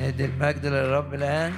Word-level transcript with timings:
ندي 0.00 0.24
المجد 0.24 0.66
للرب 0.66 1.14
الآن. 1.14 1.54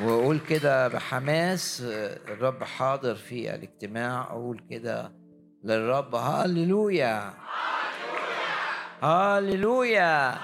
وأقول 0.00 0.40
كده 0.48 0.88
بحماس 0.88 1.80
الرب 2.28 2.64
حاضر 2.64 3.14
في 3.14 3.54
الاجتماع. 3.54 4.22
أقول 4.22 4.58
كده 4.70 5.12
للرب 5.64 6.14
هاليلويا 6.14 7.34
هاليلويا 9.02 10.34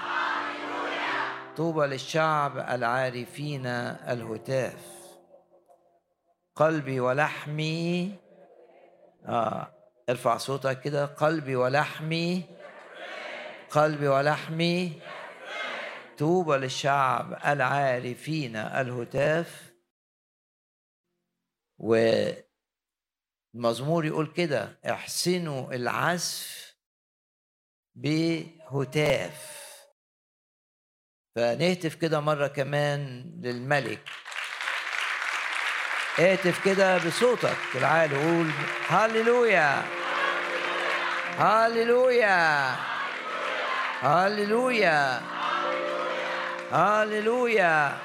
طوبى 1.57 1.85
للشعب 1.85 2.57
العارفين 2.57 3.65
الهتاف. 3.65 4.85
قلبي 6.55 6.99
ولحمي. 6.99 8.15
آه. 9.25 9.80
ارفع 10.11 10.37
صوتك 10.37 10.81
كده. 10.81 11.05
قلبي 11.05 11.55
ولحمي 11.55 12.43
قلبي 13.69 14.07
ولحمي 14.07 15.01
طوبى 16.17 16.57
للشعب 16.57 17.33
العارفين 17.45 18.55
الهتاف. 18.55 19.71
والمزمور 23.53 24.05
يقول 24.05 24.33
كده 24.33 24.79
احسنوا 24.89 25.73
العزف 25.73 26.75
بهتاف. 27.95 29.61
فنهتف 31.35 31.95
كده 31.95 32.19
مرة 32.19 32.47
كمان 32.47 33.31
للملك. 33.43 34.09
اهتف 36.19 36.65
كده 36.65 36.97
بصوتك 36.97 37.57
العالي 37.75 38.15
قول 38.25 38.51
هللويا. 38.87 40.00
هللويا 41.41 42.75
هللويا 44.01 45.21
هللويا 46.71 47.97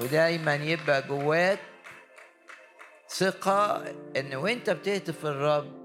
ودايما 0.00 0.54
يبقى 0.54 1.02
جواك 1.02 1.58
ثقة 3.08 3.84
إن 4.16 4.34
وإنت 4.34 4.70
بتهتف 4.70 5.26
الرب 5.26 5.82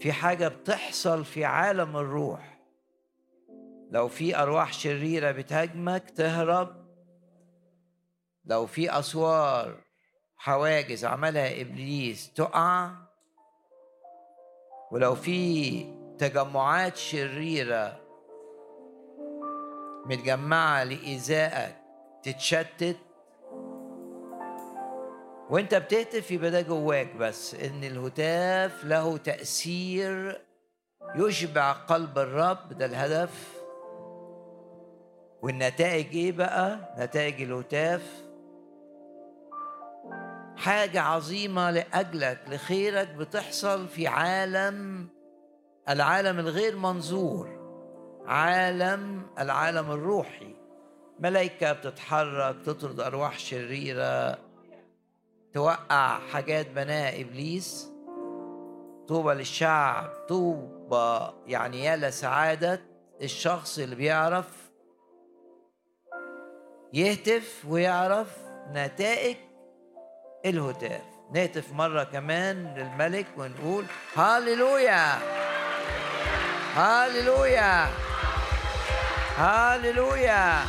في 0.00 0.12
حاجة 0.12 0.48
بتحصل 0.48 1.24
في 1.24 1.44
عالم 1.44 1.96
الروح. 1.96 2.58
لو 3.90 4.08
في 4.08 4.36
أرواح 4.36 4.72
شريرة 4.72 5.30
بتهاجمك 5.30 6.10
تهرب. 6.10 6.86
لو 8.44 8.66
في 8.66 8.98
أسوار 8.98 9.80
حواجز 10.36 11.04
عملها 11.04 11.60
إبليس 11.60 12.32
تقع 12.32 13.01
ولو 14.92 15.14
في 15.14 15.84
تجمعات 16.18 16.96
شريرة 16.96 17.98
متجمعة 20.06 20.84
لإيذائك 20.84 21.76
تتشتت 22.22 22.96
وانت 25.50 25.74
بتهتف 25.74 26.30
يبقى 26.30 26.50
ده 26.50 26.60
جواك 26.60 27.16
بس 27.16 27.54
إن 27.54 27.84
الهتاف 27.84 28.84
له 28.84 29.16
تأثير 29.16 30.40
يشبع 31.16 31.72
قلب 31.72 32.18
الرب 32.18 32.72
ده 32.72 32.86
الهدف. 32.86 33.62
والنتائج 35.42 36.16
إيه 36.16 36.32
بقى؟ 36.32 36.94
نتائج 36.98 37.42
الهتاف 37.42 38.22
حاجة 40.56 41.00
عظيمة 41.00 41.70
لأجلك 41.70 42.40
لخيرك 42.48 43.08
بتحصل 43.08 43.88
في 43.88 44.06
عالم 44.06 45.08
العالم 45.88 46.38
الغير 46.38 46.76
منظور 46.76 47.62
عالم 48.26 49.26
العالم 49.38 49.90
الروحي. 49.90 50.56
ملائكة 51.20 51.72
بتتحرك 51.72 52.56
تطرد 52.64 53.00
أرواح 53.00 53.38
شريرة 53.38 54.38
توقع 55.54 56.18
حاجات 56.18 56.70
بناها 56.70 57.20
إبليس. 57.20 57.92
طوبى 59.08 59.34
للشعب 59.34 60.10
طوبى 60.28 61.32
يعني 61.46 61.84
يا 61.84 61.96
لسعادة 61.96 62.80
الشخص 63.22 63.78
اللي 63.78 63.96
بيعرف 63.96 64.70
يهتف 66.92 67.66
ويعرف 67.68 68.38
نتائج 68.72 69.36
الهتاف 70.46 71.00
نهتف 71.34 71.72
مرة 71.72 72.04
كمان 72.04 72.74
للملك 72.76 73.26
ونقول 73.36 73.84
هاليلويا! 74.16 75.18
هاليلويا! 76.74 77.86
هاليلويا! 79.36 80.62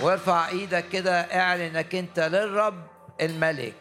وارفع 0.00 0.48
إيدك 0.48 0.88
كده 0.88 1.20
اعلن 1.20 1.60
انك 1.60 1.94
انت 1.94 2.20
للرب 2.20 2.86
الملك. 3.20 3.74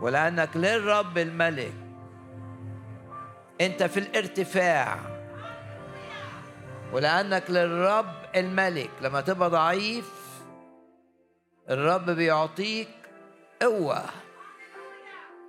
ولأنك 0.00 0.48
للرب 0.56 1.18
الملك 1.18 1.72
انت 3.60 3.82
في 3.82 4.00
الارتفاع. 4.00 4.98
ولأنك 6.92 7.50
للرب 7.50 8.14
الملك. 8.36 8.90
لما 9.00 9.20
تبقى 9.20 9.50
ضعيف 9.50 10.10
الرب 11.70 12.10
بيعطيك 12.10 12.88
قوه 13.64 14.04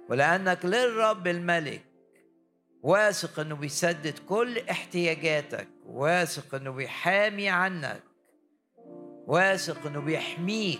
ولأنك 0.09 0.65
للرب 0.65 1.27
الملك 1.27 1.81
واثق 2.83 3.39
إنه 3.39 3.55
بيسدد 3.55 4.19
كل 4.29 4.59
احتياجاتك 4.59 5.67
واثق 5.85 6.55
إنه 6.55 6.71
بيحامي 6.71 7.49
عنك 7.49 8.03
واثق 9.27 9.87
إنه 9.87 9.99
بيحميك 9.99 10.79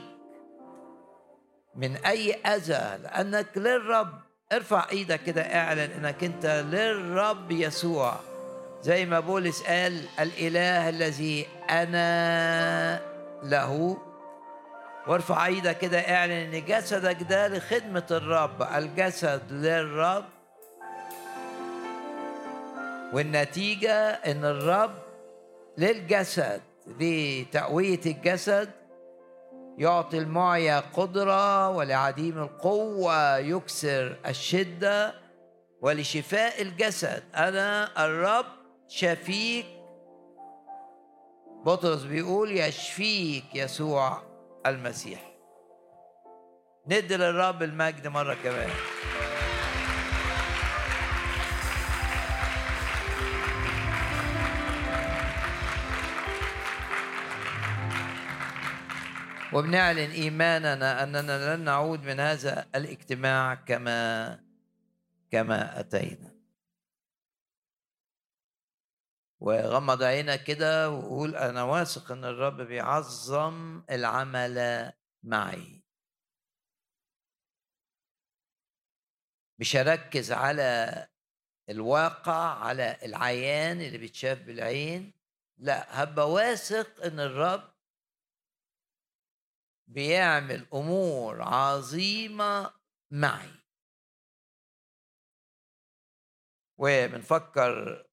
من 1.75 1.95
أي 1.95 2.33
أذى. 2.33 3.03
لأنك 3.03 3.57
للرب 3.57 4.13
ارفع 4.53 4.87
إيدك 4.91 5.23
كده 5.23 5.41
اعلن 5.41 5.79
إنك 5.79 6.23
أنت 6.23 6.45
للرب 6.45 7.51
يسوع. 7.51 8.19
زي 8.81 9.05
ما 9.05 9.19
بولس 9.19 9.63
قال 9.63 10.05
الإله 10.19 10.89
الذي 10.89 11.47
أنا 11.69 13.01
له 13.43 13.97
وارفع 15.07 15.45
إيدك 15.45 15.77
كده 15.77 15.99
اعلن 15.99 16.31
ان 16.31 16.65
جسدك 16.65 17.23
ده 17.29 17.47
لخدمة 17.47 18.05
الرب. 18.11 18.61
الجسد 18.61 19.41
للرب. 19.51 20.25
والنتيجة 23.13 24.09
إن 24.09 24.45
الرب 24.45 24.91
للجسد 25.77 26.61
لتقوية 26.99 27.99
الجسد 28.05 28.69
يعطي 29.77 30.17
المعيا 30.17 30.79
قدرة 30.93 31.69
ولعديم 31.69 32.37
القوة 32.43 33.37
يكسر 33.37 34.15
الشدة 34.27 35.13
ولشفاء 35.81 36.61
الجسد. 36.61 37.23
أنا 37.35 37.89
الرب 38.05 38.45
شفيك 38.87 39.65
بطرس 41.65 42.03
بيقول 42.03 42.51
يشفيك 42.57 43.45
يسوع. 43.55 44.24
المسيح. 44.65 45.31
ندي 46.87 47.17
للرب 47.17 47.63
المجد 47.63 48.07
مرة 48.07 48.37
كمان. 48.43 48.69
وبنعلن 59.53 60.11
إيماننا 60.11 61.03
أننا 61.03 61.55
لن 61.55 61.63
نعود 61.63 62.03
من 62.03 62.19
هذا 62.19 62.65
الاجتماع 62.75 63.55
كما 63.55 64.39
كما 65.31 65.79
أتينا. 65.79 66.34
وغمض 69.39 70.03
عينك 70.03 70.43
كده 70.43 70.89
وقول 70.89 71.35
أنا 71.35 71.63
واثق 71.63 72.11
إن 72.11 72.23
الرب 72.25 72.61
بيعظم 72.61 73.83
العمل 73.89 74.93
معي. 75.23 75.83
مش 79.59 79.75
هركز 79.75 80.31
على 80.31 81.07
الواقع 81.69 82.59
على 82.65 82.97
العيان 83.03 83.81
اللي 83.81 83.97
بيتشاف 83.97 84.41
بالعين 84.41 85.13
لا 85.57 86.03
هبقى 86.03 86.31
واثق 86.31 87.03
إن 87.05 87.19
الرب 87.19 87.73
بيعمل 89.87 90.67
أمور 90.73 91.41
عظيمة 91.41 92.73
معي. 93.11 93.51
وبنفكر 96.77 98.04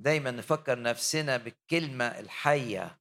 دايما 0.00 0.30
نفكر 0.30 0.82
نفسنا 0.82 1.36
بالكلمة 1.36 2.04
الحية. 2.04 3.00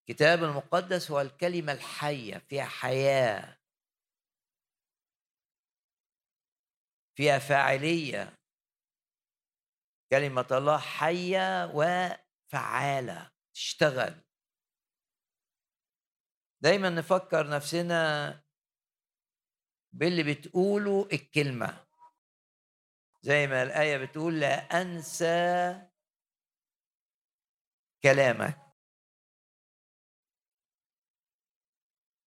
الكتاب 0.00 0.44
المقدس 0.44 1.10
هو 1.10 1.20
الكلمة 1.20 1.72
الحية 1.72 2.38
فيها 2.38 2.64
حياة. 2.64 3.60
فيها 7.16 7.38
فاعلية. 7.38 8.38
كلمة 10.10 10.46
الله 10.50 10.78
حية 10.78 11.64
وفعالة 11.74 13.30
تشتغل. 13.54 14.24
دايما 16.60 16.90
نفكر 16.90 17.50
نفسنا 17.50 18.44
باللي 19.92 20.34
بتقوله 20.34 21.08
الكلمة. 21.12 21.86
زي 23.24 23.46
ما 23.46 23.62
الآية 23.62 23.96
بتقول 23.96 24.40
لا 24.40 24.82
أنسى 24.82 25.80
كلامك. 28.02 28.58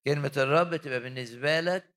كلمة 0.07 0.31
الرب 0.37 0.75
تبقى 0.75 0.99
بالنسبة 0.99 1.59
لك 1.59 1.95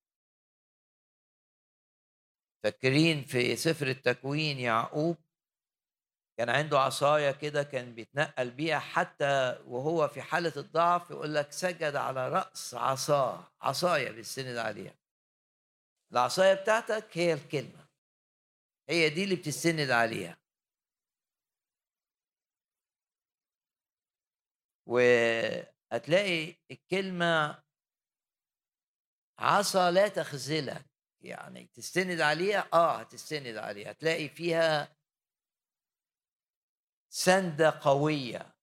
فاكرين 2.64 3.24
في 3.24 3.56
سفر 3.56 3.86
التكوين 3.86 4.58
يعقوب 4.58 5.16
كان 6.38 6.50
عنده 6.50 6.80
عصاية 6.80 7.30
كده 7.30 7.62
كان 7.62 7.94
بيتنقل 7.94 8.50
بيها 8.50 8.78
حتى 8.78 9.58
وهو 9.66 10.08
في 10.08 10.22
حالة 10.22 10.52
الضعف 10.56 11.10
يقول 11.10 11.34
لك 11.34 11.52
سجد 11.52 11.96
على 11.96 12.28
رأس 12.28 12.74
عصاه 12.74 13.52
عصاية 13.62 14.10
بيستند 14.10 14.56
عليها. 14.56 14.94
العصاية 16.12 16.54
بتاعتك 16.54 17.18
هي 17.18 17.32
الكلمة. 17.32 17.89
هي 18.90 19.08
دي 19.10 19.24
اللي 19.24 19.36
بتستند 19.36 19.90
عليها. 19.90 20.38
وهتلاقي 24.86 26.56
الكلمة 26.70 27.62
عصا 29.38 29.90
لا 29.90 30.08
تخذلك 30.08 30.86
يعني 31.20 31.66
تستند 31.74 32.20
عليها؟ 32.20 32.68
آه 32.72 32.96
هتستند 32.96 33.56
عليها. 33.56 33.90
هتلاقي 33.90 34.28
فيها 34.28 34.96
سندة 37.10 37.78
قوية. 37.82 38.54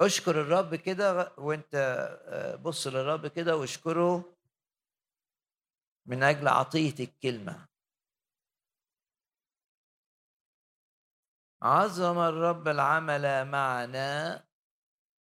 اشكر 0.00 0.40
الرب 0.40 0.74
كده 0.74 1.32
وانت 1.38 1.74
آه، 2.26 2.56
بص 2.56 2.86
للرب 2.86 3.26
كده 3.26 3.56
واشكره. 3.56 4.39
من 6.06 6.22
أجل 6.22 6.48
عطية 6.48 6.94
الكلمة. 7.00 7.68
عظم 11.62 12.18
الرب 12.18 12.68
العمل 12.68 13.44
معنا. 13.48 14.44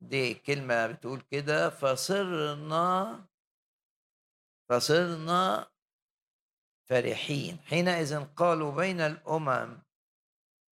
دي 0.02 0.34
كلمة 0.34 0.88
بتقول 0.88 1.22
كده. 1.22 1.70
فصرنا 1.70 3.26
فصرنا 4.70 5.72
فرحين. 6.90 7.60
حينئذ 7.60 8.26
قالوا 8.26 8.72
بين 8.72 9.02
الأمم 9.02 9.82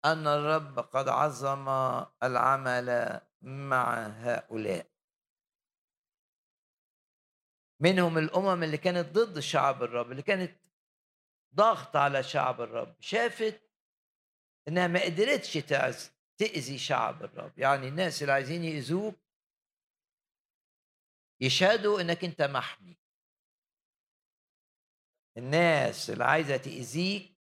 أن 0.05 0.27
الرب 0.27 0.79
قد 0.79 1.07
عظم 1.07 1.69
العمل 2.23 3.21
مع 3.41 3.93
هؤلاء. 4.07 4.94
منهم 7.85 8.17
الأمم 8.17 8.63
اللي 8.63 8.77
كانت 8.77 9.15
ضد 9.15 9.39
شعب 9.39 9.83
الرب 9.83 10.11
اللي 10.11 10.21
كانت 10.21 10.55
ضغط 11.55 11.95
على 11.95 12.23
شعب 12.23 12.61
الرب 12.61 12.95
شافت 12.99 13.61
إنها 14.67 14.87
ما 14.87 15.03
قدرتش 15.03 15.53
تأذي 16.37 16.77
شعب 16.77 17.23
الرب. 17.23 17.59
يعني 17.59 17.87
الناس 17.87 18.21
اللي 18.21 18.33
عايزين 18.33 18.63
يأذوك 18.63 19.15
يشهدوا 21.41 22.01
إنك 22.01 22.23
أنت 22.23 22.41
محمي. 22.41 22.97
الناس 25.37 26.09
اللي 26.09 26.23
عايزة 26.23 26.57
تأذيك 26.57 27.35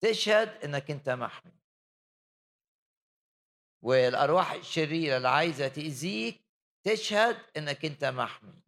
تشهد 0.00 0.48
إنك 0.64 0.90
أنت 0.90 1.08
محمي. 1.08 1.58
والأرواح 3.82 4.52
الشريرة 4.52 5.16
اللي 5.16 5.28
عايزة 5.28 5.68
تأذيك 5.68 6.40
تشهد 6.84 7.36
إنك 7.56 7.84
أنت 7.84 8.04
محمي. 8.04 8.67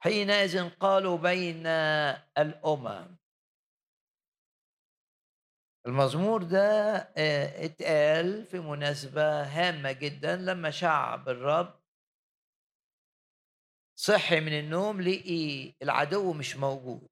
حينئذ 0.00 0.70
قالوا 0.70 1.18
بين 1.18 1.66
الأمم. 2.38 3.16
المزمور 5.86 6.42
ده 6.42 6.96
آه، 7.16 7.64
اتقال 7.64 8.44
في 8.44 8.58
مناسبة 8.58 9.42
هامة 9.42 9.92
جدا 9.92 10.36
لما 10.36 10.70
شعب 10.70 11.28
الرب 11.28 11.80
صحي 13.98 14.40
من 14.40 14.58
النوم 14.58 15.00
لقي 15.00 15.74
العدو 15.82 16.32
مش 16.32 16.56
موجود. 16.56 17.08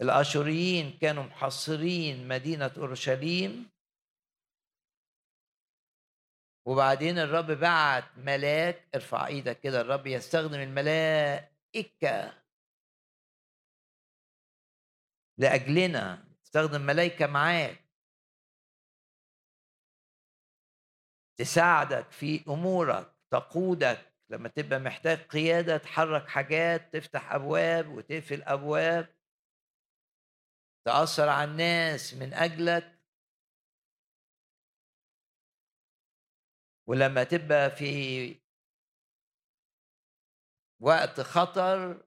الآشوريين 0.00 0.98
كانوا 0.98 1.22
محصرين 1.22 2.28
مدينة 2.28 2.72
أورشليم 2.76 3.69
وبعدين 6.70 7.18
الرب 7.18 7.46
بعت 7.50 8.04
ملاك 8.16 8.88
ارفع 8.94 9.26
إيدك 9.26 9.60
كده 9.60 9.80
الرب 9.80 10.06
يستخدم 10.06 10.60
الملائكة 10.60 12.42
لأجلنا 15.38 16.24
استخدم 16.44 16.80
ملائكة 16.80 17.26
معاك. 17.26 17.84
تساعدك 21.36 22.10
في 22.10 22.44
أمورك 22.48 23.14
تقودك 23.30 24.12
لما 24.30 24.48
تبقى 24.48 24.78
محتاج 24.78 25.18
قيادة 25.18 25.76
تحرك 25.76 26.28
حاجات 26.28 26.92
تفتح 26.96 27.32
أبواب 27.32 27.88
وتقفل 27.88 28.42
أبواب. 28.42 29.14
تأثر 30.86 31.28
على 31.28 31.50
الناس 31.50 32.14
من 32.14 32.34
أجلك. 32.34 32.99
ولما 36.90 37.24
تبقى 37.24 37.70
في 37.70 38.36
وقت 40.80 41.20
خطر 41.20 42.02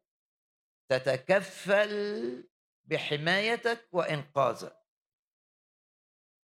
تتكفل 0.90 2.44
بحمايتك 2.86 3.88
وإنقاذك. 3.92 4.76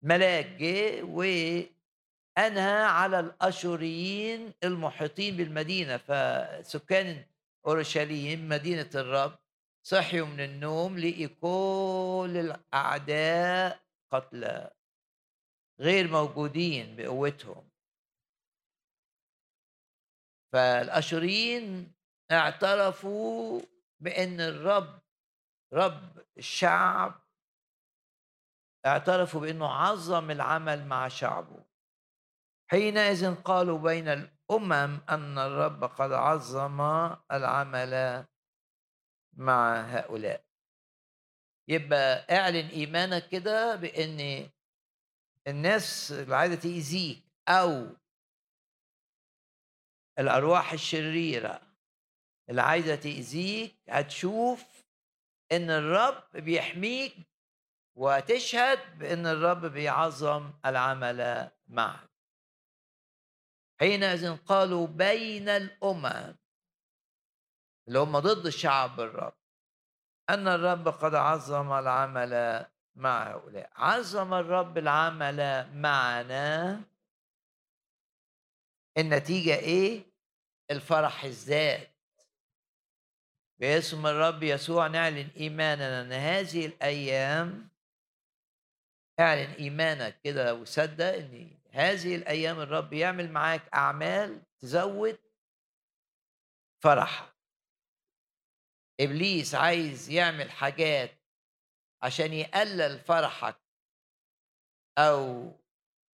ملاك 0.03 0.47
جه 0.47 1.03
وأنهى 1.03 2.83
على 2.83 3.21
الأشوريين 3.21 4.52
المحيطين 4.64 5.37
بالمدينة 5.37 5.97
فسكان 5.97 7.25
أورشليم 7.66 8.49
مدينة 8.49 8.90
الرب 8.95 9.38
صحيوا 9.83 10.26
من 10.26 10.40
النوم 10.40 10.99
لقي 10.99 11.26
كل 11.26 12.33
الأعداء 12.37 13.81
قتلى 14.12 14.71
غير 15.81 16.09
موجودين 16.09 16.97
بقوتهم. 16.97 17.75
فالاشوريين 20.57 21.93
اعترفوا 22.33 23.61
بأن 24.01 24.41
الرب 24.41 25.01
رب 25.73 26.25
الشعب 26.39 27.15
اعترفوا 28.87 29.41
بأنه 29.41 29.69
عظم 29.69 30.31
العمل 30.31 30.87
مع 30.87 31.09
شعبه. 31.09 31.65
حينئذ 32.71 33.35
قالوا 33.35 33.79
بين 33.79 34.09
الأمم 34.09 35.01
أن 35.11 35.39
الرب 35.39 35.85
قد 35.85 36.13
عظم 36.13 36.81
العمل 37.33 38.25
مع 39.37 39.81
هؤلاء. 39.81 40.45
يبقى 41.69 42.37
اعلن 42.39 42.69
إيمانك 42.69 43.29
كده 43.29 43.77
بأن 43.77 44.51
الناس 45.49 46.13
اللي 46.13 46.37
عايزة 46.37 46.55
تأذيك 46.55 47.25
أو 47.49 47.97
الأرواح 50.18 50.73
الشريرة 50.73 51.61
اللي 52.50 52.62
عايزة 52.62 52.94
تأذيك 52.94 53.76
هتشوف 53.88 54.64
إن 55.52 55.70
الرب 55.70 56.23
بيحميك 56.35 57.16
وتشهد 57.96 58.99
بإن 58.99 59.26
الرب 59.26 59.66
بيعظم 59.66 60.52
العمل 60.66 61.50
معك. 61.68 62.11
حينئذ 63.80 64.37
قالوا 64.37 64.87
بين 64.87 65.49
الأمم 65.49 66.35
اللي 67.88 67.99
هم 67.99 68.18
ضد 68.18 68.46
الشعب 68.46 69.00
الرب 69.00 69.35
أن 70.30 70.49
الرب 70.49 70.88
قد 70.88 71.14
عظم 71.14 71.73
العمل 71.73 72.66
مع 72.94 73.30
هؤلاء. 73.30 73.70
عظم 73.76 74.35
الرب 74.35 74.78
العمل 74.78 75.70
معنا 75.75 76.80
النتيجة 78.99 79.59
إيه؟ 79.59 80.03
الفرح 80.71 81.25
الذات. 81.25 81.97
باسم 83.61 84.07
الرب 84.07 84.43
يسوع 84.43 84.87
نعلن 84.87 85.31
إيماننا 85.37 86.03
إن 86.03 86.12
هذه 86.12 86.67
الأيام 86.67 87.69
اعلن 89.21 89.50
إيمانك 89.50 90.21
كده 90.25 90.55
وصدق 90.55 91.15
إن 91.15 91.50
هذه 91.71 92.17
الأيام 92.17 92.61
الرب 92.61 92.93
يعمل 92.93 93.33
معاك 93.33 93.69
أعمال 93.75 94.43
تزود 94.61 95.19
فرحك. 96.83 97.37
إبليس 99.00 99.55
عايز 99.55 100.11
يعمل 100.11 100.50
حاجات 100.50 101.11
عشان 102.03 102.33
يقلل 102.33 102.99
فرحك 103.00 103.57
أو 104.99 105.53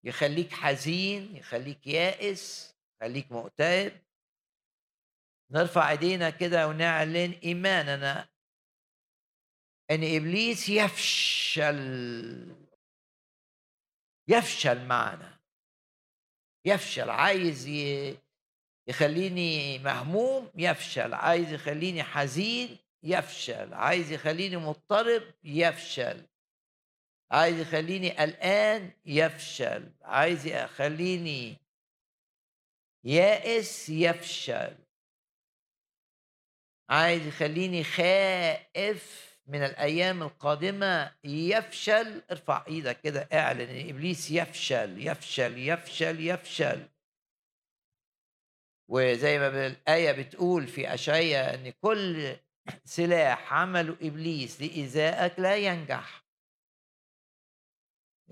يخليك 0.04 0.52
حزين 0.52 1.36
يخليك 1.36 1.86
يائس. 1.86 2.71
يخليك 3.02 3.32
مكتئب. 3.32 3.92
نرفع 5.50 5.90
إيدينا 5.90 6.30
كده 6.30 6.68
ونعلن 6.68 7.32
ايماننا 7.44 8.28
إن 9.90 10.16
إبليس 10.16 10.68
يفشل. 10.68 12.56
يفشل 14.28 14.86
معنا. 14.86 15.38
يفشل. 16.64 17.10
عايز 17.10 17.68
يخليني 18.88 19.78
مهموم؟ 19.78 20.50
يفشل. 20.54 21.14
عايز 21.14 21.52
يخليني 21.52 22.02
حزين؟ 22.02 22.78
يفشل. 23.02 23.74
عايز 23.74 24.12
يخليني 24.12 24.56
مضطرب؟ 24.56 25.22
يفشل. 25.44 26.26
عايز 27.30 27.58
يخليني 27.58 28.10
قلقان؟ 28.10 28.90
يفشل. 29.06 29.92
عايز 30.02 30.46
يخليني 30.46 31.61
يائس 33.04 33.88
يفشل. 33.88 34.76
عايز 36.90 37.26
يخليني 37.26 37.84
خائف 37.84 39.32
من 39.46 39.62
الأيام 39.62 40.22
القادمة 40.22 41.16
يفشل. 41.24 42.22
ارفع 42.30 42.64
إيدك 42.68 43.00
كده 43.00 43.28
اعلن 43.32 43.60
إن 43.60 43.88
إبليس 43.88 44.30
يفشل 44.30 45.06
يفشل 45.06 45.58
يفشل 45.58 46.20
يفشل. 46.20 46.88
وزي 48.88 49.38
ما 49.38 49.66
الايه 49.66 50.12
بتقول 50.12 50.66
في 50.66 50.94
اشعياء 50.94 51.54
إن 51.54 51.70
كل 51.70 52.36
سلاح 52.84 53.52
عمله 53.52 53.96
إبليس 54.02 54.60
لايذائك 54.60 55.38
لا 55.38 55.56
ينجح. 55.56 56.22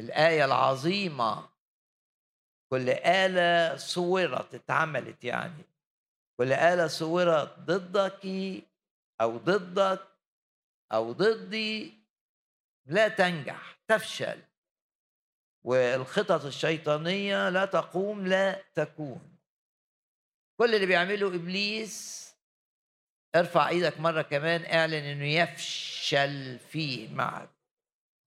الآية 0.00 0.44
العظيمة 0.44 1.50
كل 2.70 2.90
آلة 2.90 3.76
صورت 3.76 4.54
اتعملت 4.54 5.24
يعني. 5.24 5.64
كل 6.36 6.52
آلة 6.52 6.86
صورت 6.86 7.58
ضدك 7.58 8.26
أو 9.20 9.36
ضدك 9.36 10.06
أو 10.92 11.12
ضدي. 11.12 11.94
لا 12.86 13.08
تنجح 13.08 13.78
تفشل. 13.88 14.42
والخطط 15.64 16.44
الشيطانية 16.44 17.48
لا 17.48 17.64
تقوم 17.64 18.26
لا 18.26 18.62
تكون. 18.74 19.36
كل 20.56 20.74
اللي 20.74 20.86
بيعمله 20.86 21.26
إبليس 21.26 22.20
ارفع 23.36 23.68
إيدك 23.68 24.00
مرة 24.00 24.22
كمان 24.22 24.64
اعلن 24.64 24.94
إنه 24.94 25.24
يفشل 25.24 26.58
فيه 26.58 27.14
معك. 27.14 27.60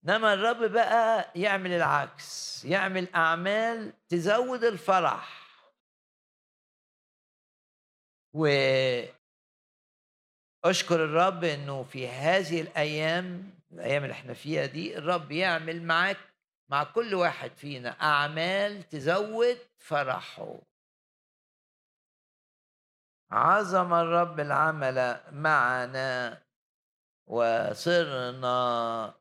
إنما 0.06 0.34
الرب 0.34 0.72
بقى 0.72 1.32
يعمل 1.36 1.72
العكس 1.72 2.66
يعمل 2.66 3.08
أعمال 3.16 3.94
تزود 4.10 4.64
الفرح. 4.64 5.44
و 8.34 8.48
اشكر 10.66 10.96
الرب 11.06 11.44
إنه 11.44 11.84
في 11.84 12.08
هذه 12.08 12.62
الأيام 12.62 13.54
الأيام 13.72 14.04
اللي 14.04 14.14
إحنا 14.14 14.34
فيها 14.34 14.66
دي 14.66 14.98
الرب 14.98 15.32
يعمل 15.32 15.84
معاك 15.84 16.18
مع 16.70 16.84
كل 16.84 17.16
واحد 17.16 17.52
فينا 17.52 17.90
أعمال 17.90 18.84
تزود 18.90 19.58
فرحه. 19.80 20.56
عظم 23.32 23.94
الرب 23.94 24.40
العمل 24.40 25.22
معنا 25.32 26.42
وصرنا 27.28 29.14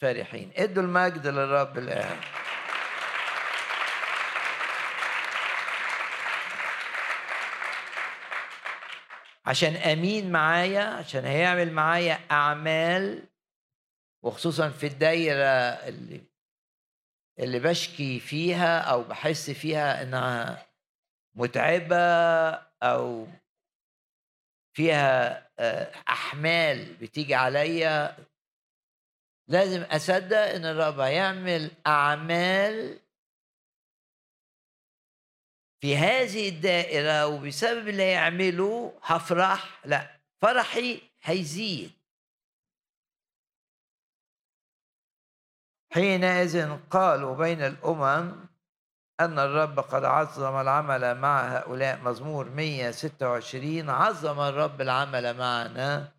فرحين. 0.00 0.50
ادوا 0.56 0.82
المجد 0.82 1.26
للرب 1.26 1.78
الآن. 1.78 2.20
عشان 9.46 9.76
أمين 9.76 10.32
معايا 10.32 10.82
عشان 10.82 11.24
هيعمل 11.24 11.72
معايا 11.72 12.18
أعمال 12.30 13.28
وخصوصا 14.22 14.68
في 14.70 14.86
الدايرة 14.86 15.44
اللي 15.88 16.20
اللي 17.38 17.58
بشكي 17.58 18.20
فيها 18.20 18.78
أو 18.80 19.02
بحس 19.02 19.50
فيها 19.50 20.02
إنها 20.02 20.66
متعبة 21.34 21.96
أو 22.82 23.28
فيها 24.76 25.46
آه، 25.58 25.92
أحمال 26.08 26.94
بتيجي 26.94 27.34
عليا 27.34 28.16
لازم 29.48 29.82
أصدق 29.82 30.38
إن 30.38 30.64
الرب 30.64 31.00
هيعمل 31.00 31.70
أعمال 31.86 33.00
في 35.80 35.96
هذه 35.96 36.48
الدائرة 36.48 37.26
وبسبب 37.26 37.88
اللي 37.88 38.02
هيعمله 38.02 38.98
هفرح 39.02 39.86
لا 39.86 40.20
فرحي 40.42 41.02
هيزيد. 41.22 41.90
حينئذ 45.92 46.76
قالوا 46.90 47.36
بين 47.36 47.62
الأمم 47.62 48.46
أن 49.20 49.38
الرب 49.38 49.80
قد 49.80 50.04
عظم 50.04 50.60
العمل 50.60 51.14
مع 51.14 51.56
هؤلاء 51.56 52.00
مزمور 52.02 52.48
126 52.48 53.90
عظم 53.90 54.40
الرب 54.40 54.80
العمل 54.80 55.36
معنا. 55.38 56.15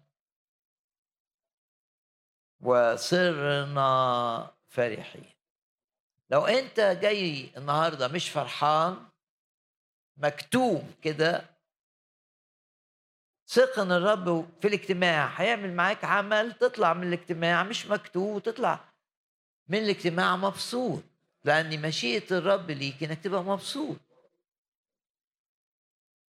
وصرنا 2.62 4.52
فرحين. 4.68 5.34
لو 6.30 6.46
أنت 6.46 6.80
جاي 6.80 7.52
النهاردة 7.58 8.08
مش 8.08 8.30
فرحان 8.30 9.08
مكتوب 10.18 10.84
كده 11.02 11.58
ثق 13.48 13.80
ان 13.80 13.92
الرب 13.92 14.50
في 14.62 14.68
الاجتماع 14.68 15.26
هيعمل 15.28 15.74
معاك 15.74 16.06
عمل 16.06 16.54
تطلع 16.54 16.94
من 16.94 17.08
الاجتماع 17.08 17.64
مش 17.64 17.86
مكتوب 17.88 18.36
وتطلع 18.36 18.94
من 19.68 19.78
الاجتماع 19.78 20.36
مبسوط 20.36 21.04
لأن 21.44 21.82
مشيئة 21.82 22.38
الرب 22.38 22.72
ليك 22.72 23.04
إنك 23.04 23.24
تبقى 23.24 23.44
مبسوط. 23.44 23.98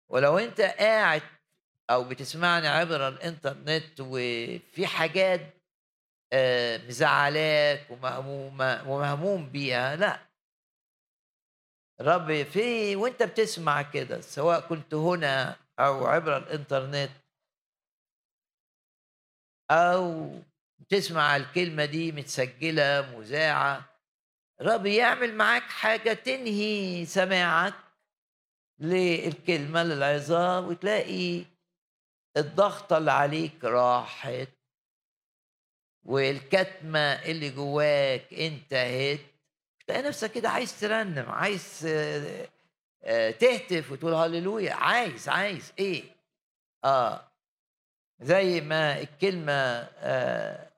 ولو 0.09 0.37
أنت 0.37 0.61
قاعد 0.61 1.21
أو 1.89 2.03
بتسمعني 2.03 2.67
عبر 2.67 3.07
الإنترنت 3.07 3.99
وفي 3.99 4.87
حاجات 4.87 5.41
مزعلاك 6.87 7.91
ومهمومه 7.91 8.89
ومهموم 8.91 9.49
بيها. 9.49 9.95
لا. 9.95 10.19
رب 12.01 12.43
في 12.43 12.95
وأنت 12.95 13.23
بتسمع 13.23 13.81
كده 13.81 14.21
سواء 14.21 14.59
كنت 14.59 14.93
هنا 14.93 15.55
أو 15.79 16.07
عبر 16.07 16.37
الإنترنت. 16.37 17.11
أو 19.71 20.31
تسمع 20.89 21.35
الكلمة 21.35 21.85
دي 21.85 22.11
متسجلة 22.11 23.17
مذاعة. 23.17 23.89
رب 24.61 24.85
يعمل 24.85 25.35
معاك 25.35 25.63
حاجة 25.63 26.13
تنهي 26.13 27.05
سماعك 27.05 27.73
للكلمة 28.79 29.83
للعظام 29.83 30.67
وتلاقي 30.67 31.45
الضغطه 32.37 32.97
اللي 32.97 33.11
عليك 33.11 33.63
راحت. 33.63 34.58
والكتمة 36.05 36.99
اللي 36.99 37.49
جواك 37.49 38.33
انتهت 38.33 39.19
تلاقي 39.87 40.01
نفسك 40.01 40.31
كده 40.31 40.49
عايز 40.49 40.79
ترنم 40.79 41.29
عايز 41.29 41.85
آه، 41.87 42.47
آه، 43.03 43.31
تهتف 43.31 43.91
وتقول 43.91 44.13
هللويا 44.13 44.73
عايز 44.73 45.29
عايز 45.29 45.73
إيه؟ 45.79 46.03
آه 46.83 47.21
زي 48.19 48.61
ما 48.61 48.99
الكلمة 49.01 49.53
آه 49.97 50.69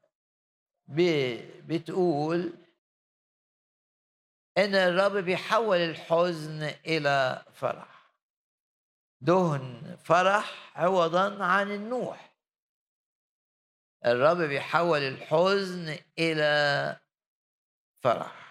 بتقول 1.68 2.54
إن 4.58 4.75
الرب 4.75 5.18
بيحول 5.18 5.78
الحزن 5.78 6.63
إلى 6.86 7.46
فرح. 7.54 8.12
دهن 9.22 9.98
فرح 10.04 10.72
عوضا 10.75 11.44
عن 11.44 11.72
النوح. 11.72 12.31
الرب 14.05 14.38
بيحول 14.38 15.00
الحزن 15.00 15.98
إلى 16.20 16.98
فرح. 18.03 18.41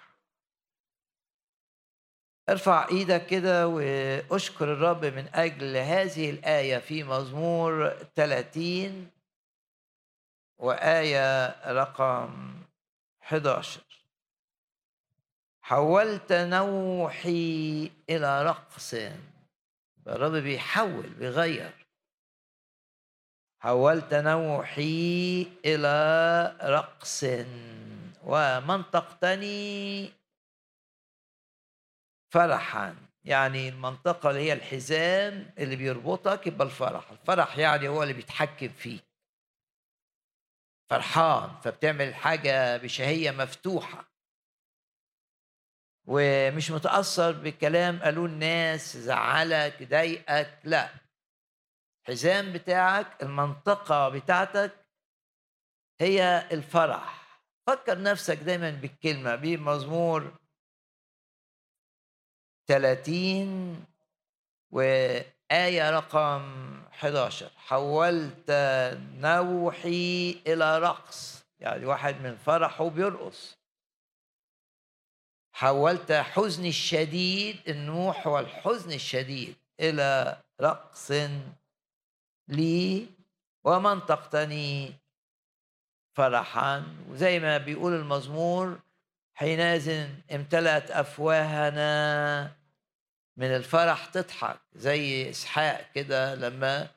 ارفع 2.49 2.89
إيدك 2.89 3.27
كده 3.27 3.69
وأشكر 3.69 4.73
الرب 4.73 5.05
من 5.05 5.29
أجل 5.35 5.77
هذه 5.77 6.31
الآية 6.31 6.79
في 6.79 7.05
مزمور 7.05 7.89
30 8.15 9.11
وآية 10.59 11.47
رقم 11.73 12.55
11 13.23 13.81
حولت 15.63 16.33
نوحي 16.33 17.91
إلى 18.11 18.43
رقص. 18.43 18.95
الرب 20.07 20.33
بيحول 20.33 21.07
بيغير. 21.09 21.80
حولت 23.63 24.15
نوحي 24.15 25.47
إلى 25.65 26.57
رقص 26.63 27.25
ومنطقتني 28.25 30.13
فرحا. 32.33 32.97
يعني 33.25 33.69
المنطقة 33.69 34.31
اللي 34.31 34.41
هي 34.41 34.53
الحزام 34.53 35.51
اللي 35.59 35.77
بيربطك 35.77 36.47
يبقى 36.47 36.67
الفرح 36.67 37.11
الفرح 37.11 37.59
يعني 37.59 37.89
هو 37.89 38.03
اللي 38.03 38.15
بيتحكم 38.15 38.69
فيك. 38.69 39.05
فرحان 40.91 41.61
فبتعمل 41.65 42.15
حاجة 42.15 42.77
بشهية 42.77 43.31
مفتوحة. 43.31 44.11
ومش 46.07 46.71
متأثر 46.71 47.33
بكلام 47.33 48.03
قالوه 48.03 48.27
الناس 48.27 48.97
زعلك 48.97 49.83
ضايقك 49.83 50.59
لا. 50.65 50.89
الحزام 52.11 52.53
بتاعك 52.53 53.23
المنطقة 53.23 54.09
بتاعتك 54.09 54.73
هي 56.01 56.49
الفرح. 56.53 57.41
فكر 57.67 58.03
نفسك 58.03 58.37
دايما 58.37 58.71
بالكلمة 58.71 59.35
بمزمور 59.35 60.33
30 62.69 63.87
وآية 64.71 65.91
رقم 65.91 66.75
11 66.93 67.51
حولت 67.57 68.51
نوحي 69.17 70.31
إلى 70.47 70.79
رقص 70.79 71.45
يعني 71.59 71.87
واحد 71.87 72.21
من 72.21 72.37
فرحه 72.37 72.89
بيرقص. 72.89 73.59
حولت 75.53 76.13
حزني 76.13 76.69
الشديد 76.69 77.69
النوح 77.69 78.27
والحزن 78.27 78.93
الشديد 78.93 79.57
إلى 79.81 80.41
رقص 80.61 81.13
لي 82.51 83.07
ومنطقتني 83.65 84.93
فرحا 86.15 86.85
وزي 87.11 87.39
ما 87.39 87.59
بيقول 87.59 87.95
المزمور 87.95 88.79
حينئذ 89.35 90.09
امتلأت 90.33 90.91
أفواهنا 90.91 92.53
من 93.37 93.47
الفرح 93.47 94.05
تضحك. 94.05 94.61
زي 94.73 95.31
إسحاق 95.31 95.87
كده 95.95 96.35
لما 96.35 96.89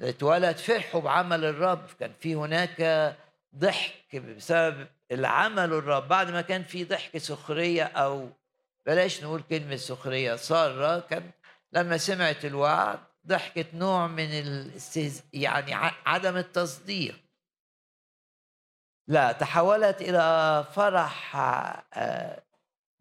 اتولد 0.00 0.56
فرحوا 0.56 1.00
بعمل 1.00 1.44
الرب. 1.44 1.86
كان 2.00 2.12
في 2.20 2.34
هناك 2.34 3.16
ضحك 3.56 4.16
بسبب 4.16 4.86
العمل 5.12 5.72
الرب. 5.72 6.08
بعد 6.08 6.30
ما 6.30 6.40
كان 6.40 6.62
في 6.62 6.84
ضحك 6.84 7.18
سخرية 7.18 7.84
أو 7.84 8.28
بلاش 8.86 9.22
نقول 9.22 9.42
كلمة 9.42 9.76
سخرية 9.76 10.36
سارة 10.36 11.00
كان 11.00 11.30
لما 11.72 11.96
سمعت 11.96 12.44
الوعد 12.44 12.98
ضحكت 13.26 13.74
نوع 13.74 14.06
من 14.06 14.30
الاستهز... 14.30 15.22
يعني 15.32 15.74
عدم 16.06 16.36
التصديق. 16.36 17.22
لا 19.08 19.32
تحولت 19.32 20.00
إلى 20.02 20.64
فرح 20.74 21.36
آه، 21.94 22.42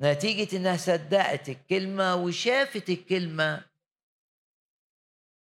نتيجة 0.02 0.58
إنها 0.58 0.78
صدقت 0.78 1.50
الكلمة 1.50 2.16
وشافت 2.16 2.90
الكلمة 2.90 3.66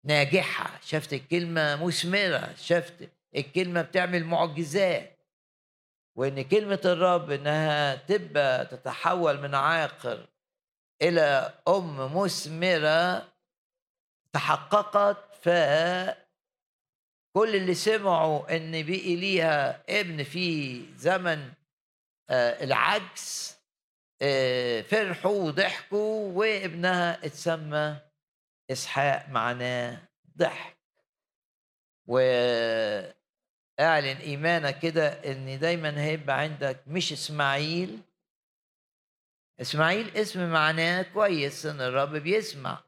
ناجحة 0.05 0.81
شافت 0.81 1.13
الكلمة 1.13 1.87
مثمرة 1.87 2.55
شافت 2.55 3.09
الكلمة 3.37 3.83
بتعمل 3.83 4.25
معجزات. 4.25 5.19
وإن 6.17 6.43
كلمة 6.45 6.81
الرب 6.85 7.31
إنها 7.31 7.95
تبقى 7.97 8.67
تتحول 8.67 9.41
من 9.41 9.55
عاقر 9.55 10.29
إلى 11.03 11.55
أم 11.69 12.17
مثمرة 12.17 13.32
تحققت 14.33 15.35
ف 15.35 15.49
كل 17.37 17.57
اللي 17.57 17.75
سمعوا 17.75 18.57
إن 18.57 18.71
بقي 18.87 19.17
ليها 19.17 19.85
ابن 20.01 20.23
في 20.23 20.81
زمن 20.97 21.53
آه، 22.31 22.65
العجز 22.65 23.57
آه، 24.23 24.81
فرحوا 24.81 25.43
وضحكوا 25.43 26.33
وابنها 26.33 27.27
اتسمى 27.27 28.01
إسحاق 28.71 29.29
معناه 29.29 30.03
ضحك. 30.39 30.77
واعلن 32.07 33.15
إيمانك 34.17 34.79
كده 34.79 35.09
إن 35.09 35.59
دايما 35.59 36.01
هيبقى 36.03 36.39
عندك 36.41 36.83
مش 36.87 37.13
إسماعيل. 37.13 38.01
إسماعيل 39.61 40.17
اسم 40.17 40.53
معناه 40.53 41.03
كويس 41.03 41.67
إن 41.67 41.81
الرب 41.81 42.17
بيسمع. 42.17 42.83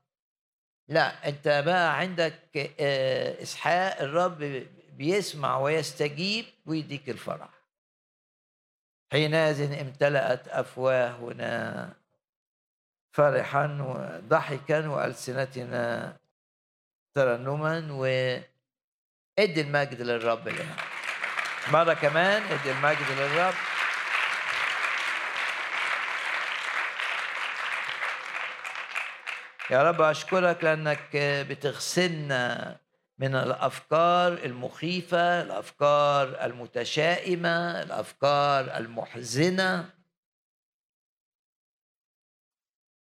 لا 0.88 1.29
انت 1.29 1.62
بقى 1.66 1.99
عندك 1.99 2.73
آه، 2.81 3.42
إسحاق 3.42 4.01
الرب 4.01 4.66
بيسمع 4.97 5.59
ويستجيب 5.59 6.44
ويديك 6.66 7.11
الفرح. 7.11 7.49
حينئذ 9.12 9.81
امتلأت 9.81 10.49
أفواهنا 10.49 11.92
فرحا 13.12 13.66
وضحكا 13.83 14.88
وألسنتنا 14.88 16.16
ترنما 17.14 17.92
وادي 17.92 19.61
المجد 19.61 20.01
للرب 20.03 20.49
لنا 20.49 20.77
مرة 21.73 21.94
كمان 21.94 22.42
ادي 22.42 22.70
المجد 22.73 23.11
للرب. 23.18 23.55
يا 29.70 29.83
رب 29.83 30.00
أشكرك 30.00 30.64
لأنك 30.64 31.16
بتغسلنا 31.50 32.77
من 33.18 33.35
الأفكار 33.35 34.33
المخيفة 34.33 35.42
الأفكار 35.42 36.44
المتشائمة 36.44 37.83
الأفكار 37.83 38.77
المحزنة. 38.77 39.90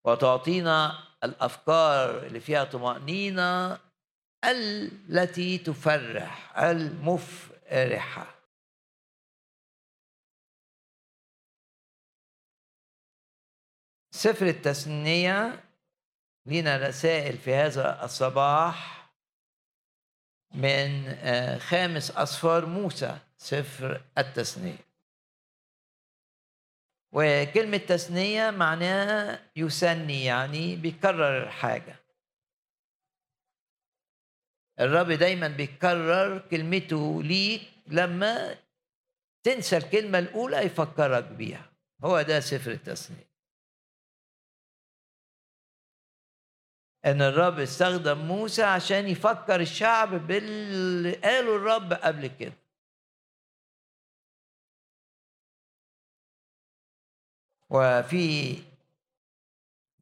وتعطينا 0.06 0.92
الأفكار 1.24 2.26
اللي 2.26 2.40
فيها 2.40 2.64
طمأنينة 2.64 3.80
التي 4.46 5.58
تفرح 5.58 6.60
المفرحة. 6.60 8.36
سفر 14.12 14.46
التثنية 14.48 15.64
لنا 16.46 16.78
رسائل 16.78 17.38
في 17.38 17.54
هذا 17.54 18.06
الصباح 18.06 19.10
من 20.54 21.08
آه، 21.08 21.58
خامس 21.58 22.12
أصفار 22.12 22.66
موسى 22.66 23.18
سفر 23.38 24.02
التثنية 24.18 24.94
وكلمة 27.12 27.78
تثنية 27.78 28.52
معناها 28.52 29.40
يسني 29.56 30.26
يعني 30.26 30.76
بيكرر 30.76 31.44
الحاجة 31.44 31.96
الرب 34.80 35.12
دايما 35.12 35.48
بيكرر 35.48 36.40
كلمته 36.40 37.24
ليك 37.24 37.62
لما 37.88 38.56
تنسى 39.44 39.78
الكلمة 39.78 40.20
الأولى 40.20 40.58
يفكرك 40.58 41.24
بيها. 41.24 41.72
هو 42.04 42.22
ده 42.22 42.40
سفر 42.40 42.72
التثنية 42.72 43.33
إن 47.06 47.22
الرب 47.22 47.60
استخدم 47.60 48.18
موسى 48.18 48.64
عشان 48.64 49.08
يفكر 49.08 49.60
الشعب 49.62 50.28
باللي 50.28 51.12
قاله 51.16 51.56
الرب 51.56 51.94
قبل 51.94 52.28
كده. 52.28 52.54
وفي 57.70 58.56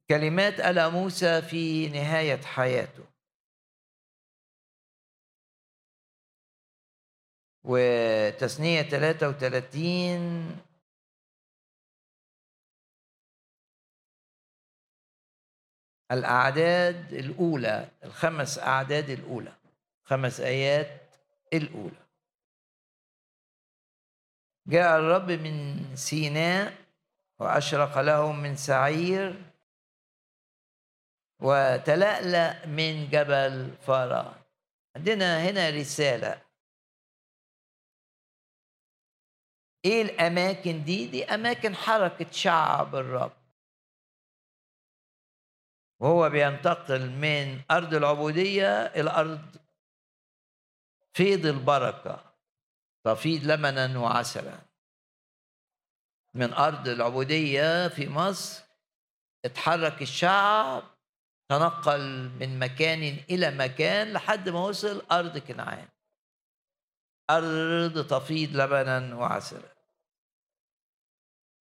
كلمات 0.09 0.61
قالها 0.61 0.89
موسى 0.89 1.41
في 1.41 1.89
نهاية 1.89 2.41
حياته. 2.41 3.03
وتثنية 7.63 8.81
33 8.81 10.70
الأعداد 16.11 17.13
الأولى 17.13 17.89
الخمس 18.03 18.59
أعداد 18.59 19.09
الأولى 19.09 19.53
خمس 20.03 20.39
آيات 20.39 21.01
الأولى. 21.53 22.01
جاء 24.67 24.99
الرب 24.99 25.31
من 25.31 25.85
سيناء 25.95 26.73
وأشرق 27.39 27.99
لهم 27.99 28.39
من 28.39 28.55
سعير 28.55 29.41
وتلألأ 31.39 32.65
من 32.65 33.09
جبل 33.09 33.75
فاران 33.87 34.33
عندنا 34.95 35.49
هنا 35.49 35.69
رسالة. 35.69 36.41
إيه 39.85 40.01
الأماكن 40.01 40.83
دي؟ 40.83 41.07
دي 41.07 41.25
أماكن 41.25 41.75
حركة 41.75 42.31
شعب 42.31 42.95
الرب. 42.95 43.40
وهو 46.01 46.29
بينتقل 46.29 47.09
من 47.09 47.61
أرض 47.71 47.93
العبودية 47.93 48.85
إلى 48.85 49.09
أرض 49.09 49.41
فيض 51.13 51.45
البركة 51.45 52.33
تفيض 53.03 53.43
لبنا 53.43 53.99
وعسلا. 53.99 54.59
من 56.33 56.53
أرض 56.53 56.87
العبودية 56.87 57.87
في 57.87 58.09
مصر 58.09 58.63
اتحرك 59.45 60.01
الشعب 60.01 60.83
تنقل 61.49 62.29
من 62.39 62.59
مكان 62.59 63.17
إلى 63.29 63.51
مكان 63.51 64.13
لحد 64.13 64.49
ما 64.49 64.59
وصل 64.59 65.05
أرض 65.11 65.37
كنعان. 65.37 65.87
أرض 67.29 68.07
تفيض 68.07 68.55
لبنا 68.55 69.15
وعسلا. 69.15 69.75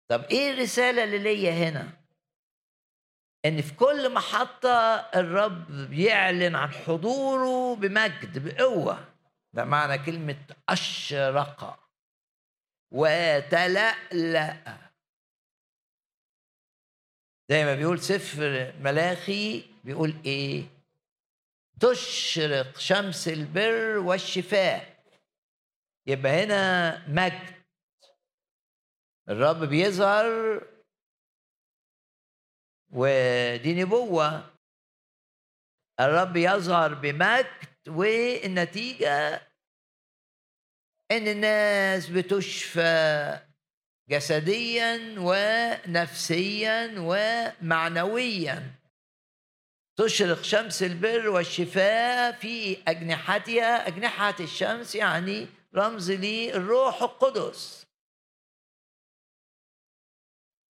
طب 0.08 0.24
إيه 0.24 0.52
الرسالة 0.52 1.04
اللي 1.04 1.18
ليا 1.18 1.70
هنا؟ 1.70 1.99
إن 3.46 3.62
في 3.62 3.76
كل 3.76 4.14
محطة 4.14 4.96
الرب 5.16 5.72
بيعلن 5.72 6.56
عن 6.56 6.72
حضوره 6.72 7.76
بمجد 7.76 8.48
بقوة. 8.48 9.06
ده 9.54 9.66
معنى 9.66 10.06
كلمة 10.06 10.38
أشرق. 10.70 11.80
وتلألأ. 12.92 14.78
زي 17.50 17.66
ما 17.66 17.76
بيقول 17.76 18.00
سفر 18.00 18.74
ملاخي 18.82 19.66
بيقول 19.84 20.14
إيه؟ 20.26 20.64
تشرق 21.80 22.78
شمس 22.78 23.28
البر 23.28 23.98
والشفاء. 23.98 25.04
يبقى 26.08 26.44
هنا 26.44 27.08
مجد. 27.08 27.60
الرب 29.30 29.64
بيظهر 29.64 30.62
ودي 32.90 33.84
نبوة. 33.84 34.50
الرب 36.00 36.38
يظهر 36.38 36.94
بمجد 36.94 37.46
والنتيجة 37.88 39.42
إن 41.12 41.28
الناس 41.28 42.10
بتشفى 42.10 43.40
جسديا 44.10 45.16
ونفسيا 45.18 46.96
ومعنويا. 46.98 48.72
تشرق 49.98 50.42
شمس 50.42 50.84
البر 50.84 51.30
والشفاء 51.30 52.32
في 52.32 52.78
أجنحتها. 52.88 53.88
أجنحة 53.88 54.36
الشمس 54.40 54.96
يعني 54.96 55.48
رمز 55.76 56.12
للروح 56.12 57.02
القدس. 57.02 57.79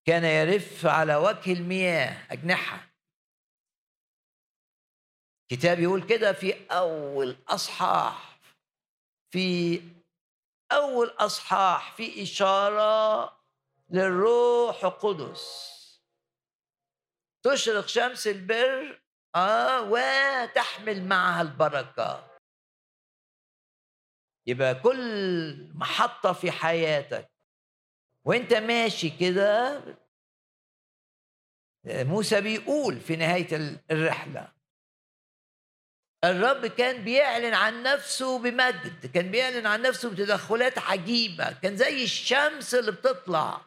كان 0.10 0.24
يرف 0.24 0.86
على 0.86 1.16
وجه 1.16 1.54
المياه 1.54 2.28
أجنحة. 2.32 2.90
كتاب 5.52 5.80
يقول 5.80 6.08
كده 6.08 6.34
في 6.34 6.68
أول 6.72 7.38
أصحاح 7.48 8.40
في 9.34 9.82
أول 10.72 11.08
أصحاح 11.08 11.96
في 11.96 12.24
إشارة 12.24 13.24
للروح 13.90 14.86
القدس. 14.86 15.70
تشرق 17.46 17.88
شمس 17.88 18.28
البر 18.28 19.02
آه 19.36 19.82
وتحمل 19.92 21.06
معها 21.08 21.42
البركة. 21.42 22.38
يبقى 24.48 24.76
كل 24.76 25.72
محطة 25.74 26.34
في 26.34 26.52
حياتك 26.52 27.30
وانت 28.30 28.54
ماشي 28.54 29.10
كده 29.10 29.82
موسى 31.86 32.42
بيقول 32.42 33.00
في 33.00 33.16
نهاية 33.16 33.80
الرحلة. 33.92 34.54
الرب 36.24 36.66
كان 36.66 37.04
بيعلن 37.04 37.54
عن 37.54 37.84
نفسه 37.84 38.40
بمجد 38.40 39.12
كان 39.14 39.32
بيعلن 39.32 39.66
عن 39.66 39.82
نفسه 39.82 40.10
بتدخلات 40.12 40.78
عجيبة 40.78 41.60
كان 41.60 41.78
زي 41.78 42.04
الشمس 42.04 42.76
اللي 42.76 42.92
بتطلع. 42.92 43.62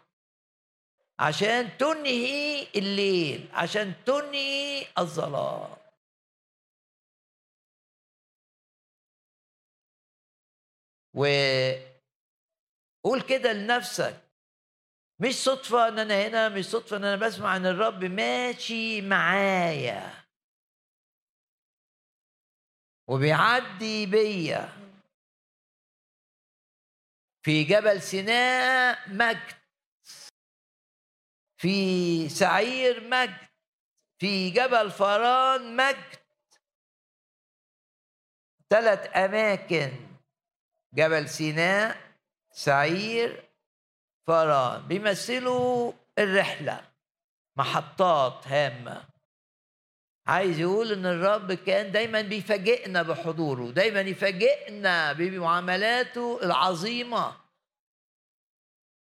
عشان 1.19 1.79
تنهي 1.79 2.67
الليل 2.77 3.49
عشان 3.53 3.95
تنهي 4.07 4.87
الظلام. 4.99 5.77
وقول 11.15 11.83
كده 13.29 13.53
لنفسك 13.53 14.22
مش 15.21 15.35
صدفة 15.35 15.89
إن 15.89 15.99
أنا 15.99 16.27
هنا 16.27 16.49
مش 16.49 16.65
صدفة 16.65 16.97
إن 16.97 17.05
أنا 17.05 17.27
بسمع 17.27 17.57
إن 17.57 17.67
الرب 17.67 18.05
ماشي 18.05 19.01
معايا. 19.01 20.25
وبيعدي 23.09 24.07
بيا. 24.07 24.69
في 27.43 27.65
جبل 27.65 28.03
سيناء 28.03 29.09
مجد. 29.09 29.63
في 31.57 32.29
سعير 32.29 33.09
مجد. 33.09 33.49
في 34.19 34.51
جبل 34.51 34.91
فران 34.91 35.77
مجد. 35.77 36.17
ثلاث 38.71 39.17
أماكن. 39.17 39.91
جبل 40.95 41.29
سيناء 41.29 42.13
سعير 42.53 43.52
فران 44.27 44.89
بيمثلوا 44.89 45.93
الرحلة 46.19 46.89
محطات 47.57 48.49
هامة. 48.49 49.05
عايز 50.27 50.61
يقول 50.61 50.93
إن 50.93 51.07
الرب 51.07 51.53
كان 51.53 51.93
دايما 51.93 52.21
بيفاجئنا 52.21 53.03
بحضوره 53.03 53.71
دايما 53.71 54.01
يفاجئنا 54.01 55.13
بمعاملاته 55.13 56.41
العظيمة 56.43 57.37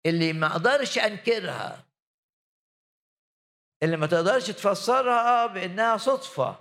اللي 0.06 0.32
ما 0.32 0.46
أقدرش 0.46 0.98
انكرها 0.98 1.84
اللي 3.82 3.96
ما 3.96 4.06
تقدرش 4.06 4.46
تفسرها 4.50 5.46
بإنها 5.46 5.96
صدفة 5.96 6.56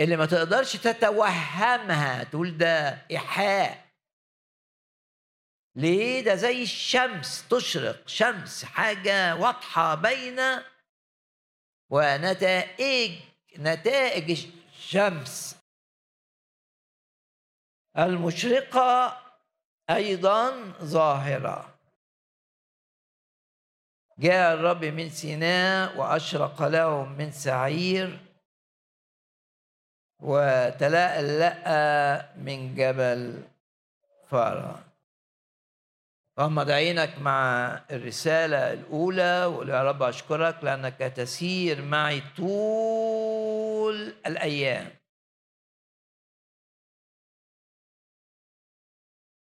اللي 0.00 0.16
ما 0.16 0.26
تقدرش 0.26 0.76
تتوهمها 0.76 2.24
تقول 2.24 2.58
ده 2.58 3.06
إيحاء. 3.10 3.87
ليه؟ 5.78 6.20
ده 6.20 6.34
زي 6.34 6.62
الشمس 6.62 7.48
تشرق 7.48 8.08
شمس 8.08 8.64
حاجة 8.64 9.36
واضحة 9.36 9.94
باينه 9.94 10.64
ونتائج 11.90 13.12
نتائج 13.58 14.30
الشمس. 14.30 15.56
المشرقة 17.98 19.20
أيضا 19.90 20.72
ظاهرة. 20.82 21.78
جاء 24.18 24.54
الرب 24.54 24.84
من 24.84 25.10
سيناء 25.10 25.96
وأشرق 25.96 26.62
لهم 26.62 27.12
من 27.12 27.30
سعير 27.32 28.18
وتلألأ 30.20 31.54
من 32.36 32.74
جبل 32.74 33.42
فاران. 34.30 34.87
غمض 36.38 36.70
عينك 36.70 37.18
مع 37.18 37.66
الرسالة 37.90 38.72
الأولى 38.72 39.44
وقول 39.44 39.68
يا 39.68 39.82
رب 39.82 40.02
أشكرك 40.02 40.64
لأنك 40.64 40.98
تسير 40.98 41.82
معي 41.82 42.22
طول 42.36 44.14
الأيام. 44.26 44.90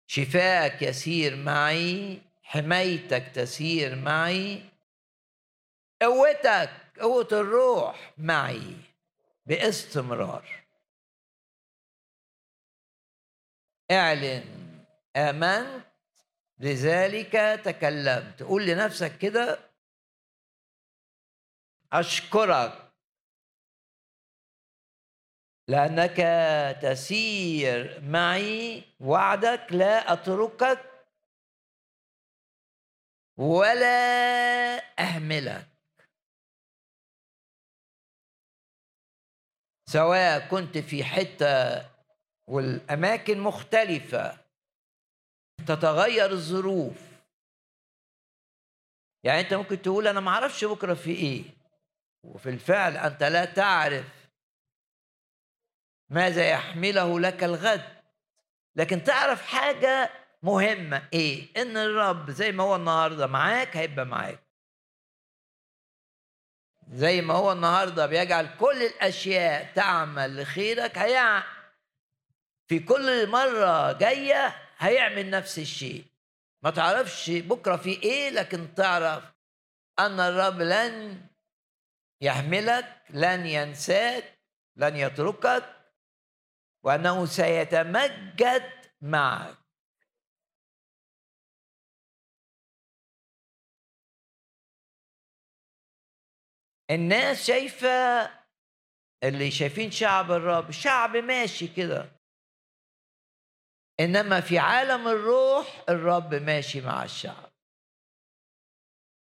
شفاءك 0.08 0.82
يسير 0.82 1.36
معي 1.36 2.22
حمايتك 2.44 3.32
تسير 3.36 3.96
معي 3.96 4.64
قوتك 6.02 6.70
قوة 7.00 7.28
الروح 7.32 8.14
معي 8.18 8.76
باستمرار. 9.46 10.64
اعلن 13.92 14.44
آمنت 15.16 15.91
لذلك 16.62 17.32
تكلمت 17.66 18.44
قول 18.44 18.66
لنفسك 18.66 19.18
كده 19.18 19.60
أشكرك 21.94 22.92
لأنك 25.68 26.18
تسير 26.82 28.02
معي 28.02 28.84
وعدك 29.00 29.68
لا 29.72 30.14
أتركك 30.14 30.80
ولا 33.38 34.78
أهملك. 35.00 35.68
سواء 39.86 40.48
كنت 40.48 40.78
في 40.78 41.04
حتة 41.04 41.86
والأماكن 42.48 43.40
مختلفة 43.40 44.41
تتغير 45.66 46.32
الظروف. 46.32 47.12
يعني 49.24 49.40
انت 49.42 49.54
ممكن 49.54 49.82
تقول 49.82 50.08
أنا 50.08 50.20
ما 50.20 50.32
أعرفش 50.32 50.66
بكرة 50.66 50.94
في 50.94 51.12
إيه. 51.12 51.44
وفي 52.24 52.50
الفعل 52.50 52.98
انت 52.98 53.24
لا 53.24 53.46
تعرف 53.46 54.06
ماذا 56.10 56.50
يحمله 56.50 57.20
لك 57.20 57.44
الغد. 57.44 58.02
لكن 58.76 59.04
تعرف 59.04 59.42
حاجة 59.42 60.10
مهمة 60.44 61.08
إيه؟ 61.14 61.48
ان 61.62 61.78
الرب 61.78 62.32
زي 62.32 62.52
ما 62.52 62.64
هو 62.64 62.76
النهاردة 62.76 63.28
معاك 63.28 63.78
هيبقى 63.78 64.06
معاك. 64.06 64.44
زي 66.92 67.22
ما 67.22 67.34
هو 67.34 67.52
النهاردة 67.52 68.06
بيجعل 68.06 68.58
كل 68.60 68.84
الأشياء 68.84 69.74
تعمل 69.74 70.42
لخيرك 70.42 70.98
هيع 70.98 71.44
في 72.68 72.80
كل 72.80 73.30
مرة 73.30 73.92
جاية 73.92 74.56
هيعمل 74.82 75.30
نفس 75.30 75.60
الشيء. 75.60 76.06
ما 76.64 76.70
تعرفش 76.70 77.30
بكرة 77.30 77.76
في 77.76 78.04
إيه 78.04 78.30
لكن 78.30 78.74
تعرف 78.76 79.34
أن 80.00 80.20
الرب 80.20 80.62
لن 80.62 81.26
يحملك 82.22 83.02
لن 83.10 83.46
ينساك 83.46 84.40
لن 84.76 84.96
يتركك 84.96 85.76
وأنه 86.84 87.26
سيتمجد 87.26 88.72
معك. 89.02 89.58
الناس 96.92 97.48
شايفة 97.48 97.90
اللي 99.24 99.52
شايفين 99.52 99.92
شعب 99.92 100.32
الرب 100.32 100.72
شعب 100.72 101.18
ماشي 101.18 101.68
كده. 101.68 102.21
إنما 104.04 104.42
في 104.42 104.60
عالم 104.60 105.08
الروح 105.08 105.84
الرب 105.90 106.34
ماشي 106.36 106.82
مع 106.82 107.04
الشعب. 107.04 107.52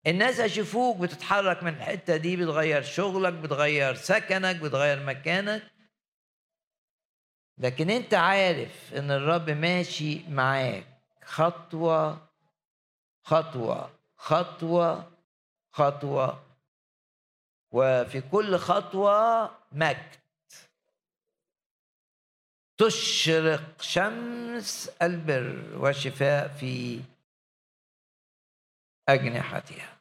الناس 0.08 0.40
يشوفوك 0.40 0.98
بتتحرك 0.98 1.64
من 1.64 1.74
الحتة 1.74 2.18
دي 2.18 2.36
بتغير 2.38 2.82
شغلك 2.84 3.34
بتغير 3.34 3.96
سكنك 3.96 4.56
بتغير 4.56 5.04
مكانك. 5.06 5.64
لكن 7.58 7.90
أنت 7.90 8.14
عارف 8.14 8.94
إن 8.94 9.12
الرب 9.12 9.50
ماشي 9.50 10.30
معاك 10.30 10.86
خطوة 11.26 12.28
خطوة 13.24 13.90
خطوة 14.18 15.12
خطوة. 15.72 16.44
وفي 17.72 18.22
كل 18.22 18.58
خطوة 18.58 19.52
مجد. 19.72 20.21
تشرق 22.82 23.82
شمس 23.82 24.90
البر 25.02 25.78
والشفاء 25.78 26.48
في 26.48 27.02
أجنحتها. 29.10 29.98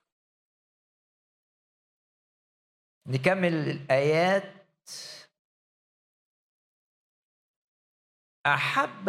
نكمل 3.06 3.54
الآيات. 3.54 4.52
أحب 8.46 9.08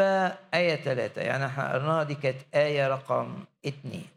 آية 0.54 0.76
ثلاثة. 0.76 1.22
يعني 1.22 1.46
إحنا 1.46 1.74
قرناها 1.74 2.04
دي 2.04 2.16
كانت 2.16 2.56
آية 2.56 2.88
رقم 2.88 3.46
اثنين 3.68 4.08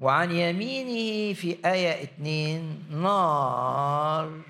وعن 0.00 0.30
يمينه 0.30 1.34
في 1.34 1.66
آية 1.66 2.02
اثنين 2.02 2.88
نار 2.90 4.42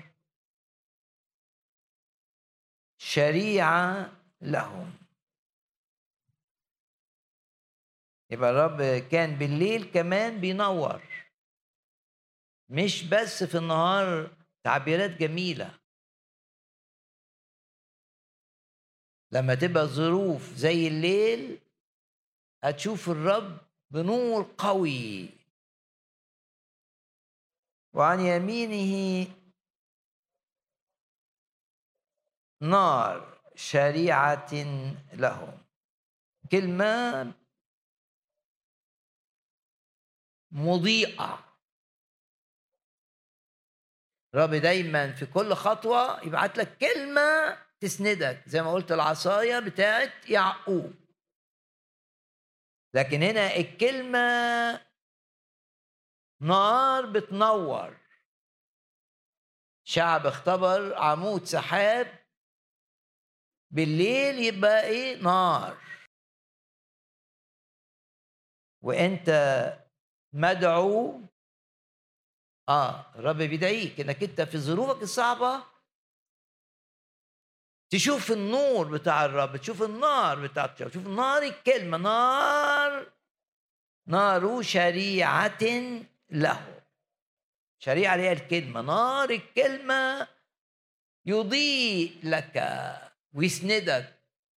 شريعة 3.13 4.11
لهم. 4.41 4.97
يبقى 8.31 8.49
الرب 8.49 9.07
كان 9.11 9.35
بالليل 9.35 9.91
كمان 9.91 10.41
بينور. 10.41 11.01
مش 12.69 13.03
بس 13.03 13.43
في 13.43 13.57
النهار 13.57 14.35
تعبيرات 14.63 15.09
جميلة. 15.09 15.79
لما 19.31 19.55
تبقى 19.55 19.83
الظروف 19.83 20.53
زي 20.53 20.87
الليل 20.87 21.59
هتشوف 22.63 23.09
الرب 23.09 23.57
بنور 23.91 24.55
قوي. 24.57 25.29
وعن 27.93 28.19
يمينه 28.19 29.27
نار 32.63 33.39
شريعة 33.55 34.53
لهم. 35.13 35.65
كلمة 36.51 37.33
مضيئة. 40.51 41.55
رب 44.35 44.49
دايما 44.49 45.11
في 45.11 45.25
كل 45.25 45.53
خطوة 45.53 46.25
يبعت 46.25 46.57
لك 46.57 46.77
كلمة 46.77 47.57
تسندك. 47.79 48.43
زي 48.47 48.61
ما 48.61 48.73
قلت 48.73 48.91
العصاية 48.91 49.59
بتاعت 49.59 50.29
يعقوب. 50.29 50.93
لكن 52.93 53.23
هنا 53.23 53.55
الكلمة 53.55 54.19
نار 56.41 57.05
بتنور. 57.05 57.97
شعب 59.83 60.25
اختبر 60.25 60.95
عمود 60.95 61.43
سحاب 61.43 62.22
بالليل 63.73 64.39
يبقى 64.39 64.83
إيه؟ 64.83 65.15
نار. 65.15 65.77
وأنت 68.81 69.29
مدعو. 70.33 71.21
آه 72.69 73.05
الرب 73.15 73.37
بيدعيك 73.37 73.99
إنك 73.99 74.23
أنت 74.23 74.41
في 74.41 74.57
ظروفك 74.57 75.01
الصعبة 75.03 75.63
تشوف 77.89 78.31
النور 78.31 78.97
بتاع 78.97 79.25
الرب 79.25 79.57
تشوف 79.57 79.83
النار 79.83 80.47
بتاع 80.47 80.65
الرب 80.65 80.89
تشوف 80.89 81.07
نار 81.07 81.41
الكلمة 81.41 81.97
نار 81.97 83.11
نار 84.07 84.61
شريعة 84.61 85.63
له. 86.29 86.83
شريعة 87.79 88.15
هي 88.15 88.31
الكلمة 88.31 88.81
نار 88.81 89.29
الكلمة 89.29 90.27
يضيء 91.25 92.19
لك. 92.23 92.57
ويسندك. 93.33 94.13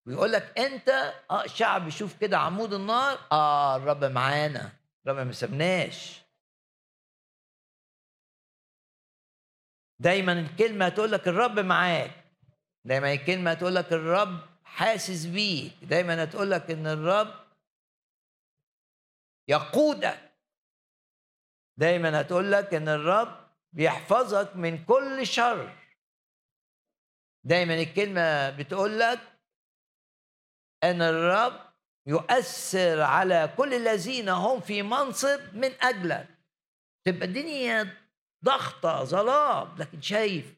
ويقول 0.06 0.32
لك 0.32 0.60
أنت 0.60 0.90
آه 1.32 1.46
شعب 1.48 1.88
يشوف 1.88 2.18
كده 2.18 2.38
عمود 2.38 2.74
النار. 2.74 3.20
آه 3.32 3.76
الرب 3.76 4.04
معانا. 4.04 4.72
الرب 5.06 5.28
ما 5.28 5.32
سبناش 5.32 6.22
دايما 10.00 10.34
الكلمة 10.34 10.90
تقول 10.90 11.12
لك 11.12 11.28
الرب 11.28 11.60
معاك. 11.60 12.12
دايما 12.86 13.14
الكلمة 13.14 13.54
تقول 13.54 13.76
لك 13.76 13.94
الرب 13.94 14.40
حاسس 14.64 15.26
بيك. 15.26 15.74
دايما 15.84 16.26
تقول 16.26 16.52
لك 16.52 16.72
إن 16.72 16.88
الرب 16.88 17.34
يقودك. 19.48 20.32
دايما 21.78 22.22
هتقول 22.22 22.52
لك 22.52 22.74
إن 22.74 22.88
الرب 22.90 23.50
بيحفظك 23.74 24.56
من 24.56 24.86
كل 24.86 25.28
شر. 25.28 25.83
دايما 27.44 27.74
الكلمة 27.74 28.50
بتقول 28.50 29.00
لك 29.00 29.20
أن 30.84 31.02
الرب 31.02 31.60
يؤثر 32.06 33.02
على 33.02 33.54
كل 33.58 33.74
الذين 33.74 34.30
هم 34.30 34.60
في 34.60 34.82
منصب 34.84 35.40
من 35.54 35.72
أجلك. 35.82 36.28
تبقى 37.06 37.26
الدنيا 37.26 37.98
ضغطة 38.46 39.04
ظلام 39.04 39.76
لكن 39.78 40.02
شايف 40.02 40.54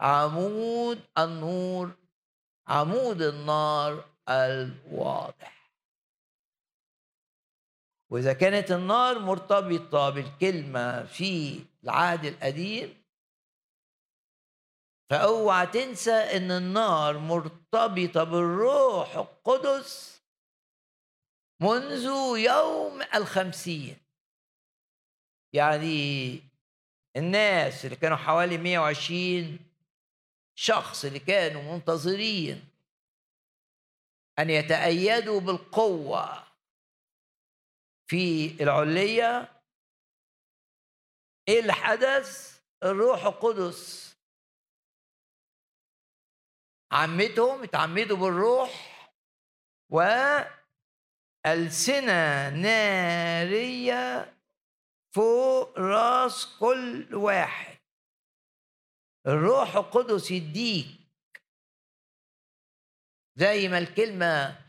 عمود 0.00 1.00
النور 1.18 1.90
عمود 2.68 3.22
النار 3.22 4.04
الواضح. 4.28 5.72
وإذا 8.10 8.32
كانت 8.32 8.70
النار 8.72 9.18
مرتبطة 9.18 10.10
بالكلمة 10.10 11.04
في 11.04 11.64
العهد 11.84 12.24
القديم 12.24 12.99
فأوعى 15.10 15.66
تنسى 15.66 16.12
إن 16.12 16.50
النار 16.50 17.18
مرتبطة 17.18 18.24
بالروح 18.24 19.16
القدس 19.16 20.20
منذ 21.62 22.04
يوم 22.38 23.02
الخمسين 23.14 23.96
يعني 25.54 26.40
الناس 27.16 27.84
اللي 27.84 27.96
كانوا 27.96 28.16
حوالي 28.16 28.58
120 28.58 29.58
شخص 30.54 31.04
اللي 31.04 31.18
كانوا 31.18 31.62
منتظرين 31.74 32.64
أن 34.38 34.50
يتأيدوا 34.50 35.40
بالقوة 35.40 36.44
في 38.10 38.56
العلية 38.62 39.62
إيه 41.48 41.60
اللي 41.60 41.72
حدث؟ 41.72 42.60
الروح 42.82 43.24
القدس 43.24 44.09
عمتهم 46.92 47.62
اتعمدوا 47.62 48.16
بالروح 48.16 48.90
وألسنة 51.44 52.48
نارية 52.48 54.34
فوق 55.14 55.78
راس 55.78 56.56
كل 56.60 57.14
واحد. 57.14 57.78
الروح 59.26 59.76
القدس 59.76 60.30
يديك. 60.30 61.00
زي 63.36 63.68
ما 63.68 63.78
الكلمة 63.78 64.60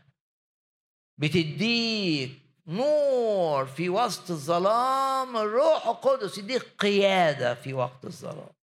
بتديك 1.18 2.42
نور 2.66 3.66
في 3.66 3.88
وسط 3.88 4.30
الظلام 4.30 5.36
الروح 5.36 5.86
القدس 5.86 6.38
يديك 6.38 6.62
قيادة 6.62 7.54
في 7.54 7.72
وقت 7.74 8.04
الظلام. 8.04 8.61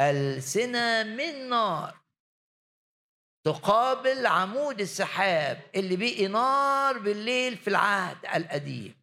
ألسنة 0.00 1.02
من 1.02 1.48
نار 1.48 2.00
تقابل 3.44 4.26
عمود 4.26 4.80
السحاب 4.80 5.60
اللي 5.74 5.96
بقي 5.96 6.26
نار 6.26 6.98
بالليل 6.98 7.56
في 7.56 7.68
العهد 7.68 8.26
القديم. 8.34 8.94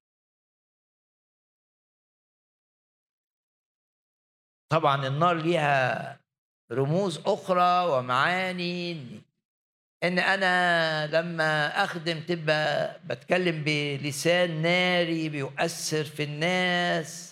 طبعا 4.72 5.08
النار 5.08 5.36
ليها 5.36 6.20
رموز 6.72 7.18
أخرى 7.26 7.86
ومعاني 7.90 8.92
إن 10.04 10.20
أنا 10.20 11.08
لما 11.08 11.84
أخدم 11.84 12.20
تبقى 12.20 13.00
بتكلم 13.06 13.64
بلسان 13.64 14.62
ناري 14.62 15.30
بيؤثر 15.30 16.04
في 16.04 16.24
الناس. 16.24 17.31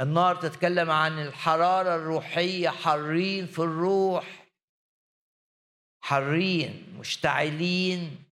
النار 0.00 0.36
تتكلم 0.36 0.90
عن 0.90 1.18
الحرارة 1.18 1.96
الروحية 1.96 2.68
حارين 2.68 3.46
في 3.46 3.58
الروح. 3.58 4.46
حارين 6.04 6.96
مشتعلين. 6.98 8.24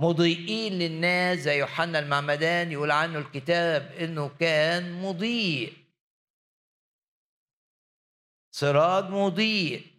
مضيئين 0.00 0.72
للناس 0.72 1.38
زي 1.38 1.58
يوحنا 1.58 1.98
المعمدان 1.98 2.72
يقول 2.72 2.90
عنه 2.90 3.18
الكتاب 3.18 3.82
إنه 3.82 4.36
كان 4.40 5.02
مضيء. 5.02 5.84
سراج 8.54 9.04
مضيء. 9.04 9.94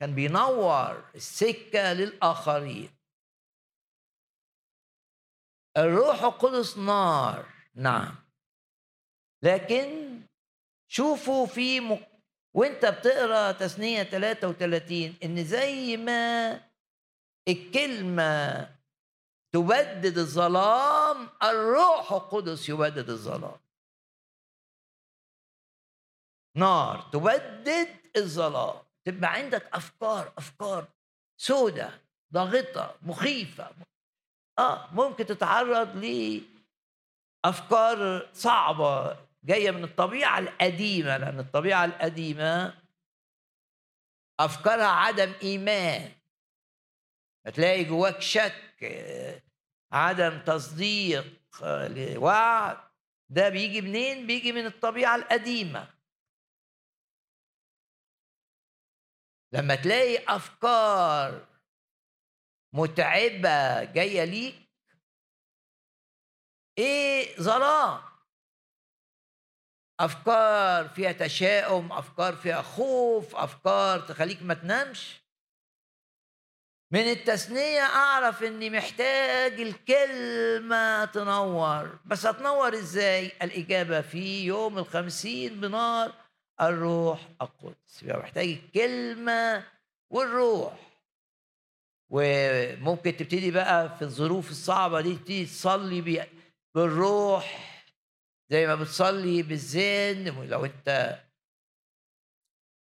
كان 0.00 0.14
بينور 0.14 1.10
السكة 1.14 1.92
للآخرين. 1.92 2.90
الروح 5.76 6.22
القدس 6.22 6.78
نار. 6.78 7.46
نعم. 7.74 8.25
لكن 9.42 10.20
شوفوا 10.88 11.46
في 11.46 11.80
مك... 11.80 12.08
وانت 12.54 12.86
بتقرأ 12.86 13.52
تثنية 13.52 14.02
33 14.02 15.14
إن 15.24 15.44
زي 15.44 15.96
ما 15.96 16.52
الكلمة 17.48 18.76
تبدد 19.52 20.18
الظلام 20.18 21.28
الروح 21.42 22.12
القدس 22.12 22.68
يبدد 22.68 23.10
الظلام. 23.10 23.56
نار 26.56 27.10
تبدد 27.12 27.88
الظلام. 28.16 28.76
تبقى 29.04 29.32
عندك 29.32 29.74
أفكار 29.74 30.32
أفكار 30.38 30.88
سودة 31.36 32.00
ضاغطة 32.32 32.94
مخيفة. 33.02 33.70
آه 34.58 34.88
ممكن 34.92 35.26
تتعرض 35.26 36.04
لأفكار 37.44 38.28
صعبة. 38.32 39.25
جاية 39.46 39.70
من 39.70 39.84
الطبيعة 39.84 40.38
القديمة 40.38 41.16
لأن 41.16 41.38
الطبيعة 41.38 41.84
القديمة 41.84 42.82
أفكارها 44.40 44.86
عدم 44.86 45.32
إيمان. 45.42 46.12
هتلاقي 47.46 47.84
جواك 47.84 48.20
شك 48.20 48.62
عدم 49.92 50.44
تصديق 50.44 51.24
لوعد. 51.62 52.78
ده 53.28 53.48
بيجي 53.48 53.80
منين؟ 53.80 54.26
بيجي 54.26 54.52
من 54.52 54.66
الطبيعة 54.66 55.16
القديمة. 55.16 55.94
لما 59.52 59.74
تلاقي 59.74 60.24
أفكار 60.36 61.46
متعبة 62.72 63.84
جاية 63.84 64.24
ليك 64.24 64.68
إيه 66.78 67.36
ظلام؟ 67.40 68.15
أفكار 70.00 70.88
فيها 70.88 71.12
تشاؤم 71.12 71.92
أفكار 71.92 72.36
فيها 72.36 72.62
خوف 72.62 73.36
أفكار 73.36 74.00
تخليك 74.00 74.42
ما 74.42 74.54
تنامش. 74.54 75.20
من 76.92 77.00
التثنية 77.00 77.80
أعرف 77.80 78.42
إني 78.42 78.70
محتاج 78.70 79.60
الكلمة 79.60 81.04
تنور. 81.04 81.98
بس 82.04 82.26
هتنور 82.26 82.74
إزاي؟ 82.74 83.26
الإجابة 83.42 84.00
في 84.00 84.44
يوم 84.44 84.78
الخمسين 84.78 85.60
بنار. 85.60 86.12
الروح 86.60 87.28
القدس. 87.42 88.02
يبقى 88.02 88.18
محتاج 88.18 88.48
الكلمة 88.48 89.64
والروح. 90.10 90.72
وممكن 92.10 93.16
تبتدي 93.16 93.50
بقى 93.50 93.96
في 93.96 94.02
الظروف 94.02 94.50
الصعبة 94.50 95.00
دي 95.00 95.14
تبتدي 95.14 95.44
تصلي 95.46 96.26
بالروح. 96.74 97.75
زي 98.50 98.66
ما 98.66 98.74
بتصلي 98.74 99.42
بالذهن 99.42 100.48
لو 100.48 100.64
انت 100.64 101.20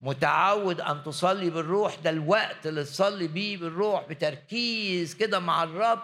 متعود 0.01 0.81
ان 0.81 1.03
تصلي 1.03 1.49
بالروح 1.49 1.95
ده 1.95 2.09
الوقت 2.09 2.67
اللي 2.67 2.83
تصلي 2.83 3.27
بيه 3.27 3.57
بالروح 3.57 4.07
بتركيز 4.09 5.15
كده 5.15 5.39
مع 5.39 5.63
الرب. 5.63 6.03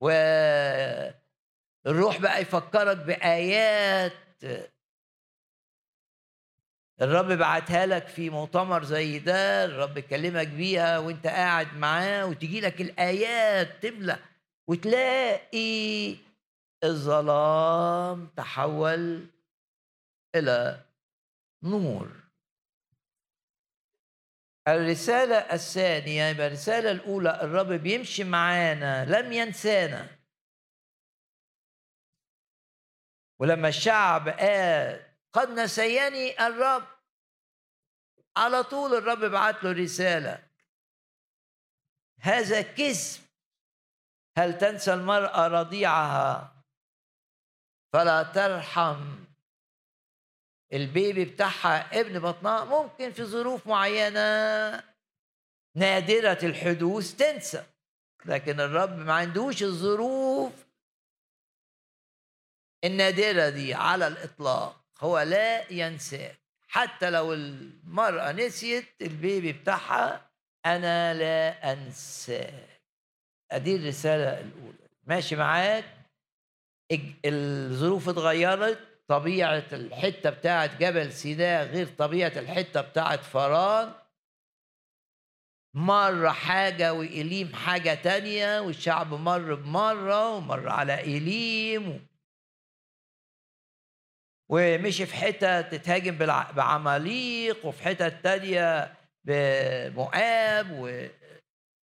والروح 0.00 1.14
بقى 2.20 2.42
يفكرك 2.42 2.96
بآيات. 2.96 4.12
الرب 7.02 7.32
بعتها 7.32 7.86
لك 7.86 8.06
في 8.08 8.30
مؤتمر 8.30 8.84
زي 8.84 9.18
ده 9.18 9.64
الرب 9.64 9.96
يكلمك 9.98 10.46
بيها 10.48 10.98
وانت 10.98 11.26
قاعد 11.26 11.76
معاه 11.76 12.26
وتجي 12.26 12.60
لك 12.60 12.80
الآيات 12.80 13.82
تملى 13.82 14.18
وتلاقي 14.66 16.16
الظلام 16.84 18.26
تحول 18.26 19.26
إلى 20.34 20.84
نور 21.62 22.24
الرسالة 24.68 25.36
الثانية 25.36 26.24
يبقى 26.24 26.46
الرسالة 26.46 26.90
الأولى 26.90 27.42
الرب 27.42 27.72
بيمشي 27.72 28.24
معانا 28.24 29.04
لم 29.04 29.32
ينسانا. 29.32 30.18
ولما 33.40 33.68
الشعب 33.68 34.28
قال 34.28 35.14
قد 35.32 35.48
نسيني 35.48 36.46
الرب. 36.46 36.86
على 38.36 38.62
طول 38.62 38.94
الرب 38.94 39.24
بعت 39.30 39.64
له 39.64 39.72
رسالة 39.72 40.48
هذا 42.20 42.62
كذب. 42.62 43.24
هل 44.38 44.58
تنسى 44.58 44.94
المرأة 44.94 45.46
رضيعها؟ 45.46 46.53
فلا 47.94 48.22
ترحم. 48.22 49.24
البيبي 50.72 51.24
بتاعها 51.24 52.00
ابن 52.00 52.18
بطنها 52.18 52.64
ممكن 52.64 53.12
في 53.12 53.24
ظروف 53.24 53.66
معينة 53.66 54.82
نادرة 55.74 56.38
الحدوث 56.42 57.14
تنسى 57.14 57.64
لكن 58.24 58.60
الرب 58.60 58.98
ما 58.98 59.12
عندوش 59.14 59.62
الظروف 59.62 60.52
النادرة 62.84 63.48
دي 63.48 63.74
على 63.74 64.06
الإطلاق 64.06 64.84
هو 65.00 65.20
لا 65.20 65.72
ينساك 65.72 66.38
حتى 66.68 67.10
لو 67.10 67.32
المرأة 67.32 68.32
نسيت 68.32 69.02
البيبي 69.02 69.52
بتاعها 69.52 70.30
أنا 70.66 71.14
لا 71.14 71.72
أنساك 71.72 72.80
أدي 73.50 73.76
الرسالة 73.76 74.40
الأولى. 74.40 74.88
ماشي 75.04 75.36
معاك؟ 75.36 76.03
الظروف 77.24 78.08
اتغيرت 78.08 78.78
طبيعة 79.08 79.64
الحتة 79.72 80.30
بتاعت 80.30 80.76
جبل 80.80 81.12
سيناء 81.12 81.66
غير 81.66 81.86
طبيعة 81.86 82.32
الحتة 82.36 82.80
بتاعت 82.80 83.20
فران. 83.20 83.92
مرة 85.76 86.28
حاجة 86.30 86.92
وإليم 86.92 87.54
حاجة 87.54 87.94
تانية 87.94 88.60
والشعب 88.60 89.14
مر 89.14 89.54
بمرة 89.54 90.36
ومر 90.36 90.68
على 90.68 91.00
إليم 91.00 92.06
ومشي 94.48 95.06
في 95.06 95.14
حتة 95.14 95.60
تتهاجم 95.60 96.16
بعماليق 96.56 97.66
وفي 97.66 97.82
حتة 97.82 98.08
تانية 98.08 98.94
بمؤاب 99.24 100.70
و... 100.70 101.06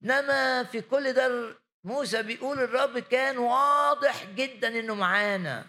إنما 0.04 0.64
في 0.64 0.82
كل 0.82 1.14
ده 1.14 1.56
موسى 1.84 2.24
بيقول 2.24 2.60
الرب 2.60 3.00
كان 3.00 3.38
واضح 3.38 4.26
جدا 4.26 4.68
إنه 4.80 4.96
معانا. 4.96 5.68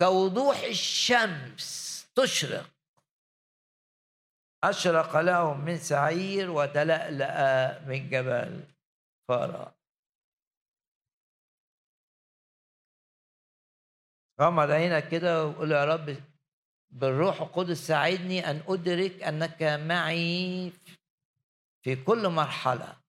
كوضوح 0.00 0.58
الشمس 0.58 2.06
تشرق. 2.14 2.70
أشرق 4.64 5.16
لهم 5.16 5.64
من 5.64 5.78
سعير 5.78 6.50
وتلألأ 6.50 7.80
من 7.80 8.08
جبل 8.10 8.64
فارا 9.28 9.74
غمض 14.40 14.70
عينك 14.70 15.08
كده 15.08 15.46
وقول 15.46 15.72
يا 15.72 15.84
رب 15.84 16.16
بالروح 16.90 17.40
القدس 17.40 17.86
ساعدني 17.86 18.50
أن 18.50 18.62
أدرك 18.68 19.22
أنك 19.22 19.62
معي 19.62 20.72
في 21.82 21.96
كل 21.96 22.28
مرحلة. 22.28 23.01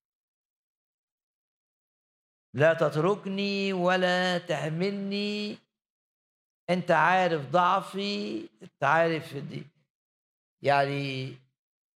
لا 2.54 2.74
تتركني 2.74 3.74
ولا 3.74 4.38
تهملني 4.38 5.58
أنت 6.70 6.92
عارف 6.92 7.50
ضعفي 7.50 8.50
أنت 8.64 8.84
عارف 8.84 9.38
دي. 9.38 9.64
يعني 10.62 11.36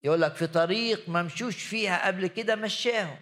يقول 0.05 0.21
لك 0.23 0.35
في 0.35 0.47
طريق 0.47 1.09
ممشوش 1.09 1.63
فيها 1.63 2.07
قبل 2.07 2.27
كده 2.27 2.57
مشاهم. 2.57 3.19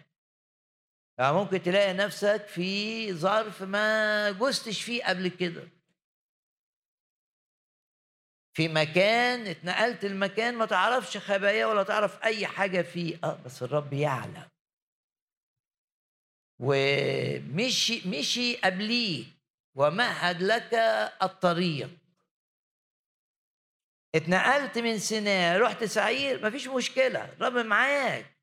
يعني 1.18 1.32
ممكن 1.36 1.62
تلاقي 1.62 1.92
نفسك 1.92 2.46
في 2.46 3.12
ظرف 3.12 3.62
ما 3.62 4.30
جزتش 4.30 4.82
فيه 4.82 5.04
قبل 5.04 5.28
كده. 5.28 5.68
في 8.56 8.68
مكان 8.68 9.46
اتنقلت 9.46 10.04
المكان 10.04 10.54
ما 10.54 10.66
تعرفش 10.66 11.16
خبايا 11.16 11.66
ولا 11.66 11.82
تعرف 11.82 12.22
أي 12.22 12.46
حاجة 12.46 12.82
فيه. 12.82 13.18
آه 13.24 13.38
بس 13.44 13.62
الرب 13.62 13.92
يعلم. 13.92 14.53
ومشي 16.60 18.08
مشي 18.08 18.56
قبليك 18.56 19.26
ومهد 19.74 20.42
لك 20.42 20.74
الطريق. 21.22 21.90
اتنقلت 24.14 24.78
من 24.78 24.98
سيناء 24.98 25.60
رحت 25.60 25.84
سعير 25.84 26.46
مفيش 26.46 26.68
مشكلة 26.68 27.24
الرب 27.24 27.66
معاك. 27.66 28.34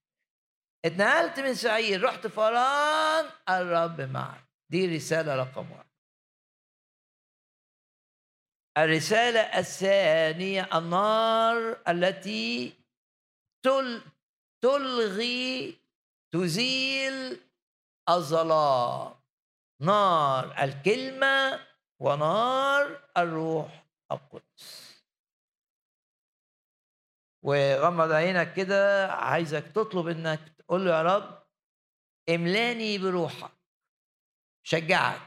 اتنقلت 0.85 1.39
من 1.39 1.53
سعير 1.55 2.03
رحت 2.03 2.27
فران 2.27 3.25
الرب 3.49 4.01
معك 4.01 4.43
دي 4.69 4.95
رسالة 4.95 5.35
رقم 5.35 5.71
واحد 5.71 5.91
الرسالة 8.77 9.39
الثانية 9.39 10.69
النار 10.77 11.81
التي 11.87 12.73
تل 13.65 14.01
تلغي 14.63 15.77
تزيل 16.33 17.39
الظلام 18.09 19.15
نار 19.81 20.63
الكلمة 20.63 21.67
ونار 21.99 23.09
الروح 23.17 23.85
القدس. 24.11 24.91
وغمض 27.43 28.11
عينك 28.11 28.53
كده 28.53 29.11
عايزك 29.13 29.63
تطلب 29.75 30.07
إنك 30.07 30.39
تقول 30.57 30.85
له 30.85 30.91
يا 30.91 31.01
رب 31.03 31.43
املاني 32.29 32.97
بروحك. 32.97 33.51
شجعك. 34.63 35.21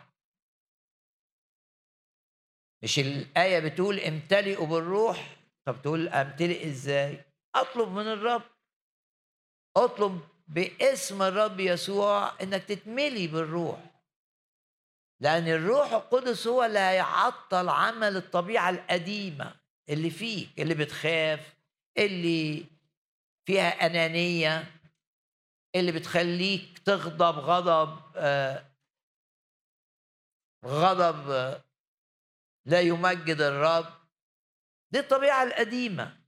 مش 2.82 2.98
الآية 2.98 3.58
بتقول 3.68 4.00
امتلئوا 4.00 4.66
بالروح؟ 4.66 5.36
طب 5.66 5.82
تقول 5.82 6.08
امتلئ 6.08 6.68
إزاي؟ 6.68 7.24
أطلب 7.54 7.88
من 7.88 8.06
الرب. 8.06 8.42
اطلب 9.76 10.20
باسم 10.46 11.22
الرب 11.22 11.60
يسوع 11.60 12.32
إنك 12.42 12.64
تتملي 12.64 13.26
بالروح. 13.26 13.80
لأن 15.20 15.48
الروح 15.48 15.92
القدس 15.92 16.46
هو 16.46 16.64
اللي 16.64 16.78
هيعطل 16.78 17.68
عمل 17.68 18.16
الطبيعة 18.16 18.70
القديمة 18.70 19.54
اللي 19.88 20.10
فيك 20.10 20.60
اللي 20.60 20.74
بتخاف 20.74 21.54
اللي 21.98 22.64
فيها 23.46 23.86
أنانية 23.86 24.80
اللي 25.74 25.92
بتخليك 25.92 26.78
تغضب 26.78 27.38
غضب 27.38 27.98
آه 28.16 28.64
غضب 30.64 31.60
لا 32.66 32.80
يمجد 32.80 33.40
الرب. 33.40 33.86
دي 34.90 34.98
الطبيعة 35.00 35.42
القديمة. 35.42 36.23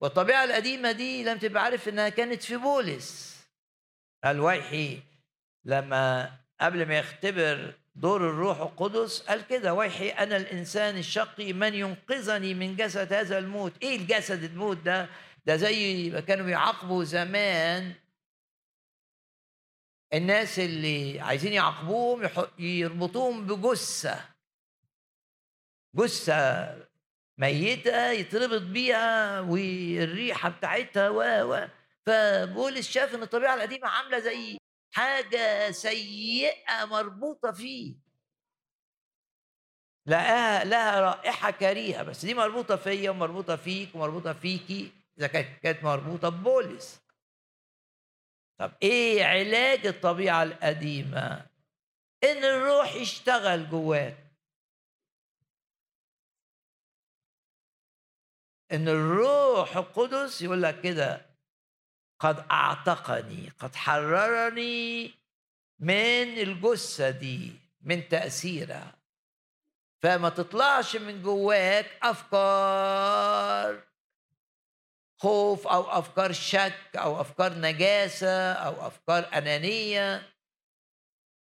والطبيعة 0.00 0.44
القديمة 0.44 0.92
دي 0.92 1.24
لم 1.24 1.38
تبقى 1.38 1.62
عارف 1.62 1.88
إنها 1.88 2.08
كانت 2.08 2.42
في 2.42 2.56
بولس. 2.56 3.36
الويحي 4.24 5.02
لما 5.64 6.32
قبل 6.60 6.88
ما 6.88 6.98
يختبر 6.98 7.74
دور 7.94 8.30
الروح 8.30 8.60
القدس 8.60 9.22
قال 9.22 9.46
كده 9.46 9.74
ويحي 9.74 10.08
أنا 10.08 10.36
الإنسان 10.36 10.98
الشقي 10.98 11.52
من 11.52 11.74
ينقذني 11.74 12.54
من 12.54 12.76
جسد 12.76 13.12
هذا 13.12 13.38
الموت. 13.38 13.72
إيه 13.82 13.96
الجسد 13.96 14.42
الموت 14.44 14.76
ده؟ 14.76 15.08
ده 15.46 15.56
زي 15.56 16.10
ما 16.10 16.20
كانوا 16.20 16.46
بيعاقبوا 16.46 17.04
زمان 17.04 17.94
الناس 20.14 20.58
اللي 20.58 21.20
عايزين 21.20 21.52
يعاقبوهم 21.52 22.28
يربطوهم 22.58 23.46
بجثة. 23.46 24.24
جثة 25.94 26.85
ميتة 27.38 28.10
يتربط 28.10 28.62
بيها 28.62 29.40
والريحة 29.40 30.48
بتاعتها 30.48 31.08
و 31.08 31.20
و 31.52 31.68
فبولس 32.06 32.90
شاف 32.90 33.14
إن 33.14 33.22
الطبيعة 33.22 33.54
القديمة 33.54 33.88
عاملة 33.88 34.18
زي 34.18 34.58
حاجة 34.94 35.70
سيئة 35.70 36.84
مربوطة 36.84 37.52
فيه. 37.52 37.94
لقاها 40.06 40.64
لها 40.64 41.00
رائحة 41.00 41.50
كريهة 41.50 42.02
بس 42.02 42.24
دي 42.24 42.34
مربوطة 42.34 42.76
فيا 42.76 43.10
ومربوطة 43.10 43.56
فيك 43.56 43.94
ومربوطة 43.94 44.32
فيكي 44.32 44.92
إذا 45.18 45.26
كانت 45.26 45.84
مربوطة 45.84 46.28
ببولس 46.28 47.00
طب 48.58 48.72
إيه 48.82 49.24
علاج 49.24 49.86
الطبيعة 49.86 50.42
القديمة؟ 50.42 51.46
إن 52.24 52.44
الروح 52.44 52.94
يشتغل 52.94 53.70
جواك. 53.70 54.25
إن 58.72 58.88
الروح 58.88 59.76
القدس 59.76 60.42
يقول 60.42 60.62
لك 60.62 60.80
كده 60.80 61.26
قد 62.20 62.44
أعتقني 62.50 63.52
قد 63.58 63.74
حررني 63.74 65.14
من 65.78 66.38
الجثة 66.38 67.10
دي 67.10 67.52
من 67.80 68.08
تأثيرها. 68.08 68.96
فما 70.02 70.28
تطلعش 70.28 70.96
من 70.96 71.22
جواك 71.22 71.98
أفكار 72.02 73.82
خوف 75.18 75.66
أو 75.66 75.82
أفكار 75.82 76.32
شك 76.32 76.96
أو 76.96 77.20
أفكار 77.20 77.58
نجاسة 77.58 78.52
أو 78.52 78.86
أفكار 78.86 79.38
أنانية 79.38 80.32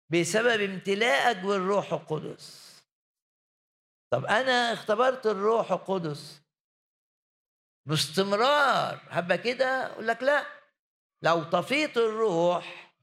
بسبب 0.10 0.62
امتلاءك 0.62 1.38
بالروح 1.38 1.94
القدس. 1.94 2.70
طب 4.12 4.26
أنا 4.26 4.74
اختبرت 4.74 5.26
الروح 5.28 5.72
القدس 5.72 6.42
باستمرار. 7.90 9.00
هبقى 9.10 9.38
كده؟ 9.38 9.86
أقول 9.86 10.08
لك 10.08 10.24
لا. 10.24 10.46
لو 11.22 11.44
طفيت 11.44 11.98
الروح 11.98 12.94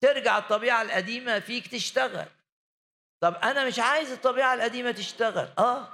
ترجع 0.00 0.38
الطبيعة 0.38 0.82
القديمة 0.82 1.38
فيك 1.38 1.66
تشتغل. 1.66 2.26
طب 3.20 3.34
أنا 3.34 3.64
مش 3.66 3.78
عايز 3.78 4.10
الطبيعة 4.12 4.54
القديمة 4.54 4.90
تشتغل. 4.90 5.48
آه. 5.58 5.88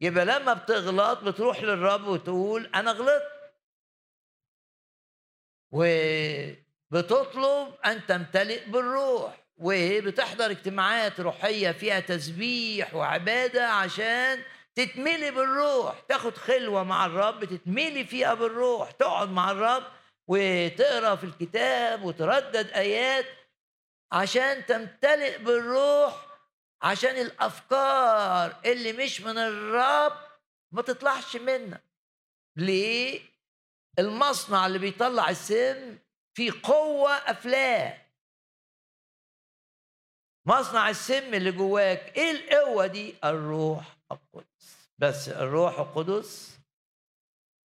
يبقى 0.00 0.24
لما 0.24 0.52
بتغلط 0.52 1.18
بتروح 1.18 1.62
للرب 1.62 2.06
وتقول 2.06 2.66
أنا 2.74 2.90
غلطت. 2.90 3.52
وبتطلب 6.92 7.74
أن 7.86 8.06
تمتلئ 8.06 8.68
بالروح. 8.68 9.46
وبتحضر 9.56 10.50
اجتماعات 10.50 11.20
روحية 11.20 11.70
فيها 11.72 12.00
تسبيح 12.00 12.94
وعبادة 12.94 13.68
عشان 13.68 14.42
تتملي 14.76 15.30
بالروح. 15.30 16.00
تاخد 16.00 16.36
خلوة 16.36 16.82
مع 16.82 17.06
الرب 17.06 17.44
تتملي 17.44 18.04
فيها 18.04 18.34
بالروح. 18.34 18.90
تقعد 18.90 19.28
مع 19.30 19.50
الرب 19.50 19.84
وتقرأ 20.28 21.16
في 21.16 21.24
الكتاب 21.24 22.04
وتردد 22.04 22.70
آيات 22.70 23.26
عشان 24.12 24.66
تمتلئ 24.66 25.38
بالروح 25.38 26.26
عشان 26.82 27.16
الأفكار 27.16 28.56
اللي 28.64 28.92
مش 28.92 29.20
من 29.20 29.38
الرب 29.38 30.12
ما 30.72 30.82
تطلعش 30.82 31.36
منك 31.36 31.82
ليه؟ 32.56 33.20
المصنع 33.98 34.66
اللي 34.66 34.78
بيطلع 34.78 35.30
السم 35.30 35.98
في 36.34 36.50
قوة 36.50 37.10
أفلاه 37.12 38.06
مصنع 40.46 40.90
السم 40.90 41.34
اللي 41.34 41.52
جواك 41.52 42.16
إيه 42.18 42.30
القوة 42.30 42.86
دي؟ 42.86 43.14
الروح 43.24 43.96
القدس 44.12 44.45
بس 44.98 45.28
الروح 45.28 45.78
القدس 45.78 46.58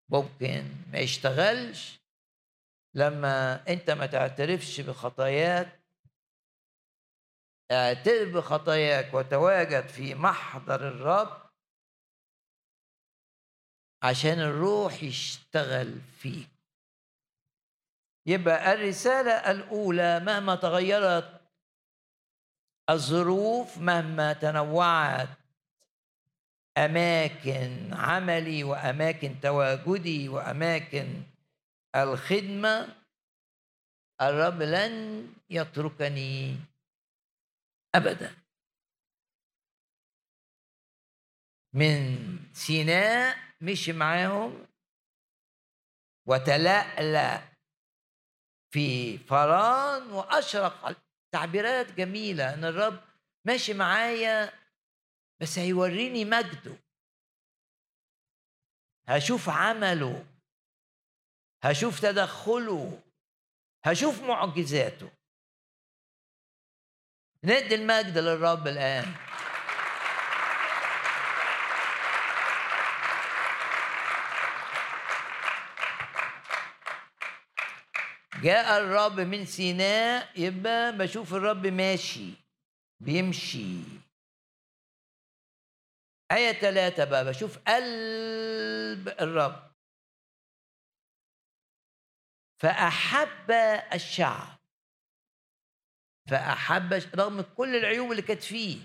ممكن 0.08 0.64
ما 0.92 0.98
يشتغلش 0.98 2.00
لما 2.94 3.64
انت 3.68 3.90
ما 3.90 4.06
تعترفش 4.06 4.80
بخطاياك. 4.80 5.80
اعترف 7.72 8.34
بخطاياك 8.34 9.14
وتواجد 9.14 9.86
في 9.88 10.14
محضر 10.14 10.88
الرب 10.88 11.50
عشان 14.02 14.40
الروح 14.40 15.02
يشتغل 15.02 16.00
فيك. 16.00 16.48
يبقى 18.26 18.72
الرسالة 18.72 19.50
الأولى 19.50 20.20
مهما 20.20 20.54
تغيرت 20.54 21.40
الظروف 22.90 23.78
مهما 23.78 24.32
تنوعت 24.32 25.28
أماكن 26.78 27.94
عملي 27.94 28.64
وأماكن 28.64 29.40
تواجدي 29.40 30.28
وأماكن 30.28 31.22
الخدمة 31.96 32.96
الرب 34.20 34.62
لن 34.62 35.26
يتركني 35.50 36.56
ابدا. 37.94 38.36
من 41.72 42.38
سيناء 42.52 43.36
مشي 43.60 43.92
معاهم 43.92 44.66
وتلألأ 46.26 47.42
في 48.70 49.18
فران 49.18 50.10
وأشرق. 50.12 50.96
تعبيرات 51.32 51.92
جميلة 51.92 52.54
إن 52.54 52.64
الرب 52.64 53.00
ماشي 53.44 53.74
معايا 53.74 54.59
بس 55.40 55.58
هيوريني 55.58 56.24
مجده. 56.24 56.76
هشوف 59.08 59.48
عمله. 59.48 60.26
هشوف 61.64 62.00
تدخله. 62.00 63.02
هشوف 63.84 64.22
معجزاته. 64.22 65.10
ندي 67.44 67.74
المجد 67.74 68.18
للرب 68.18 68.66
الآن. 68.68 69.14
جاء 78.42 78.78
الرب 78.78 79.20
من 79.20 79.46
سيناء 79.46 80.40
يبقى 80.40 80.98
بشوف 80.98 81.34
الرب 81.34 81.66
ماشي 81.66 82.32
بيمشي. 83.00 83.99
آية 86.32 86.52
ثلاثة 86.52 87.04
بقى 87.04 87.24
بشوف 87.24 87.58
قلب 87.58 89.08
الرب. 89.08 89.70
فأحب 92.62 93.50
الشعب 93.94 94.58
فأحب 96.30 96.92
رغم 96.92 97.40
كل 97.40 97.76
العيوب 97.76 98.10
اللي 98.10 98.22
كانت 98.22 98.42
فيه. 98.42 98.78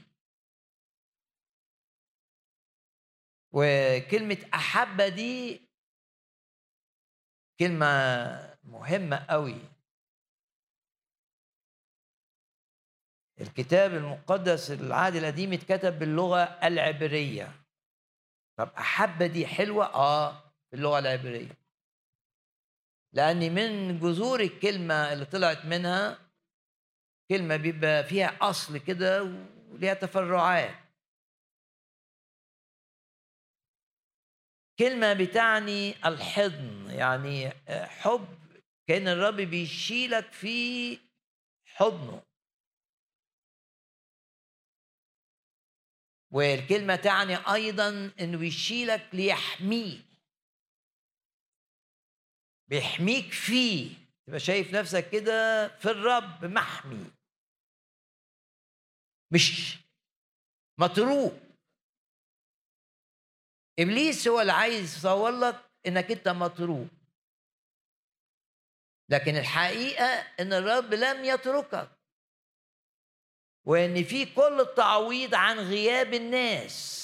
وكلمة 3.53 4.49
أحب 4.53 5.01
دي 5.01 5.61
كلمة 7.59 7.85
مهمة 8.63 9.25
قوي 9.29 9.74
الكتاب 13.41 13.93
المقدس 13.93 14.71
العهد 14.71 15.15
القديم 15.15 15.53
اتكتب 15.53 15.99
باللغة 15.99 16.43
العبرية. 16.43 17.51
طب 18.57 18.69
أحب 18.77 19.23
دي 19.23 19.47
حلوة؟ 19.47 19.85
آه 19.85 20.53
باللغة 20.71 20.99
العبرية. 20.99 21.57
لأن 23.13 23.55
من 23.55 23.99
جذور 23.99 24.39
الكلمة 24.39 25.13
اللي 25.13 25.25
طلعت 25.25 25.65
منها 25.65 26.17
كلمة 27.29 27.55
بيبقى 27.55 28.03
فيها 28.03 28.37
أصل 28.41 28.77
كده 28.77 29.23
وليها 29.71 29.93
تفرعات. 29.93 30.75
كلمة 34.79 35.13
بتعني 35.13 36.07
الحضن 36.07 36.89
يعني 36.89 37.49
حب 37.87 38.27
كأن 38.87 39.07
الرب 39.07 39.35
بيشيلك 39.35 40.31
في 40.31 40.97
حضنه. 41.65 42.21
والكلمة 46.35 46.95
تعني 46.95 47.35
أيضا 47.35 48.11
إنه 48.19 48.45
يشيلك 48.45 49.09
ليحميك. 49.13 50.05
بيحميك 52.67 53.31
فيه. 53.31 53.95
تبقى 54.27 54.39
شايف 54.39 54.73
نفسك 54.73 55.09
كده 55.09 55.67
في 55.77 55.85
الرب 55.85 56.45
محمي. 56.45 57.11
مش 59.31 59.77
مطروق 60.79 61.33
إبليس 63.79 64.27
هو 64.27 64.41
اللي 64.41 64.51
عايز 64.51 64.97
يصور 64.97 65.31
لك 65.31 65.71
إنك 65.87 66.11
أنت 66.11 66.27
مطروق 66.27 66.87
لكن 69.09 69.35
الحقيقة 69.37 70.05
إن 70.39 70.53
الرب 70.53 70.93
لم 70.93 71.25
يتركك. 71.25 71.94
وإن 73.65 74.03
في 74.03 74.25
كل 74.25 74.61
التعويض 74.61 75.35
عن 75.35 75.59
غياب 75.59 76.13
الناس. 76.13 76.95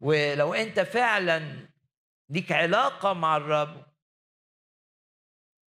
ولو 0.00 0.54
أنت 0.54 0.80
فعلا 0.80 1.68
ليك 2.30 2.52
علاقة 2.52 3.12
مع 3.12 3.36
الرب 3.36 3.86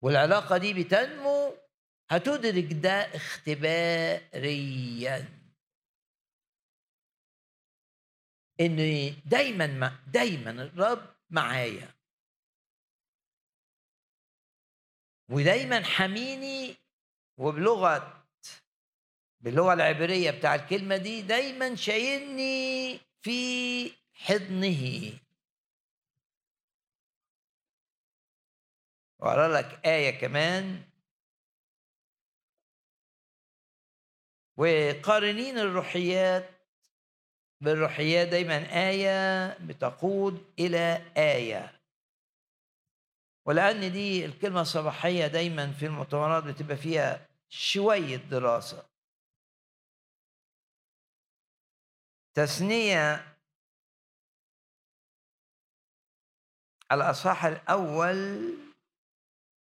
والعلاقة 0.01 0.57
دي 0.57 0.73
بتنمو 0.73 1.57
هتدرك 2.11 2.73
ده 2.73 3.15
اختباريا. 3.15 4.45
إن 8.59 8.77
دايما 9.25 9.99
دايما 10.07 10.51
الرب 10.51 11.15
معايا. 11.29 11.94
ودايما 15.29 15.83
حميني 15.83 16.75
وبلغة 17.37 18.25
باللغة 19.41 19.73
العبرية 19.73 20.31
بتاع 20.31 20.55
الكلمة 20.55 20.97
دي 20.97 21.21
دايما 21.21 21.75
شايلني 21.75 22.99
في 23.21 23.91
حضنه. 24.13 25.13
وأقرأ 29.19 29.47
لك 29.47 29.85
آية 29.85 30.19
كمان. 30.19 30.81
وقارنين 34.57 35.57
الروحيات. 35.57 36.49
بالروحيات 37.61 38.27
دايما 38.27 38.89
آية 38.89 39.47
بتقود 39.57 40.53
إلى 40.59 41.11
آية. 41.17 41.74
ولأن 43.45 43.91
دي 43.91 44.25
الكلمة 44.25 44.61
الصباحية 44.61 45.27
دايما 45.27 45.71
في 45.71 45.85
المؤتمرات 45.85 46.43
بتبقى 46.43 46.77
فيها 46.77 47.27
شوية 47.49 48.17
دراسة. 48.17 48.85
تثنية 52.33 53.35
الأصحاح 56.91 57.45
الأول 57.45 58.53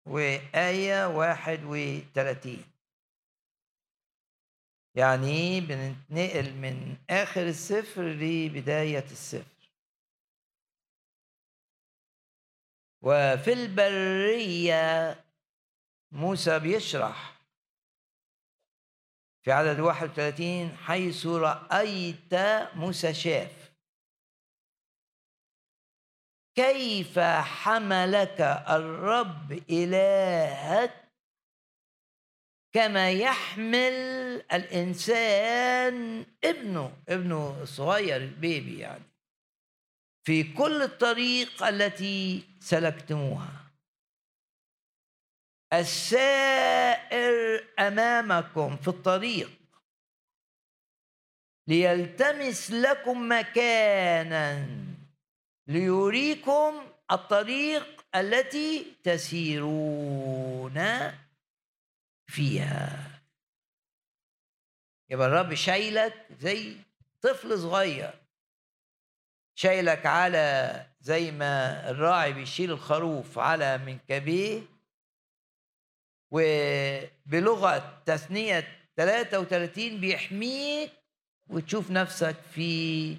وآية 0.05 1.07
واحد 1.07 1.59
وثلاثين 1.63 2.63
يعني 4.95 5.61
بنتنقل 5.61 6.53
من 6.53 6.97
آخر 7.09 7.41
السفر 7.41 8.01
لبداية 8.01 9.03
السفر 9.11 9.56
وفي 13.01 13.53
البرية 13.53 15.15
موسى 16.11 16.59
بيشرح. 16.59 17.37
في 19.41 19.51
عدد 19.51 19.79
31 19.79 20.77
حيث 20.77 21.25
رأيت 21.25 22.33
موسى 22.75 23.13
شاف. 23.13 23.73
كيف 26.55 27.19
حملك 27.19 28.41
الرب 28.69 29.51
إلهك 29.69 31.07
كما 32.73 33.11
يحمل 33.11 33.93
الإنسان 34.53 36.25
ابنه 36.43 36.97
ابنه 37.09 37.61
الصغير 37.61 38.17
البيبي 38.17 38.79
يعني. 38.79 39.03
في 40.27 40.43
كل 40.53 40.81
الطريق 40.81 41.63
التي 41.63 42.43
سلكتموها. 42.59 43.71
السائر 45.73 47.67
أمامكم 47.79 48.77
في 48.77 48.87
الطريق 48.87 49.49
ليلتمس 51.67 52.71
لكم 52.71 53.31
مكانا 53.31 54.67
ليريكم 55.67 56.91
الطريق 57.11 58.05
التي 58.15 58.95
تسيرون 59.03 60.79
فيها. 62.27 63.21
يبقى 65.09 65.27
الرب 65.27 65.53
شايلك 65.53 66.27
زي 66.39 66.77
طفل 67.21 67.59
صغير. 67.59 68.26
شايلك 69.59 70.05
على 70.05 70.85
زي 71.01 71.31
ما 71.31 71.89
الراعي 71.89 72.33
بيشيل 72.33 72.71
الخروف 72.71 73.39
على 73.39 73.77
منكبيه 73.77 74.61
وبلغة 76.31 78.03
تثنية 78.05 78.89
33 78.97 80.01
بيحميك 80.01 80.91
وتشوف 81.49 81.91
نفسك 81.91 82.35
في 82.35 83.17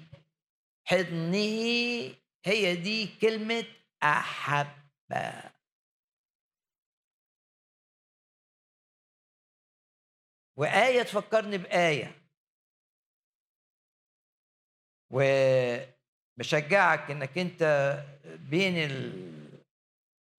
حضنه. 0.85 2.15
هي 2.45 2.75
دي 2.75 3.07
كلمة 3.21 3.65
أحبة. 4.03 5.51
وآية 10.57 11.03
تفكرني 11.03 11.57
بآية. 11.57 12.15
وبشجعك 16.39 17.11
إنك 17.11 17.37
أنت 17.37 17.63
بين 18.25 18.91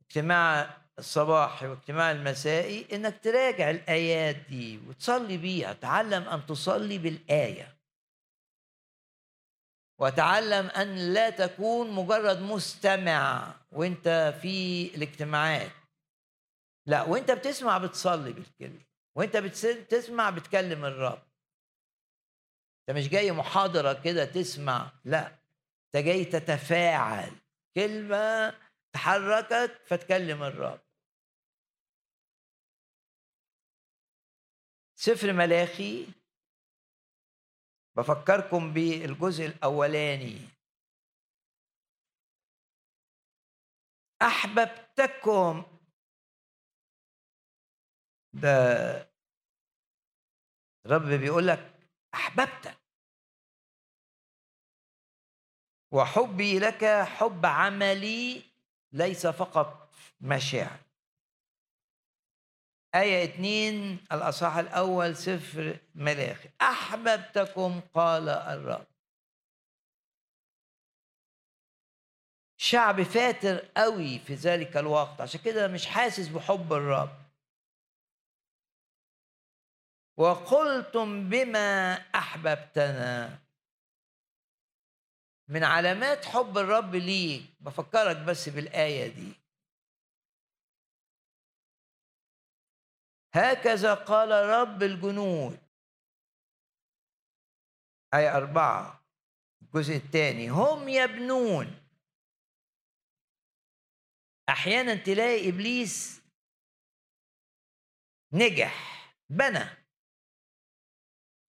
الاجتماع 0.02 0.76
الصباحي 0.98 1.66
واجتماع 1.66 2.10
المسائي 2.10 2.86
إنك 2.92 3.20
تراجع 3.22 3.70
الآيات 3.70 4.36
دي 4.36 4.78
وتصلي 4.88 5.36
بيها 5.36 5.72
تعلم 5.72 6.22
أن 6.28 6.46
تصلي 6.46 6.98
بالآية. 6.98 7.76
وتعلم 9.98 10.66
أن 10.66 11.12
لا 11.12 11.30
تكون 11.30 11.90
مجرد 11.90 12.40
مستمع 12.40 13.54
وأنت 13.72 14.34
في 14.42 14.86
الاجتماعات. 14.94 15.70
لا 16.86 17.02
وأنت 17.02 17.30
بتسمع 17.30 17.78
بتصلي 17.78 18.32
بالكلمة 18.32 18.80
وأنت 19.16 19.36
بتسمع 19.36 20.30
بتكلم 20.30 20.84
الرب. 20.84 21.22
أنت 22.88 22.96
مش 22.98 23.08
جاي 23.08 23.32
محاضرة 23.32 23.92
كده 23.92 24.24
تسمع 24.24 24.90
لا. 25.04 25.39
أنت 25.94 26.04
جاي 26.04 26.24
تتفاعل. 26.24 27.40
كلمة 27.74 28.50
تحركك 28.92 29.86
فتكلم 29.86 30.42
الرب. 30.42 30.80
سفر 34.94 35.32
ملاخي. 35.32 36.06
بفكركم 37.96 38.72
بالجزء 38.72 39.46
الأولاني. 39.46 40.38
أحببتكم. 44.22 45.78
ده 48.32 48.50
رب 50.86 51.02
بيقول 51.20 51.46
لك 51.46 51.88
أحببتك. 52.14 52.79
وحبي 55.92 56.58
لك 56.58 56.84
حب 56.84 57.46
عملي 57.46 58.42
ليس 58.92 59.26
فقط 59.26 59.94
مشاعر. 60.20 60.80
آية 62.94 63.24
اتنين 63.24 64.06
الأصحاح 64.12 64.56
الأول 64.56 65.16
سفر 65.16 65.78
ملاخي. 65.94 66.48
أحببتكم 66.62 67.80
قال 67.94 68.28
الرب. 68.28 68.86
شعب 72.56 73.02
فاتر 73.02 73.58
قوي 73.76 74.18
في 74.18 74.34
ذلك 74.34 74.76
الوقت. 74.76 75.20
عشان 75.20 75.40
كده 75.40 75.68
مش 75.68 75.86
حاسس 75.86 76.28
بحب 76.28 76.72
الرب. 76.72 77.20
وقلتم 80.16 81.28
بما 81.28 81.94
أحببتنا. 82.14 83.38
من 85.50 85.64
علامات 85.64 86.24
حب 86.24 86.58
الرب 86.58 86.94
ليك. 86.94 87.42
بفكرك 87.60 88.16
بس 88.16 88.48
بالآية 88.48 89.14
دي. 89.14 89.32
هكذا 93.34 93.94
قال 93.94 94.30
رب 94.30 94.82
الجنود. 94.82 95.58
آية 98.14 98.36
أربعة. 98.36 99.04
الجزء 99.62 99.96
الثاني. 99.96 100.48
هم 100.48 100.88
يبنون. 100.88 101.66
أحيانا 104.48 104.94
تلاقي 104.94 105.48
إبليس 105.48 106.22
نجح 108.32 109.14
بنى. 109.30 109.64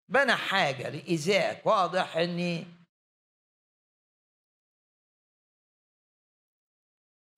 بنى 0.10 0.36
حاجة 0.36 0.90
لإيذائك 0.90 1.66
واضح 1.66 2.18
إني 2.18 2.81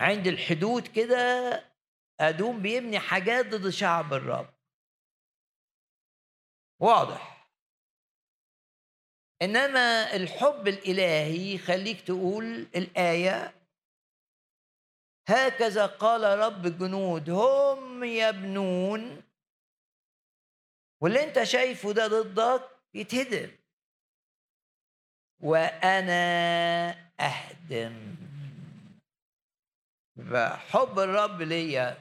عند 0.02 0.28
الحدود 0.28 0.88
كده 0.88 1.64
أدوم 2.20 2.62
بيبني 2.62 3.00
حاجات 3.00 3.46
ضد 3.46 3.70
شعب 3.70 4.14
الرب. 4.14 4.54
واضح. 6.80 7.48
إنما 9.42 10.16
الحب 10.16 10.68
الإلهي 10.68 11.56
يخليك 11.56 12.02
تقول 12.02 12.46
الآية 12.76 13.54
هكذا 15.30 15.86
قال 15.86 16.40
رب 16.40 16.66
الجنود 16.66 17.30
هم 17.30 18.04
يبنون. 18.04 19.24
واللي 21.02 21.24
أنت 21.24 21.44
شايفه 21.44 21.92
ده 21.92 22.08
ضدك 22.08 22.70
يتهدم. 22.94 23.52
وأنا 25.40 26.90
أهدم. 27.20 28.33
حب 30.70 31.00
الرب 31.00 31.42
ليا 31.42 31.98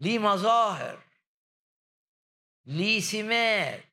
ليه 0.00 0.18
مظاهر 0.18 1.02
ليه 2.66 3.00
سمات 3.00 3.84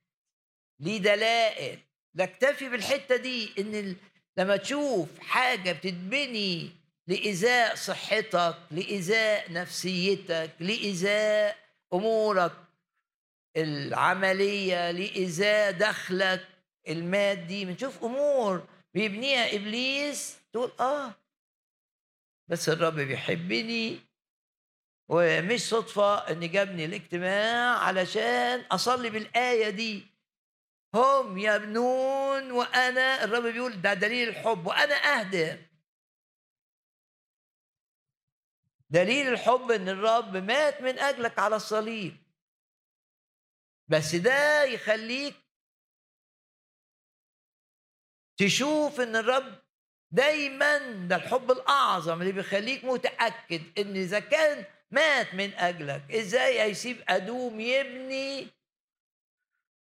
ليه 0.79 0.97
دلائل. 0.97 1.79
نكتفي 2.15 2.69
بالحتة 2.69 3.15
دي 3.15 3.53
إن 3.59 3.95
لما 4.37 4.57
تشوف 4.57 5.19
حاجة 5.19 5.71
بتتبني 5.71 6.71
لإزاء 7.07 7.75
صحتك 7.75 8.57
لإزاء 8.71 9.51
نفسيتك 9.53 10.51
لإزاء 10.59 11.57
أمورك 11.93 12.51
العملية 13.57 14.91
لإزاء 14.91 15.71
دخلك 15.71 16.47
المادي. 16.87 17.65
بنشوف 17.65 18.03
أمور 18.03 18.67
بيبنيها 18.93 19.55
إبليس 19.55 20.37
تقول 20.53 20.71
آه 20.79 21.15
بس 22.49 22.69
الرب 22.69 22.93
بيحبني 22.95 23.99
ومش 25.09 25.61
صدفة 25.69 26.31
إن 26.31 26.51
جابني 26.51 26.85
الاجتماع 26.85 27.77
علشان 27.77 28.59
أصلي 28.71 29.09
بالآية 29.09 29.69
دي. 29.69 30.07
هم 30.95 31.37
يبنون 31.37 32.51
وأنا 32.51 33.23
الرب 33.23 33.43
بيقول 33.43 33.81
ده 33.81 33.93
دليل 33.93 34.29
الحب 34.29 34.65
وأنا 34.67 34.95
أهدم 34.95 35.65
دليل 38.89 39.27
الحب 39.27 39.71
إن 39.71 39.89
الرب 39.89 40.37
مات 40.37 40.81
من 40.81 40.99
أجلك 40.99 41.39
على 41.39 41.55
الصليب. 41.55 42.17
بس 43.87 44.15
ده 44.15 44.63
يخليك 44.63 45.35
تشوف 48.37 48.99
إن 48.99 49.15
الرب 49.15 49.68
دايما 50.11 50.77
ده 51.07 51.15
الحب 51.15 51.51
الأعظم 51.51 52.21
اللي 52.21 52.31
بيخليك 52.31 52.83
متأكد 52.85 53.61
إن 53.77 53.95
إذا 53.95 54.19
كان 54.19 54.65
مات 54.91 55.33
من 55.33 55.53
أجلك 55.53 56.11
إزاي 56.11 56.61
هيسيب 56.61 56.97
أدوم 57.09 57.59
يبني؟ 57.59 58.47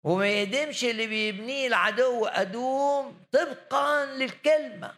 وما 0.03 0.29
يدمش 0.41 0.83
اللي 0.83 1.07
بيبنيه 1.07 1.67
العدو 1.67 2.25
أدوم 2.25 3.25
طبقا 3.31 4.05
للكلمة. 4.05 4.95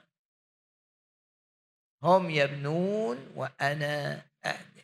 هم 2.04 2.30
يبنون 2.30 3.32
وأنا 3.36 4.22
أهدم 4.46 4.82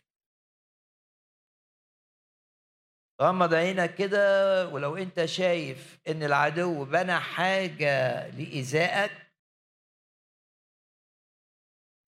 غمض 3.21 3.53
عينك 3.53 3.95
كده 3.95 4.67
ولو 4.67 4.97
أنت 4.97 5.25
شايف 5.25 5.97
إن 6.07 6.23
العدو 6.23 6.85
بنى 6.85 7.19
حاجة 7.19 8.27
لإيذائك 8.27 9.26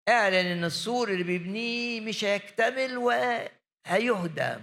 اعلن 0.10 0.36
ان 0.46 0.64
السور 0.64 1.10
اللي 1.10 1.24
بيبنيه 1.24 2.02
مش 2.02 2.24
هيكتمل 2.26 2.98
وهيهدم 2.98 4.62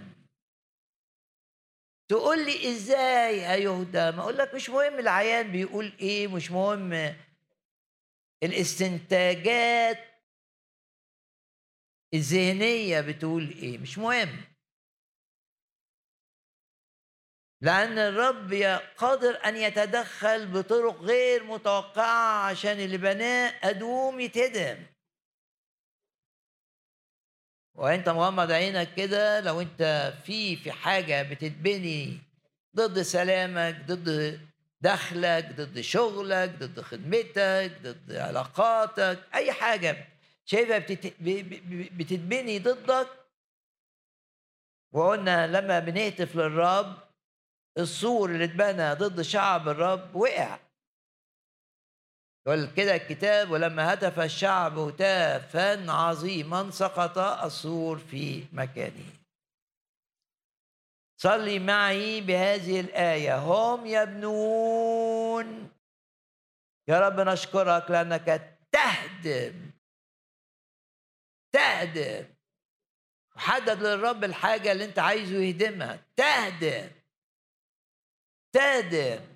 تقول 2.09 2.45
لي 2.47 2.71
إزاي 2.71 3.47
هيهدم؟ 3.47 4.21
أقول 4.21 4.39
لك 4.39 4.55
مش 4.55 4.71
مهم 4.71 4.99
العيان 4.99 5.53
بيقول 5.53 5.93
إيه 6.01 6.29
مش 6.29 6.51
مهم 6.51 7.17
الاستنتاجات 8.43 9.99
الذهنية 12.15 13.01
بتقول 13.01 13.51
إيه 13.51 13.79
مش 13.79 13.99
مهم. 13.99 14.45
لأن 17.61 17.99
الرب 17.99 18.55
قادر 18.97 19.45
أن 19.45 19.57
يتدخل 19.57 20.47
بطرق 20.53 21.01
غير 21.03 21.45
متوقعة 21.45 22.47
عشان 22.47 22.81
اللي 22.81 22.99
بناه 22.99 23.55
أدوم 23.63 24.21
يتهدم. 24.21 24.87
وانت 27.77 28.09
مغمض 28.09 28.51
عينك 28.51 28.95
كده 28.95 29.41
لو 29.41 29.61
انت 29.61 30.13
في 30.25 30.57
في 30.57 30.73
حاجة 30.73 31.23
بتتبني 31.23 32.19
ضد 32.77 33.03
سلامك 33.03 33.85
ضد 33.87 34.41
دخلك 34.81 35.53
ضد 35.57 35.81
شغلك 35.81 36.51
ضد 36.59 36.81
خدمتك 36.81 37.73
ضد 37.83 38.13
علاقاتك 38.13 39.19
أي 39.35 39.53
حاجة 39.53 40.09
شايفها 40.45 40.79
بتتبني 41.99 42.59
ضدك. 42.59 43.09
وقلنا 44.93 45.47
لما 45.47 45.79
بنهتف 45.79 46.37
للرب 46.37 46.97
السور 47.79 48.31
اللي 48.31 48.45
اتبنى 48.45 48.93
ضد 48.95 49.23
شعب 49.23 49.69
الرب 49.69 50.17
وقع. 50.17 50.59
يقول 52.47 52.67
كده 52.77 52.97
الكتاب 52.97 53.51
ولما 53.51 53.95
هتف 53.95 54.21
الشعب 54.21 54.79
هتافا 54.79 55.91
عظيما 55.91 56.71
سقط 56.71 57.19
السور 57.19 57.99
في 57.99 58.45
مكانه. 58.53 59.13
صلي 61.21 61.59
معي 61.59 62.21
بهذه 62.21 62.81
الآية. 62.81 63.39
هم 63.39 63.87
يبنون. 63.87 65.71
يا 66.89 67.01
رب 67.01 67.21
نشكرك 67.21 67.91
لأنك 67.91 68.59
تهدم. 68.73 69.71
تهدم. 71.53 72.25
وحدد 73.37 73.83
للرب 73.83 74.25
الحاجة 74.25 74.73
اللي 74.73 74.85
أنت 74.85 74.99
عايزه 74.99 75.37
يهدمها. 75.37 75.99
تهدم. 76.17 76.91
تهدم. 78.53 79.36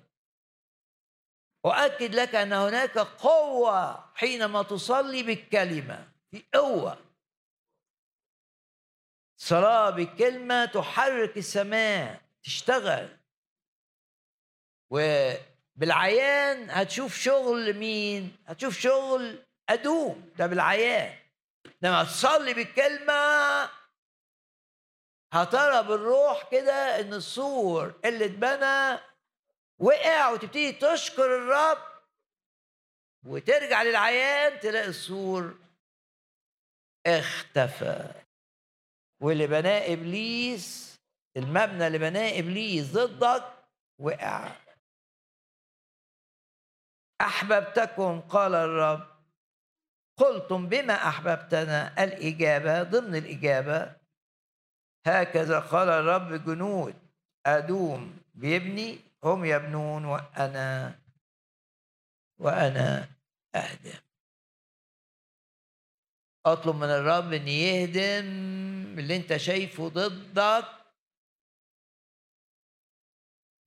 أؤكد 1.65 2.15
لك 2.15 2.35
أن 2.35 2.53
هناك 2.53 2.97
قوة 2.97 4.05
حينما 4.15 4.63
تصلي 4.63 5.23
بالكلمة. 5.23 6.11
في 6.31 6.43
قوة. 6.53 6.97
صلاة 9.37 9.89
بالكلمة 9.89 10.65
تحرك 10.65 11.37
السماء 11.37 12.21
تشتغل. 12.43 13.17
وبالعيان 14.89 16.69
هتشوف 16.69 17.15
شغل 17.15 17.73
مين؟ 17.73 18.37
هتشوف 18.47 18.79
شغل 18.79 19.45
أدوم. 19.69 20.31
ده 20.37 20.47
بالعيان. 20.47 21.17
لما 21.81 22.03
تصلي 22.03 22.53
بالكلمة 22.53 23.13
هترى 25.33 25.83
بالروح 25.83 26.49
كده 26.51 26.99
إن 26.99 27.13
السور 27.13 27.99
اللي 28.05 28.25
اتبنى 28.25 28.99
وقع 29.81 30.29
وتبتدي 30.29 30.71
تشكر 30.71 31.25
الرب 31.37 31.77
وترجع 33.25 33.83
للعيان 33.83 34.59
تلاقي 34.59 34.87
السور 34.87 35.59
اختفى. 37.07 38.13
واللي 39.21 39.47
بناه 39.47 39.93
إبليس 39.93 40.97
المبنى 41.37 41.87
اللي 41.87 41.97
بناه 41.97 42.39
إبليس 42.39 42.93
ضدك 42.93 43.43
وقع. 43.99 44.51
أحببتكم 47.21 48.21
قال 48.21 48.55
الرب. 48.55 49.07
قلتم 50.17 50.67
بما 50.69 50.93
أحببتنا؟ 50.93 52.03
الإجابة 52.03 52.83
ضمن 52.83 53.15
الإجابة 53.15 53.95
هكذا 55.07 55.59
قال 55.59 55.89
الرب 55.89 56.45
جنود 56.45 56.95
أدوم 57.45 58.17
بيبني 58.33 59.10
هم 59.23 59.45
يبنون 59.45 60.05
وأنا 60.05 60.99
وأنا 62.39 63.09
أهدم. 63.55 63.99
أطلب 66.45 66.75
من 66.75 66.83
الرب 66.89 67.33
أن 67.33 67.47
يهدم 67.47 68.99
اللي 68.99 69.15
أنت 69.15 69.37
شايفه 69.37 69.87
ضدك 69.87 70.65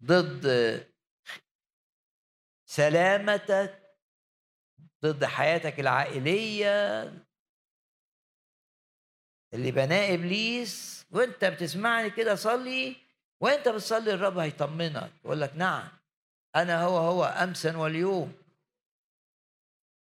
ضد 0.05 0.47
سلامتك 2.67 3.85
ضد 5.03 5.25
حياتك 5.25 5.81
العائلية 5.81 7.03
اللي 9.55 9.71
بناه 9.71 10.15
إبليس 10.15 11.07
وأنت 11.11 11.45
بتسمعني 11.45 12.11
كده 12.11 12.35
صلي 12.35 13.04
وانت 13.45 13.69
بتصلي 13.69 14.15
الرب 14.15 14.39
هيطمنك 14.39 15.13
يقول 15.25 15.41
لك 15.41 15.57
نعم 15.57 15.89
أنا 16.57 16.85
هو 16.85 16.97
هو 16.97 17.25
أمسا 17.25 17.77
واليوم. 17.77 18.35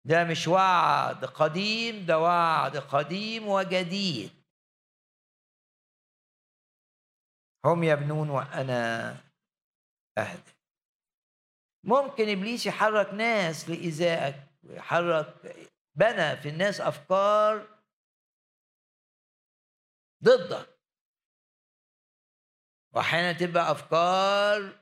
ده 0.06 0.24
مش 0.24 0.48
وعد 0.48 1.26
قديم 1.26 2.06
ده 2.06 2.20
وعد 2.20 2.78
قديم 2.78 3.48
وجديد. 3.48 4.32
هم 7.66 7.84
يبنون 7.84 8.30
وأنا 8.30 9.10
أهدى. 10.18 10.52
ممكن 11.84 12.30
إبليس 12.30 12.66
يحرك 12.66 13.14
ناس 13.14 13.70
لايذائك 13.70 14.36
ويحرك 14.64 15.56
بنى 15.96 16.38
في 16.38 16.50
الناس 16.50 16.82
أفكار 16.82 17.68
ضدك. 20.24 20.77
واحيانا 22.98 23.32
تبقى 23.34 23.72
أفكار 23.72 24.80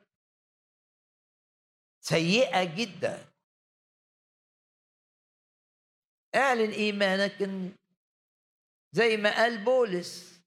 سيئة 2.01 2.63
جدا. 2.63 3.31
اعلن 6.35 6.71
إيمانك 6.71 7.41
إن 7.41 7.75
زي 8.91 9.17
ما 9.17 9.35
قال 9.35 9.63
بولس 9.63 10.41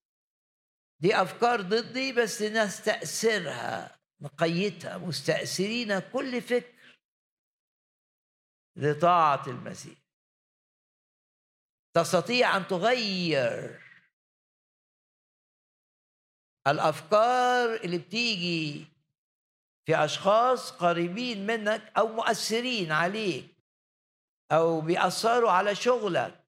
دي 1.00 1.22
أفكار 1.22 1.60
ضدي 1.60 2.12
بس 2.12 2.42
نستأثرها 2.42 3.98
نقيتها 4.20 4.98
مستأثرين 4.98 5.98
كل 5.98 6.42
فكر 6.42 6.98
لطاعة 8.76 9.46
المسيح. 9.46 9.98
تستطيع 11.96 12.56
أن 12.56 12.66
تغير 12.66 13.87
الأفكار 16.66 17.74
اللي 17.74 17.98
بتيجي 17.98 18.86
في 19.86 20.04
أشخاص 20.04 20.70
قريبين 20.70 21.46
منك 21.46 21.92
أو 21.98 22.08
مؤثرين 22.08 22.92
عليك 22.92 23.48
أو 24.52 24.80
بيأثروا 24.80 25.50
على 25.50 25.74
شغلك 25.74 26.44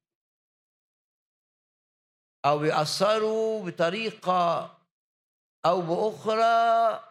أو 2.45 2.59
بيأثروا 2.59 3.65
بطريقة 3.65 4.77
أو 5.65 5.81
بأخرى 5.81 7.03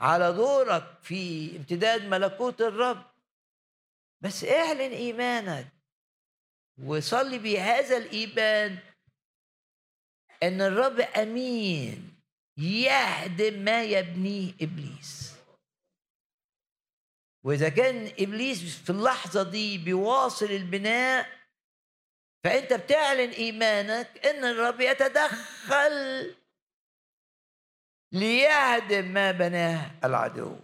على 0.00 0.32
دورك 0.32 0.98
في 1.02 1.56
امتداد 1.56 2.02
ملكوت 2.02 2.60
الرب. 2.60 3.02
بس 4.20 4.44
اعلن 4.44 4.92
إيمانك 4.92 5.68
وصلي 6.84 7.38
بهذا 7.38 7.96
الإيمان 7.96 8.78
إن 10.42 10.60
الرب 10.60 11.00
أمين 11.00 12.14
يهدم 12.58 13.54
ما 13.58 13.82
يبنيه 13.84 14.52
إبليس. 14.60 15.36
وإذا 17.44 17.68
كان 17.68 18.12
إبليس 18.18 18.82
في 18.84 18.90
اللحظة 18.90 19.42
دي 19.42 19.78
بيواصل 19.78 20.46
البناء 20.46 21.36
فأنت 22.44 22.72
بتعلن 22.72 23.30
إيمانك 23.30 24.26
إن 24.26 24.44
الرب 24.44 24.80
يتدخل 24.80 26.34
ليهدم 28.12 29.04
ما 29.04 29.32
بناه 29.32 29.90
العدو. 30.04 30.56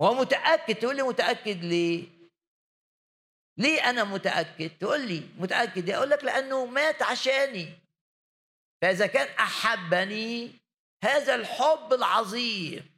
ومتاكد 0.00 0.74
تقول 0.74 0.96
لي 0.96 1.02
متأكد 1.02 1.64
ليه؟ 1.64 2.08
ليه 3.62 3.90
أنا 3.90 4.04
متأكد؟ 4.04 4.70
تقول 4.80 5.08
لي 5.08 5.22
متأكد 5.38 5.90
أقول 5.90 6.10
لك 6.10 6.24
لأنه 6.24 6.66
مات 6.66 7.02
عشاني. 7.02 7.68
فإذا 8.82 9.06
كان 9.06 9.28
أحبني 9.38 10.50
هذا 11.04 11.34
الحب 11.34 11.92
العظيم. 11.92 12.92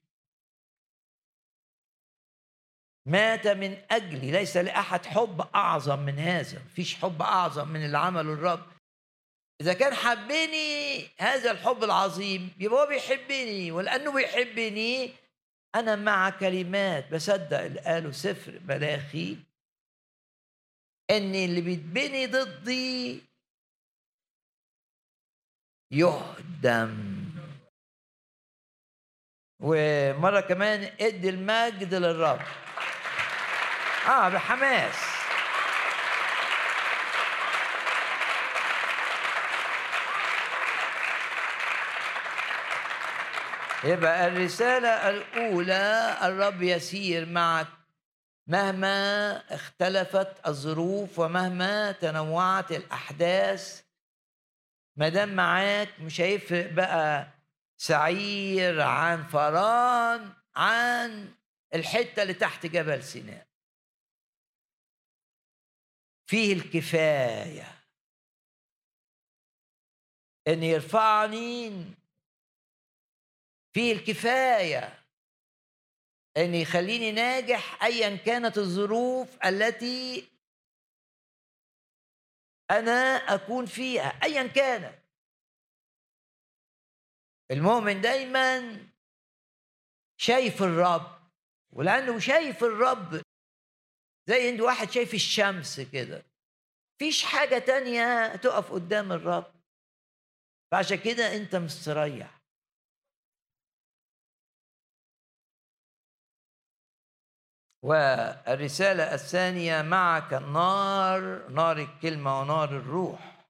مات 3.06 3.46
من 3.46 3.78
اجلي 3.90 4.30
ليس 4.30 4.56
لأحد 4.56 5.06
حب 5.06 5.40
أعظم 5.54 5.98
من 5.98 6.18
هذا. 6.18 6.58
مفيش 6.58 6.94
حب 6.94 7.22
أعظم 7.22 7.68
من 7.68 7.84
اللي 7.84 7.98
عمله 7.98 8.32
الرب 8.32 8.66
إذا 9.60 9.72
كان 9.72 9.94
حبني 9.94 11.08
هذا 11.18 11.50
الحب 11.50 11.84
العظيم 11.84 12.52
يبقى 12.58 12.80
هو 12.80 12.86
بيحبني. 12.86 13.72
ولأنه 13.72 14.12
بيحبني 14.12 15.12
أنا 15.74 15.96
مع 15.96 16.30
كلمات 16.30 17.14
بصدق 17.14 17.60
اللي 17.60 17.80
قاله 17.80 18.12
سفر 18.12 18.60
ملاخي. 18.68 19.36
إن 21.11 21.34
اللي 21.34 21.61
بيتبني 21.61 22.26
ضدي 22.26 23.22
يهدم. 25.90 27.14
ومرة 29.61 30.40
كمان 30.40 30.92
إدي 31.00 31.28
المجد 31.28 31.94
للرب. 31.94 32.40
آه 34.09 34.28
بحماس. 34.28 35.14
يبقى 43.84 44.28
الرسالة 44.28 44.88
الأولى 44.88 46.18
الرب 46.22 46.62
يسير 46.62 47.26
معك. 47.26 47.84
مهما 48.47 49.36
اختلفت 49.55 50.47
الظروف 50.47 51.18
ومهما 51.18 51.92
تنوعت 51.92 52.72
الأحداث 52.72 53.84
ما 54.97 55.09
دام 55.09 55.36
معاك 55.36 56.01
مش 56.01 56.20
هيفرق 56.20 56.72
بقى 56.72 57.28
سعير 57.76 58.80
عن 58.80 59.26
فران 59.26 60.32
عن 60.57 61.34
الحتة 61.74 62.22
اللي 62.22 62.34
تحت 62.34 62.66
جبل 62.66 63.03
سيناء. 63.05 63.47
فيه 66.26 66.53
الكفاية 66.53 67.82
إن 70.49 70.62
يرفعني 70.62 71.84
فيه 73.72 73.92
الكفاية 73.92 75.03
إن 76.37 76.55
يخليني 76.55 77.12
ناجح 77.12 77.85
ايا 77.85 78.16
كانت 78.16 78.59
الظروف 78.59 79.45
التي 79.45 80.28
أنا 82.70 83.16
أكون 83.16 83.66
فيها 83.66 84.09
ايا 84.22 84.47
كانت. 84.47 84.99
المؤمن 87.51 88.01
دايما 88.01 88.78
شايف 90.20 90.62
الرب 90.62 91.18
ولأنه 91.72 92.18
شايف 92.18 92.64
الرب 92.64 93.22
زي 94.28 94.49
عند 94.49 94.61
واحد 94.61 94.91
شايف 94.91 95.14
الشمس 95.14 95.80
كده. 95.80 96.24
فيش 96.99 97.24
حاجة 97.24 97.59
تانية 97.59 98.37
تقف 98.37 98.72
قدام 98.72 99.12
الرب. 99.12 99.55
فعشان 100.72 100.99
كده 100.99 101.37
أنت 101.37 101.57
مستريح. 101.57 102.43
والرسالة 107.85 109.14
الثانية 109.14 109.82
معك 109.82 110.35
النار 110.35 111.49
نار 111.49 111.78
الكلمة 111.78 112.41
ونار 112.41 112.76
الروح 112.76 113.47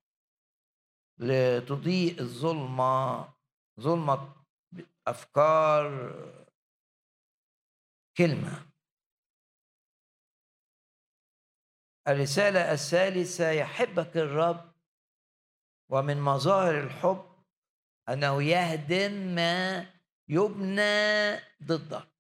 لتضيء 1.19 2.21
الظلمة 2.21 3.29
ظلمة 3.81 4.35
أفكار 5.07 6.13
كلمة. 8.17 8.67
الرسالة 12.09 12.73
الثالثة 12.73 13.51
يحبك 13.51 14.17
الرب 14.17 14.73
ومن 15.89 16.21
مظاهر 16.21 16.81
الحب 16.81 17.25
أنه 18.09 18.43
يهدم 18.43 19.13
ما 19.35 19.87
يبنى 20.29 21.35
ضدك. 21.63 22.14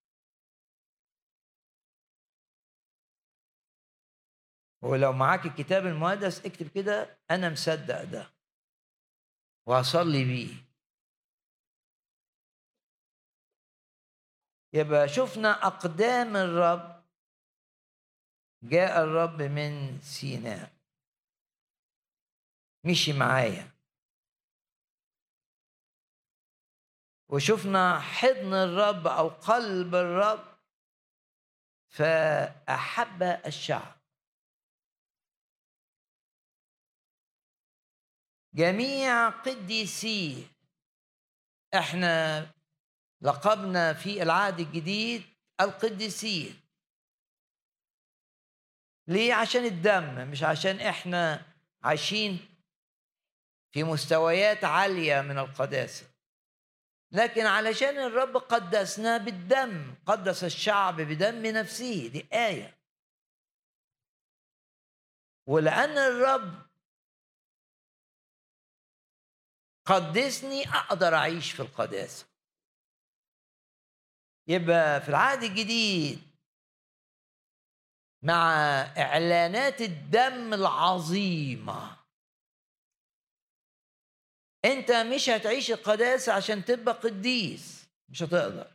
ولو 4.84 5.12
معاك 5.12 5.46
الكتاب 5.46 5.86
المقدس 5.86 6.46
اكتب 6.46 6.68
كده 6.68 7.18
أنا 7.30 7.50
مصدق 7.50 8.04
ده. 8.04 8.30
وهصلي 9.66 10.24
بيه. 10.24 10.54
يبقى 14.72 15.08
شفنا 15.08 15.66
أقدام 15.66 16.36
الرب. 16.36 17.04
جاء 18.62 19.04
الرب 19.04 19.42
من 19.42 20.00
سيناء. 20.00 20.72
مشي 22.84 23.12
معايا. 23.12 23.70
وشفنا 27.28 28.00
حضن 28.00 28.54
الرب 28.54 29.06
أو 29.06 29.28
قلب 29.28 29.94
الرب. 29.94 30.58
فأحب 31.88 33.22
الشعب. 33.22 34.03
جميع 38.54 39.28
قديسيه 39.28 40.44
إحنا 41.74 42.46
لقبنا 43.20 43.92
في 43.92 44.22
العهد 44.22 44.60
الجديد 44.60 45.22
القديسين 45.60 46.60
ليه؟ 49.08 49.34
عشان 49.34 49.64
الدم 49.64 50.30
مش 50.30 50.42
عشان 50.42 50.80
إحنا 50.80 51.46
عايشين 51.82 52.38
في 53.72 53.84
مستويات 53.84 54.64
عالية 54.64 55.20
من 55.20 55.38
القداسة. 55.38 56.06
لكن 57.12 57.46
علشان 57.46 57.98
الرب 57.98 58.36
قدسنا 58.36 59.16
بالدم 59.16 59.94
قدس 60.06 60.44
الشعب 60.44 61.00
بدم 61.00 61.46
نفسه. 61.46 62.08
دي 62.08 62.26
آية. 62.32 62.78
ولأن 65.46 65.98
الرب 65.98 66.63
قدسني 69.84 70.68
أقدر 70.68 71.14
أعيش 71.14 71.52
في 71.52 71.60
القداسة. 71.60 72.26
يبقى 74.48 75.00
في 75.00 75.08
العهد 75.08 75.42
الجديد 75.42 76.22
مع 78.22 78.52
إعلانات 78.98 79.80
الدم 79.80 80.54
العظيمة. 80.54 81.96
أنت 84.64 84.90
مش 84.92 85.28
هتعيش 85.28 85.70
القداسة 85.70 86.32
عشان 86.32 86.64
تبقى 86.64 86.94
قديس 86.94 87.84
مش 88.08 88.22
هتقدر. 88.22 88.70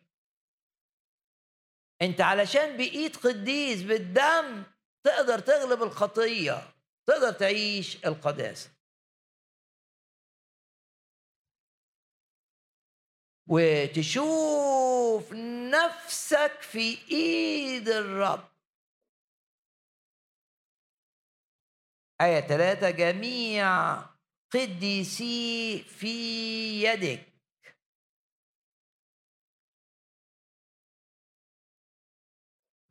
أنت 2.01 2.21
علشان 2.21 2.77
بقيت 2.77 3.17
قديس 3.17 3.81
بالدم 3.81 4.63
تقدر 5.03 5.39
تغلب 5.39 5.83
الخطية 5.83 6.73
تقدر 7.07 7.31
تعيش 7.31 8.05
القداسة. 8.05 8.69
وتشوف 13.49 15.33
نفسك 15.73 16.61
في 16.61 16.97
إيد 17.11 17.89
الرب. 17.89 18.49
آية 22.21 22.39
ثلاثة 22.39 22.89
جميع 22.89 23.95
قديسي 24.51 25.79
في 25.83 26.13
يدك. 26.83 27.29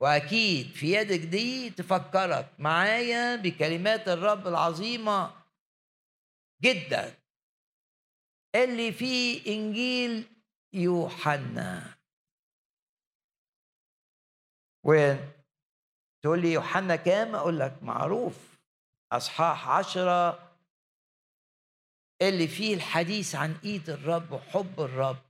وأكيد 0.01 0.67
في 0.67 0.93
يدك 0.93 1.19
دي 1.21 1.71
تفكرك 1.71 2.53
معايا 2.59 3.37
بكلمات 3.37 4.09
الرب 4.09 4.47
العظيمة 4.47 5.45
جدا. 6.63 7.15
اللي 8.55 8.93
في 8.93 9.47
إنجيل 9.47 10.38
يوحنا. 10.73 11.99
وين؟ 14.85 15.33
تقول 16.23 16.43
لي 16.43 16.53
يوحنا 16.53 16.97
كام؟ 16.97 17.35
أقول 17.35 17.59
لك 17.59 17.83
معروف. 17.83 18.59
أصحاح 19.13 19.69
عشرة. 19.69 20.49
اللي 22.23 22.49
فيه 22.49 22.75
الحديث 22.75 23.35
عن 23.35 23.59
إيد 23.65 23.91
الرب 23.91 24.33
وحب 24.33 24.81
الرب. 24.81 25.23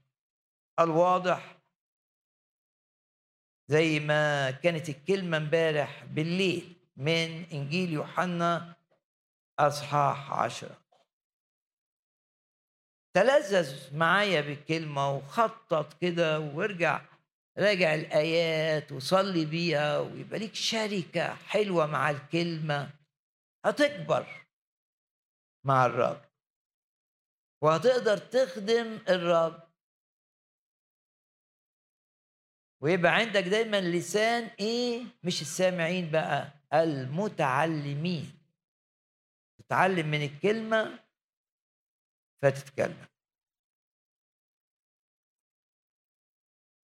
الواضح. 0.79 1.59
زي 3.67 3.99
ما 3.99 4.51
كانت 4.51 4.89
الكلمة 4.89 5.37
امبارح 5.37 6.03
بالليل 6.03 6.75
من 6.97 7.43
إنجيل 7.53 7.93
يوحنا 7.93 8.75
أصحاح 9.59 10.31
عشرة. 10.33 10.88
تلذذ 13.13 13.97
معايا 13.97 14.41
بالكلمة 14.41 15.11
وخطط 15.15 16.01
كده 16.01 16.39
وارجع 16.39 17.01
راجع 17.57 17.95
الآيات 17.95 18.91
وصلي 18.91 19.45
بيها 19.45 19.99
ويبقى 19.99 20.39
ليك 20.39 20.55
شركة 20.55 21.33
حلوة 21.35 21.85
مع 21.85 22.09
الكلمة 22.09 22.89
هتكبر 23.65 24.45
مع 25.65 25.85
الرب. 25.85 26.21
وهتقدر 27.61 28.17
تخدم 28.17 28.99
الرب. 29.09 29.63
ويبقى 32.81 33.15
عندك 33.15 33.43
دايما 33.43 33.81
لسان 33.81 34.43
إيه؟ 34.59 35.03
مش 35.23 35.41
السامعين 35.41 36.11
بقى 36.11 36.51
المتعلمين. 36.73 38.31
تتعلم 39.59 40.11
من 40.11 40.23
الكلمة 40.23 40.99
فتتكلم. 42.41 43.05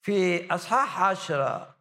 في 0.05 0.47
أصحاح 0.55 1.01
عشرة. 1.01 1.75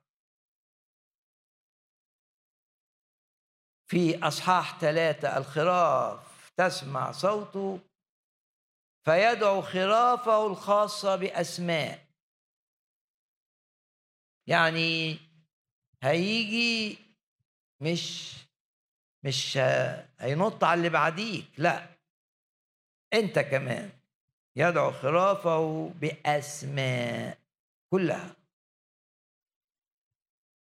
في 3.91 4.19
أصحاح 4.29 4.81
ثلاثة 4.81 5.37
الخراف 5.39 6.51
تسمع 6.57 7.13
صوته. 7.13 7.81
فيدعو 9.05 9.63
خرافه 9.63 10.47
الخاصة 10.47 11.17
بأسماء. 11.17 12.07
يعني 14.47 15.19
هيجي 16.03 16.99
مش 17.81 18.35
مش 19.25 19.59
هينط 20.19 20.65
على 20.65 20.79
اللي 20.79 20.89
بعديك 20.89 21.45
لا. 21.59 21.94
أنت 23.15 23.39
كمان 23.39 23.91
يدعو 24.57 24.91
خرافه 24.93 25.89
بأسماء 25.89 27.39
كلها. 27.91 28.37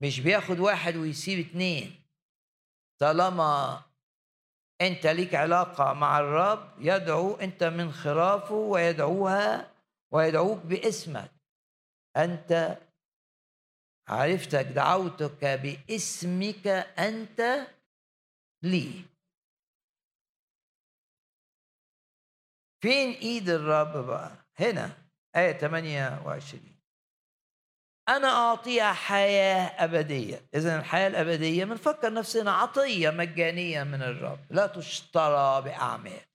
مش 0.02 0.20
بياخد 0.20 0.60
واحد 0.60 0.96
ويسيب 0.96 1.48
اتنين. 1.48 2.02
طالما 3.00 3.82
أنت 4.82 5.08
ليك 5.08 5.36
علاقة 5.36 5.94
مع 5.94 6.20
الرب 6.20 6.74
يدعو 6.80 7.36
أنت 7.36 7.64
من 7.64 7.92
خرافه 7.92 8.56
ويدعوها 8.56 9.72
ويدعوك 10.12 10.66
باسمك. 10.66 11.32
أنت 12.18 12.78
عرفتك 14.08 14.66
دعوتك 14.66 15.46
باسمك 15.46 16.68
أنت 17.00 17.68
لي 18.64 19.06
فين 22.86 23.12
إيد 23.12 23.50
الرب 23.50 24.06
بقى. 24.06 24.32
هنا 24.60 24.98
آية 25.36 25.52
28 25.52 26.82
أنا 28.10 28.28
أعطيها 28.28 28.94
حياة 28.94 29.84
أبدية. 29.84 30.50
اذا 30.56 30.80
الحياة 30.80 31.08
الأبدية 31.08 31.66
بنفكر 31.66 32.14
نفسنا 32.14 32.52
عطية 32.52 33.10
مجانية 33.10 33.84
من 33.84 34.02
الرب. 34.02 34.40
لا 34.50 34.68
تشترى 34.68 35.62
بأعمال. 35.62 36.26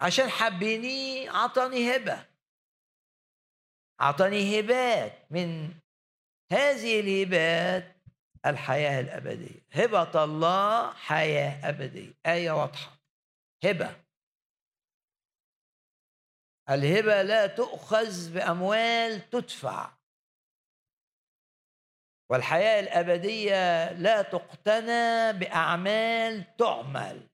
عشان 0.00 0.28
حبيني 0.28 1.28
عطاني 1.28 1.96
هبة. 1.96 2.26
أعطاني 4.00 4.60
هبات. 4.60 5.32
من 5.32 5.74
هذه 6.52 7.00
الهبات 7.00 7.97
الحياة 8.46 9.00
الأبدية. 9.00 9.60
هبة 9.72 10.24
الله 10.24 10.92
حياة 10.92 11.68
أبدية. 11.68 12.14
إيه 12.26 12.50
واضحة. 12.50 12.98
هبة. 13.64 13.96
الهبة 16.70 17.22
لا 17.22 17.46
تؤخذ 17.46 18.34
بأموال 18.34 19.30
تدفع. 19.30 19.90
والحياة 22.30 22.80
الأبدية 22.80 23.92
لا 23.92 24.22
تقتنى 24.22 25.32
بأعمال 25.32 26.56
تعمل. 26.56 27.28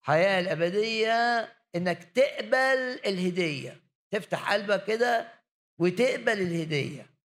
الحياة 0.00 0.40
الأبدية 0.40 1.48
إنك 1.74 2.04
تقبل 2.04 3.00
الهدية. 3.06 3.80
تفتح 4.10 4.52
قلبك 4.52 4.84
كده 4.84 5.32
وتقبل 5.78 6.40
الهدية. 6.40 7.15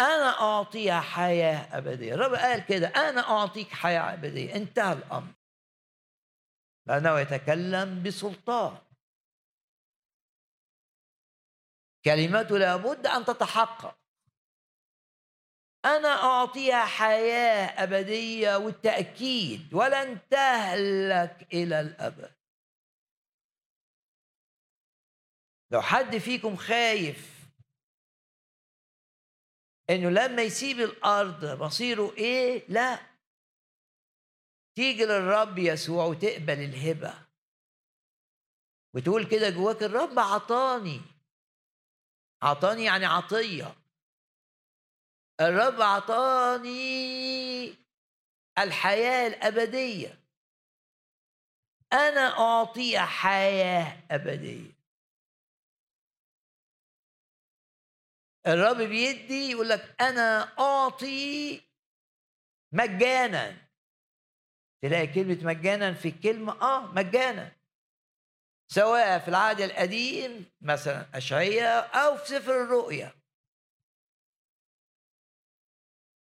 أنا 0.00 0.40
أعطيها 0.40 1.00
حياة 1.00 1.78
أبدية. 1.78 2.14
الرب 2.14 2.34
قال 2.34 2.66
كده 2.66 2.88
أنا 2.88 3.20
أعطيك 3.20 3.68
حياة 3.68 4.14
أبدية. 4.14 4.56
انتهى 4.56 4.92
الأمر. 4.92 5.34
لأنه 6.86 7.20
يتكلم 7.20 8.02
بسلطان. 8.02 8.78
كلمته 12.04 12.58
لابد 12.58 13.06
أن 13.06 13.24
تتحقق. 13.24 13.98
أنا 15.84 16.08
أعطيها 16.08 16.84
حياة 16.84 17.82
أبدية 17.84 18.56
والتأكيد. 18.56 19.74
ولن 19.74 20.28
تهلك 20.30 21.48
إلى 21.52 21.80
الأبد. 21.80 22.34
لو 25.70 25.82
حد 25.82 26.18
فيكم 26.18 26.56
خايف 26.56 27.41
إنه 29.92 30.10
لما 30.10 30.42
يسيب 30.42 30.80
الأرض 30.80 31.62
مصيره 31.62 32.14
إيه؟ 32.16 32.64
لا. 32.68 33.00
تيجي 34.74 35.04
للرب 35.04 35.58
يسوع 35.58 36.04
وتقبل 36.04 36.60
الهبة. 36.60 37.14
وتقول 38.94 39.26
كده 39.26 39.50
جواك 39.50 39.82
الرب 39.82 40.18
عطاني. 40.18 41.00
عطاني 42.42 42.84
يعني 42.84 43.06
عطية. 43.06 43.74
الرب 45.40 45.82
عطاني 45.82 47.74
الحياة 48.58 49.26
الأبدية. 49.26 50.18
أنا 51.92 52.38
أعطي 52.38 52.98
حياة 52.98 54.06
أبدية. 54.10 54.71
الرب 58.46 58.76
بيدي 58.76 59.50
يقول 59.50 59.68
لك 59.68 59.96
أنا 60.00 60.58
أعطي 60.58 61.60
مجانا. 62.72 63.56
تلاقي 64.82 65.06
كلمة 65.06 65.38
مجانا 65.42 65.92
في 65.94 66.08
الكلمة 66.08 66.62
آه 66.62 66.92
مجانا. 66.92 67.52
سواء 68.68 69.18
في 69.18 69.28
العهد 69.28 69.60
القديم 69.60 70.50
مثلا 70.60 71.06
أشعياء 71.14 71.96
أو 71.96 72.16
في 72.16 72.26
سفر 72.26 72.62
الرؤيا. 72.62 73.12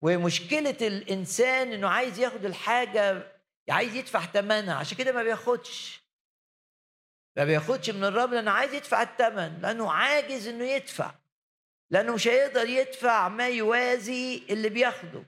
ومشكلة 0.02 0.78
الإنسان 0.82 1.74
إنه 1.74 1.88
عايز 1.90 2.20
ياخد 2.20 2.46
الحاجة 2.46 3.32
عايز 3.70 3.96
يدفع 3.96 4.26
ثمنها 4.26 4.76
عشان 4.76 4.98
كده 4.98 5.12
ما 5.12 5.24
بياخدش. 5.24 6.04
ما 7.38 7.46
بياخدش 7.46 7.90
من 7.90 8.04
الرب 8.04 8.34
لأنه 8.34 8.52
عايز 8.52 8.74
يدفع 8.74 9.02
الثمن 9.02 9.62
لأنه 9.62 9.92
عاجز 9.92 10.48
إنه 10.48 10.66
يدفع. 10.66 11.16
لأنه 11.92 12.16
مش 12.16 12.28
هيقدر 12.28 12.70
يدفع 12.70 13.28
ما 13.28 13.48
يوازي 13.48 14.46
اللي 14.50 14.70
بياخده. 14.70 15.26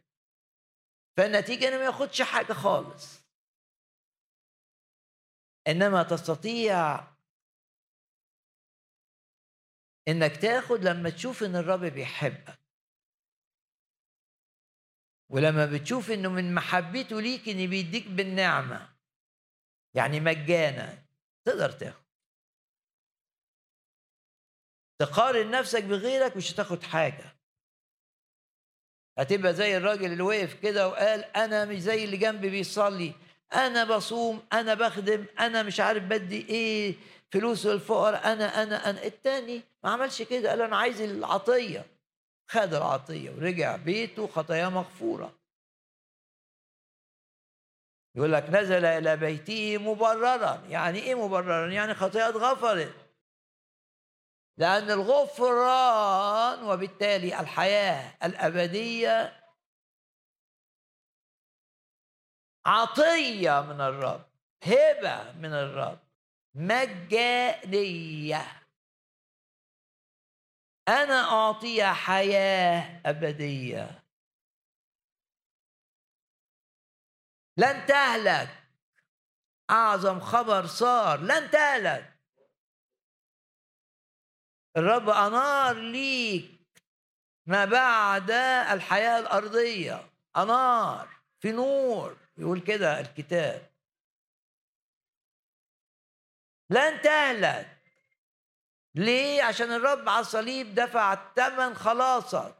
فالنتيجة 1.17 1.67
إنه 1.67 1.77
ما 1.77 1.83
ياخدش 1.83 2.21
حاجة 2.21 2.53
خالص. 2.53 3.21
إنما 5.67 6.03
تستطيع 6.03 7.07
إنك 10.07 10.37
تاخد 10.37 10.83
لما 10.83 11.09
تشوف 11.09 11.43
إن 11.43 11.55
الرب 11.55 11.79
بيحبك. 11.85 12.59
ولما 15.29 15.65
بتشوف 15.65 16.11
إنه 16.11 16.29
من 16.29 16.55
محبته 16.55 17.21
ليك 17.21 17.49
إن 17.49 17.69
بيديك 17.69 18.07
بالنعمة. 18.07 18.89
يعني 19.93 20.19
مجانا 20.19 21.03
تقدر 21.45 21.71
تاخد. 21.71 22.10
تقارن 25.05 25.51
نفسك 25.51 25.83
بغيرك 25.83 26.37
مش 26.37 26.53
هتاخد 26.53 26.83
حاجة. 26.83 27.35
هتبقى 29.17 29.53
زي 29.53 29.77
الراجل 29.77 30.11
اللي 30.11 30.23
وقف 30.23 30.53
كده 30.53 30.87
وقال 30.87 31.23
أنا 31.23 31.65
مش 31.65 31.79
زي 31.79 32.03
اللي 32.03 32.17
جنبي 32.17 32.49
بيصلي 32.49 33.13
أنا 33.53 33.83
بصوم 33.83 34.41
أنا 34.53 34.73
بخدم 34.73 35.25
أنا 35.39 35.63
مش 35.63 35.79
عارف 35.79 36.03
بدي 36.03 36.49
إيه 36.49 36.95
فلوس 37.31 37.65
للفقراء 37.65 38.33
أنا 38.33 38.63
أنا 38.63 38.89
أنا. 38.89 39.03
التاني 39.05 39.61
ما 39.83 39.89
عملش 39.89 40.21
كده 40.21 40.49
قال 40.49 40.61
أنا 40.61 40.77
عايز 40.77 41.01
العطية. 41.01 41.85
خد 42.47 42.73
العطية 42.73 43.29
ورجع 43.31 43.75
بيته 43.75 44.27
خطاياه 44.27 44.69
مغفورة. 44.69 45.33
يقول 48.15 48.33
لك 48.33 48.49
نزل 48.49 48.85
إلى 48.85 49.17
بيته 49.17 49.77
مبررا. 49.77 50.63
يعني 50.69 50.99
إيه 50.99 51.25
مبررا؟ 51.27 51.71
يعني 51.71 51.93
خطاياه 51.93 52.29
اتغفرت. 52.29 53.00
لأن 54.57 54.91
الغفران 54.91 56.63
وبالتالي 56.63 57.39
الحياة 57.39 58.17
الأبدية 58.23 59.41
عطية 62.65 63.61
من 63.61 63.81
الرب 63.81 64.25
هبة 64.63 65.31
من 65.31 65.53
الرب 65.53 65.99
مجانية. 66.55 68.45
أنا 70.87 71.29
اعطيها 71.31 71.93
حياة 71.93 73.01
أبدية. 73.05 74.03
لن 77.57 77.85
تهلك. 77.85 78.49
أعظم 79.69 80.19
خبر 80.19 80.65
صار 80.65 81.19
لن 81.19 81.51
تهلك. 81.51 82.10
الرب 84.77 85.09
أنار 85.09 85.75
ليك 85.75 86.61
ما 87.45 87.65
بعد 87.65 88.31
الحياة 88.71 89.19
الأرضية. 89.19 90.09
أنار 90.37 91.07
في 91.39 91.51
نور 91.51 92.17
يقول 92.37 92.59
كده 92.59 92.99
الكتاب. 92.99 93.71
لن 96.69 97.01
تهلك 97.01 97.77
ليه؟ 98.95 99.43
عشان 99.43 99.71
الرب 99.71 100.09
على 100.09 100.19
الصليب 100.19 100.75
دفع 100.75 101.13
الثمن 101.13 101.75
خلاصك 101.75 102.55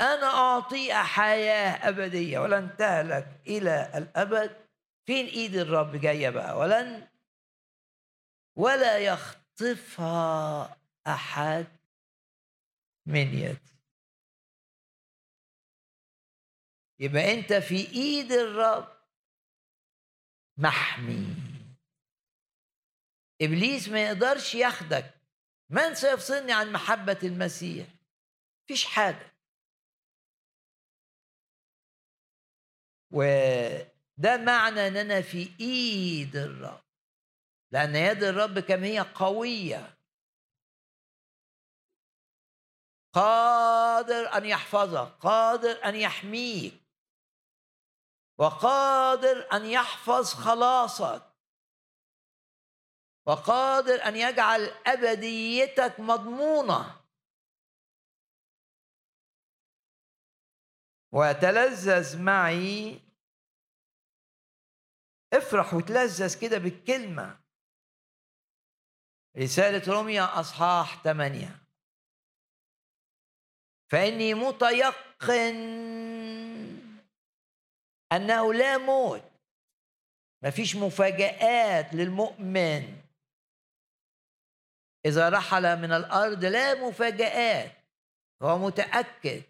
أنا 0.00 0.26
أعطي 0.26 0.94
حياة 0.94 1.88
أبدية. 1.88 2.38
ولن 2.38 2.76
تهلك 2.76 3.26
إلى 3.46 3.92
الأبد. 3.94 4.66
فين 5.06 5.26
إيد 5.26 5.56
الرب 5.56 5.96
جاية 5.96 6.30
بقى؟ 6.30 6.58
ولن 6.58 7.08
ولا 8.56 8.98
يخطفها 8.98 10.76
أحد 11.06 11.66
من 13.06 13.34
يدي 13.34 13.76
يبقى 16.98 17.34
أنت 17.34 17.52
في 17.52 17.76
إيد 17.92 18.32
الرب. 18.32 18.96
محمي. 20.58 21.26
إبليس 23.42 23.88
ما 23.88 24.04
يقدرش 24.04 24.54
ياخدك. 24.54 25.14
من 25.70 25.94
سيفصلني 25.94 26.52
عن 26.52 26.72
محبة 26.72 27.18
المسيح. 27.22 27.86
فيش 28.66 28.84
حاجة. 28.84 29.36
وده 33.10 34.36
معنى 34.36 34.88
إن 34.88 34.96
أنا 34.96 35.22
في 35.22 35.50
إيد 35.60 36.36
الرب. 36.36 36.82
لأن 37.72 37.96
يد 37.96 38.22
الرب 38.22 38.58
كم 38.58 38.84
هي 38.84 39.00
قوية. 39.00 39.95
قادر 43.16 44.36
أن 44.36 44.44
يحفظك 44.44 45.18
قادر 45.20 45.84
أن 45.84 45.94
يحميك 45.94 46.82
وقادر 48.38 49.52
أن 49.52 49.66
يحفظ 49.66 50.34
خلاصك 50.34 51.22
وقادر 53.26 54.08
أن 54.08 54.16
يجعل 54.16 54.60
أبديتك 54.86 56.00
مضمونة. 56.00 57.06
وتلذذ 61.12 62.22
معي. 62.22 63.00
افرح 65.32 65.74
وتلذذ 65.74 66.40
كده 66.40 66.58
بالكلمة. 66.58 67.40
رسالة 69.36 69.92
روميا 69.92 70.40
أصحاح 70.40 71.02
8 71.02 71.65
فاني 73.88 74.34
متيقن 74.34 75.56
انه 78.12 78.54
لا 78.54 78.78
موت. 78.78 79.22
مفيش 80.42 80.76
مفاجآت 80.76 81.94
للمؤمن. 81.94 82.96
إذا 85.06 85.28
رحل 85.28 85.82
من 85.82 85.92
الأرض 85.92 86.44
لا 86.44 86.74
مفاجآت. 86.74 87.72
هو 88.42 88.58
متأكد. 88.58 89.42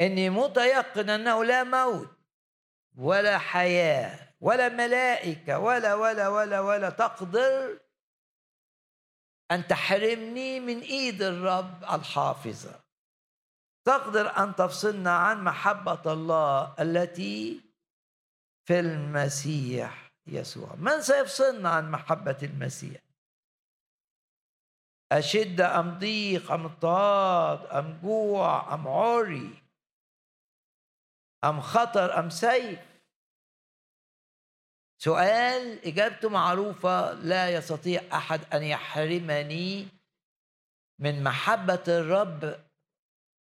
إني 0.00 0.30
متيقن 0.30 1.10
أنه 1.10 1.44
لا 1.44 1.64
موت. 1.64 2.08
ولا 2.98 3.38
حياة 3.38 4.34
ولا 4.40 4.68
ملائكة 4.68 5.58
ولا 5.58 5.94
ولا 5.94 6.28
ولا 6.28 6.60
ولا 6.60 6.90
تقدر 6.90 7.80
أن 9.50 9.66
تحرمني 9.66 10.60
من 10.60 10.80
إيد 10.80 11.22
الرب 11.22 11.84
الحافظة. 11.84 12.80
تقدر 13.84 14.38
أن 14.38 14.54
تفصلنا 14.56 15.16
عن 15.16 15.44
محبة 15.44 16.12
الله 16.12 16.74
التي 16.80 17.60
في 18.64 18.80
المسيح 18.80 20.12
يسوع. 20.26 20.74
من 20.78 21.02
سيفصلنا 21.02 21.68
عن 21.68 21.90
محبة 21.90 22.38
المسيح؟ 22.42 23.00
أشد 25.12 25.60
أم 25.60 25.98
ضيق 25.98 26.52
أم 26.52 26.64
اضطهاد 26.64 27.66
أم 27.66 28.00
جوع 28.02 28.74
أم 28.74 28.88
عري 28.88 29.62
أم 31.44 31.60
خطر 31.60 32.18
أم 32.18 32.30
سيف؟ 32.30 32.93
سؤال 34.98 35.86
إجابته 35.86 36.28
معروفة 36.28 37.12
لا 37.12 37.50
يستطيع 37.50 38.02
أحد 38.12 38.54
أن 38.54 38.62
يحرمني 38.62 39.88
من 40.98 41.22
محبة 41.22 41.84
الرب 41.88 42.64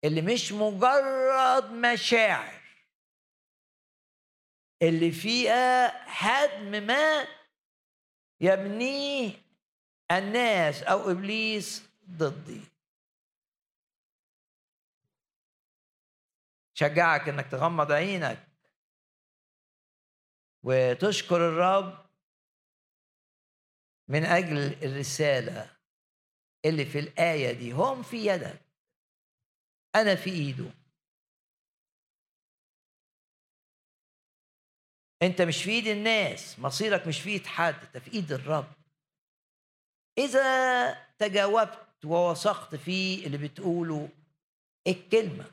اللي 0.03 0.21
مش 0.21 0.51
مجرد 0.51 1.71
مشاعر 1.71 2.61
اللي 4.81 5.11
فيها 5.11 5.93
هدم 6.07 6.87
ما 6.87 7.27
يبنيه 8.41 9.31
الناس 10.11 10.83
أو 10.83 11.11
إبليس 11.11 11.83
ضدي. 12.09 12.61
شجعك 16.73 17.29
إنك 17.29 17.47
تغمض 17.51 17.91
عينك. 17.91 18.46
وتشكر 20.67 21.35
الرب 21.49 22.05
من 24.09 24.25
أجل 24.25 24.57
الرسالة 24.57 25.77
اللي 26.65 26.85
في 26.85 26.99
الآية 26.99 27.51
دي. 27.51 27.71
هم 27.71 28.03
في 28.03 28.25
يدك 28.25 28.61
أنا 29.95 30.15
في 30.15 30.29
إيده. 30.29 30.69
أنت 35.21 35.41
مش 35.41 35.63
في 35.63 35.69
إيد 35.69 35.87
الناس 35.87 36.59
مصيرك 36.59 37.07
مش 37.07 37.21
في 37.21 37.29
إيد 37.29 37.45
حد 37.45 37.73
أنت 37.73 37.97
في 37.97 38.13
إيد 38.13 38.31
الرب. 38.31 38.73
إذا 40.17 40.93
تجاوبت 41.17 42.05
ووثقت 42.05 42.75
في 42.75 43.25
اللي 43.27 43.37
بتقوله 43.37 44.09
الكلمة 44.87 45.51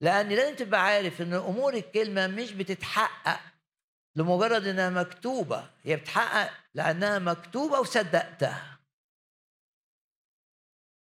لأن 0.00 0.28
لازم 0.28 0.56
تبقى 0.56 0.80
عارف 0.80 1.22
إن 1.22 1.32
أمور 1.32 1.74
الكلمة 1.74 2.26
مش 2.26 2.52
بتتحقق 2.52 3.53
لمجرد 4.16 4.66
إنها 4.66 4.90
مكتوبة 4.90 5.70
هي 5.82 5.96
بتتحقق 5.96 6.64
لأنها 6.74 7.18
مكتوبة 7.18 7.80
وصدقتها. 7.80 8.80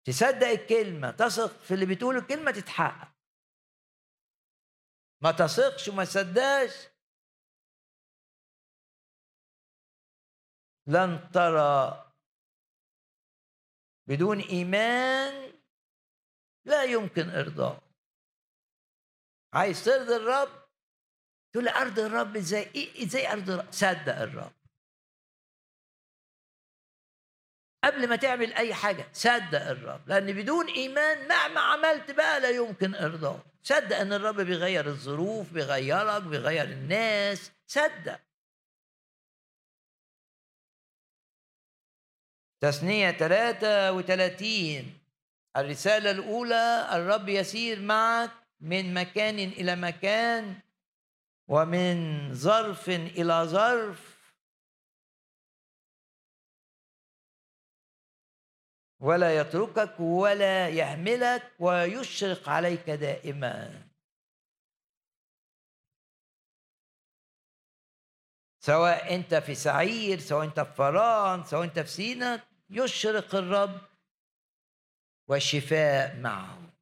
تصدق 0.05 0.47
الكلمة 0.47 1.11
تثق 1.11 1.63
في 1.63 1.73
اللي 1.73 1.85
بتقوله 1.85 2.19
الكلمة 2.19 2.51
تتحقق. 2.51 3.13
ما 5.21 5.31
تثقش 5.31 5.87
وما 5.87 6.05
تصدقش. 6.05 6.87
لن 10.87 11.31
ترى. 11.33 11.99
بدون 14.07 14.39
إيمان 14.39 15.53
لا 16.65 16.83
يمكن 16.83 17.29
إرضاء 17.29 17.83
عايز 19.53 19.85
ترضي 19.85 20.15
الرب؟ 20.15 20.62
تقول 21.53 21.67
أرض 21.67 21.99
الرب 21.99 22.35
إزاي 22.35 22.63
إيه؟ 22.75 23.05
إزاي 23.05 23.31
أرض 23.31 23.49
الرب. 23.49 23.71
صدق 23.71 24.17
الرب. 24.21 24.51
قبل 27.83 28.09
ما 28.09 28.15
تعمل 28.15 28.53
أي 28.53 28.73
حاجة 28.73 29.05
صدق 29.13 29.61
الرب. 29.69 30.09
لأن 30.09 30.33
بدون 30.33 30.67
إيمان 30.67 31.27
مهما 31.27 31.59
عملت 31.59 32.11
بقى 32.11 32.39
لا 32.39 32.49
يمكن 32.49 32.95
ارضاه 32.95 33.43
صدق 33.63 33.97
إن 33.97 34.13
الرب 34.13 34.41
بيغير 34.41 34.87
الظروف 34.87 35.53
بيغيرك 35.53 36.23
بيغير 36.23 36.65
الناس. 36.65 37.51
صدق. 37.67 38.19
تثنية 42.61 43.11
33 43.11 44.99
الرسالة 45.57 46.11
الأولى 46.11 46.89
الرب 46.91 47.29
يسير 47.29 47.81
معك 47.81 48.31
من 48.61 48.93
مكان 48.93 49.39
إلى 49.39 49.75
مكان. 49.75 50.59
ومن 51.47 52.33
ظرف 52.33 52.89
إلى 52.89 53.43
ظرف. 53.45 54.13
ولا 58.99 59.39
يتركك 59.39 59.99
ولا 59.99 60.69
يهملك 60.69 61.51
ويشرق 61.59 62.49
عليك 62.49 62.89
دائما. 62.89 63.89
سواء 68.59 69.15
أنت 69.15 69.35
في 69.35 69.55
سعير 69.55 70.19
سواء 70.19 70.45
أنت 70.45 70.59
في 70.59 70.73
فران 70.73 71.43
سواء 71.43 71.63
أنت 71.63 71.79
في 71.79 71.87
سينا 71.87 72.47
يشرق 72.69 73.35
الرب 73.35 73.81
والشفاء 75.27 76.19
معه. 76.19 76.72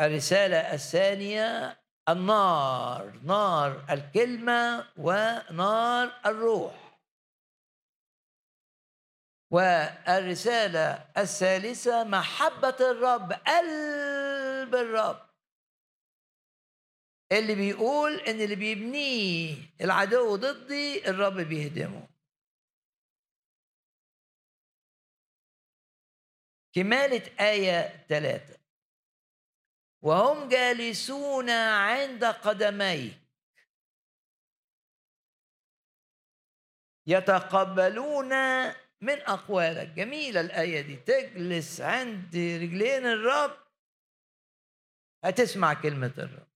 الرسالة 0.00 0.74
الثانية 0.74 1.80
النار 2.08 3.20
نار 3.24 3.86
الكلمة 3.90 4.92
ونار 4.96 6.20
الروح. 6.26 7.00
والرسالة 9.50 11.10
الثالثة 11.18 12.04
محبة 12.04 12.76
الرب 12.80 13.32
قلب 13.32 14.74
الرب. 14.74 15.28
اللي 17.32 17.54
بيقول 17.54 18.20
إن 18.20 18.40
اللي 18.40 18.54
بيبنيه 18.54 19.56
العدو 19.80 20.36
ضدي 20.36 21.10
الرب 21.10 21.36
بيهدمه. 21.36 22.08
كمالة 26.72 27.30
آية 27.40 28.06
ثلاثة 28.08 28.57
وهم 30.02 30.48
جالسون 30.48 31.50
عند 31.50 32.24
قدميك 32.24 33.28
يتقبلون 37.06 38.28
من 39.00 39.20
أقوالك 39.20 39.88
جميلة. 39.88 40.40
الآية 40.40 40.80
دي 40.80 40.96
تجلس 40.96 41.80
عند 41.80 42.36
رجلين 42.36 43.06
الرب. 43.06 43.58
هتسمع 45.24 45.74
كلمة 45.74 46.14
الرب. 46.18 46.48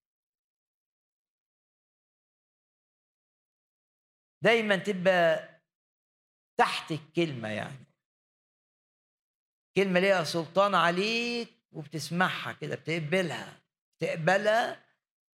دايما 4.43 4.77
تبقى 4.77 5.49
تحت 6.57 6.91
الكلمة 6.93 7.49
يعني. 7.49 7.87
كلمة 9.77 10.01
ليها 10.01 10.25
سلطان 10.25 10.75
عليك. 10.75 11.62
وبتسمعها 11.73 12.53
كده 12.53 12.75
بتقبلها 12.77 13.61
تقبلها 13.99 14.85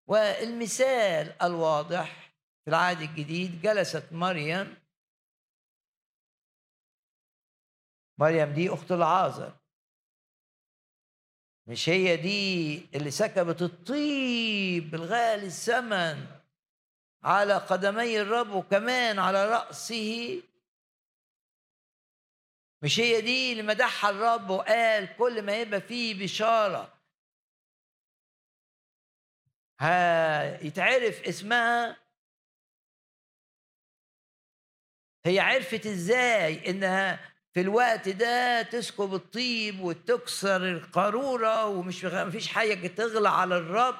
والمثال 0.06 1.42
الواضح 1.42 2.32
في 2.64 2.70
العهد 2.70 3.00
الجديد 3.00 3.62
جلست 3.62 4.04
مريم. 4.12 4.76
مريم 8.18 8.52
دي 8.52 8.70
أخت 8.70 8.92
العازر. 8.92 9.56
مش 11.66 11.88
هي 11.88 12.16
دي 12.16 12.76
اللي 12.94 13.10
سكبت 13.10 13.62
الطيب 13.62 14.94
الغالي 14.94 15.46
الثمن 15.46 16.26
على 17.22 17.54
قدمي 17.54 18.20
الرب 18.20 18.50
وكمان 18.50 19.18
على 19.18 19.48
رأسه؟ 19.50 20.42
مش 22.82 23.00
هي 23.00 23.20
دي 23.20 23.52
اللي 23.52 23.62
مدحها 23.62 24.10
الرب 24.10 24.50
وقال 24.50 25.16
كل 25.16 25.42
ما 25.42 25.60
يبقى 25.60 25.80
فيه 25.80 26.24
بشارة. 26.24 26.98
هيتعرف 29.80 31.22
اسمها 31.28 31.96
هي 35.26 35.40
عرفت 35.40 35.86
إزاي 35.86 36.70
انها 36.70 37.34
في 37.54 37.60
الوقت 37.60 38.08
ده 38.08 38.62
تسكب 38.62 39.14
الطيب 39.14 39.80
وتكسر 39.80 40.68
القارورة 40.68 41.66
ومش 41.66 42.04
مفيش 42.04 42.48
حاجة 42.48 42.86
تغلى 42.88 43.28
على 43.28 43.56
الرب. 43.56 43.96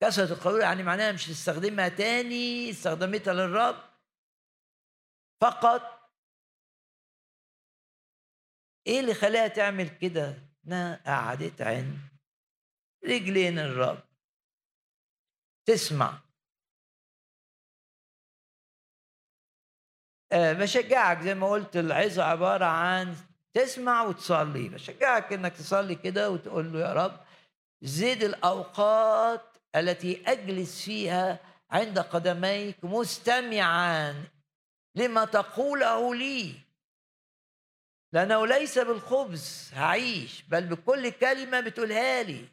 كسرت 0.00 0.30
القارورة 0.30 0.62
يعني 0.62 0.82
معناها 0.82 1.12
مش 1.12 1.26
تستخدمها 1.26 1.88
تاني 1.88 2.70
استخدمتها 2.70 3.34
للرب. 3.34 3.76
فقط 5.40 6.03
إيه 8.86 9.00
اللي 9.00 9.14
خلاها 9.14 9.48
تعمل 9.48 9.88
كده؟ 9.88 10.34
إنها 10.66 11.00
قعدت 11.06 11.62
عند 11.62 11.98
رجلين 13.04 13.58
الرب. 13.58 14.02
تسمع. 15.66 16.18
آه، 20.32 20.52
بشجعك 20.52 21.20
زي 21.22 21.34
ما 21.34 21.50
قلت 21.50 21.76
العظة 21.76 22.24
عبارة 22.24 22.64
عن 22.64 23.16
تسمع 23.54 24.02
وتصلي. 24.02 24.68
بشجعك 24.68 25.32
إنك 25.32 25.52
تصلي 25.52 25.94
كده 25.94 26.30
وتقول 26.30 26.72
له 26.72 26.80
يا 26.80 26.92
رب 26.92 27.20
زد 27.82 28.22
الأوقات 28.22 29.56
التي 29.76 30.22
أجلس 30.26 30.84
فيها 30.84 31.40
عند 31.70 31.98
قدميك 31.98 32.84
مستمعا 32.84 34.24
لما 34.94 35.24
تقوله 35.24 36.14
لي. 36.14 36.63
لأنه 38.14 38.46
ليس 38.46 38.78
بالخبز 38.78 39.70
هعيش 39.74 40.42
بل 40.42 40.66
بكل 40.66 41.10
كلمة 41.10 41.60
بتقولها 41.60 42.22
لي. 42.22 42.48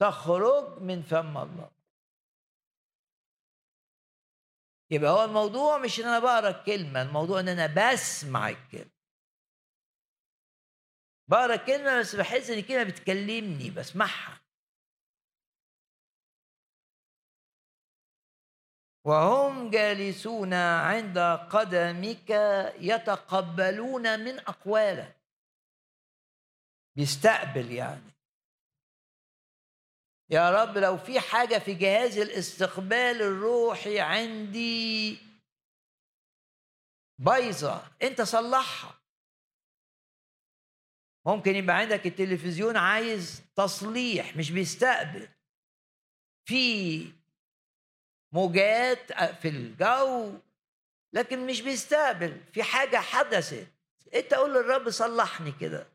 تخرج 0.00 0.82
من 0.82 1.02
فم 1.02 1.38
الله. 1.38 1.70
يبقى 4.90 5.10
هو 5.10 5.24
الموضوع 5.24 5.78
مش 5.78 6.00
إن 6.00 6.04
أنا 6.04 6.18
بقرأ 6.18 6.48
الكلمة 6.48 7.02
الموضوع 7.02 7.40
إن 7.40 7.48
أنا 7.48 7.66
بسمع 7.66 8.48
الكلمة. 8.48 8.90
بقرأ 11.28 11.54
الكلمة 11.54 12.00
بس 12.00 12.16
بحس 12.16 12.50
إن 12.50 12.58
الكلمة 12.58 12.82
بتكلمني 12.82 13.70
بسمعها. 13.70 14.41
وهم 19.04 19.70
جالسون 19.70 20.54
عند 20.54 21.18
قدمك 21.50 22.30
يتقبلون 22.78 24.20
من 24.20 24.38
أقوالك 24.38 25.16
بيستقبل 26.96 27.72
يعني. 27.72 28.12
يا 30.30 30.50
رب 30.50 30.78
لو 30.78 30.96
في 30.98 31.20
حاجة 31.20 31.58
في 31.58 31.74
جهاز 31.74 32.18
الاستقبال 32.18 33.22
الروحي 33.22 34.00
عندي 34.00 35.18
بايظة 37.18 37.90
أنت 38.02 38.22
صلحها. 38.22 38.98
ممكن 41.26 41.56
يبقى 41.56 41.76
عندك 41.76 42.06
التلفزيون 42.06 42.76
عايز 42.76 43.42
تصليح 43.56 44.36
مش 44.36 44.50
بيستقبل. 44.50 45.28
في 46.48 47.21
موجات 48.32 49.12
في 49.12 49.48
الجو 49.48 50.32
لكن 51.12 51.46
مش 51.46 51.60
بيستقبل. 51.60 52.40
في 52.52 52.62
حاجة 52.62 52.96
حدثت. 52.96 53.66
انت 54.14 54.34
قول 54.34 54.54
للرب 54.54 54.90
صلحني 54.90 55.52
كده. 55.52 55.86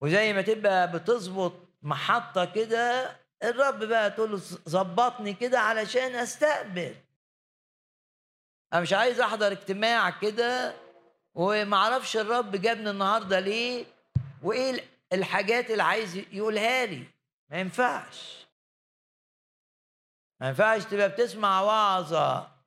وزي 0.00 0.32
ما 0.32 0.42
تبقى 0.42 0.92
بتظبط 0.92 1.52
محطة 1.82 2.44
كده 2.44 3.16
الرب 3.42 3.84
بقى 3.84 4.10
تقول 4.10 4.30
له 4.32 4.36
ظبطني 4.68 5.34
كده 5.34 5.60
علشان 5.60 6.14
أستقبل. 6.14 6.94
أنا 8.72 8.80
مش 8.80 8.92
عايز 8.92 9.20
أحضر 9.20 9.52
اجتماع 9.52 10.10
كده 10.10 10.74
وما 11.34 11.76
أعرفش 11.76 12.16
الرب 12.16 12.56
جابني 12.56 12.90
النهارده 12.90 13.40
ليه 13.40 13.84
وإيه 14.42 14.84
الحاجات 15.12 15.70
اللي 15.70 15.82
عايز 15.82 16.16
يقولها 16.16 16.86
لي. 16.86 17.04
ما 17.50 17.60
ينفعش. 17.60 18.46
ما 20.40 20.48
ينفعش 20.48 20.84
تبقى 20.84 21.08
بتسمع 21.08 21.60
وعظة 21.60 22.58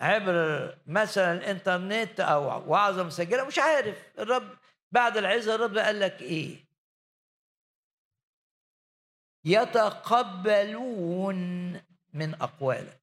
عبر 0.00 0.78
مثلا 0.86 1.32
الإنترنت 1.32 2.20
أو 2.20 2.70
وعظة 2.72 3.02
مسجلة 3.02 3.46
مش 3.46 3.58
عارف 3.58 4.18
الرب 4.18 4.58
بعد 4.92 5.16
العزة 5.16 5.54
الرب 5.54 5.78
قال 5.78 6.00
لك 6.00 6.22
إيه. 6.22 6.66
يتقبلون 9.44 11.36
من 12.14 12.34
أقوالك 12.34 13.00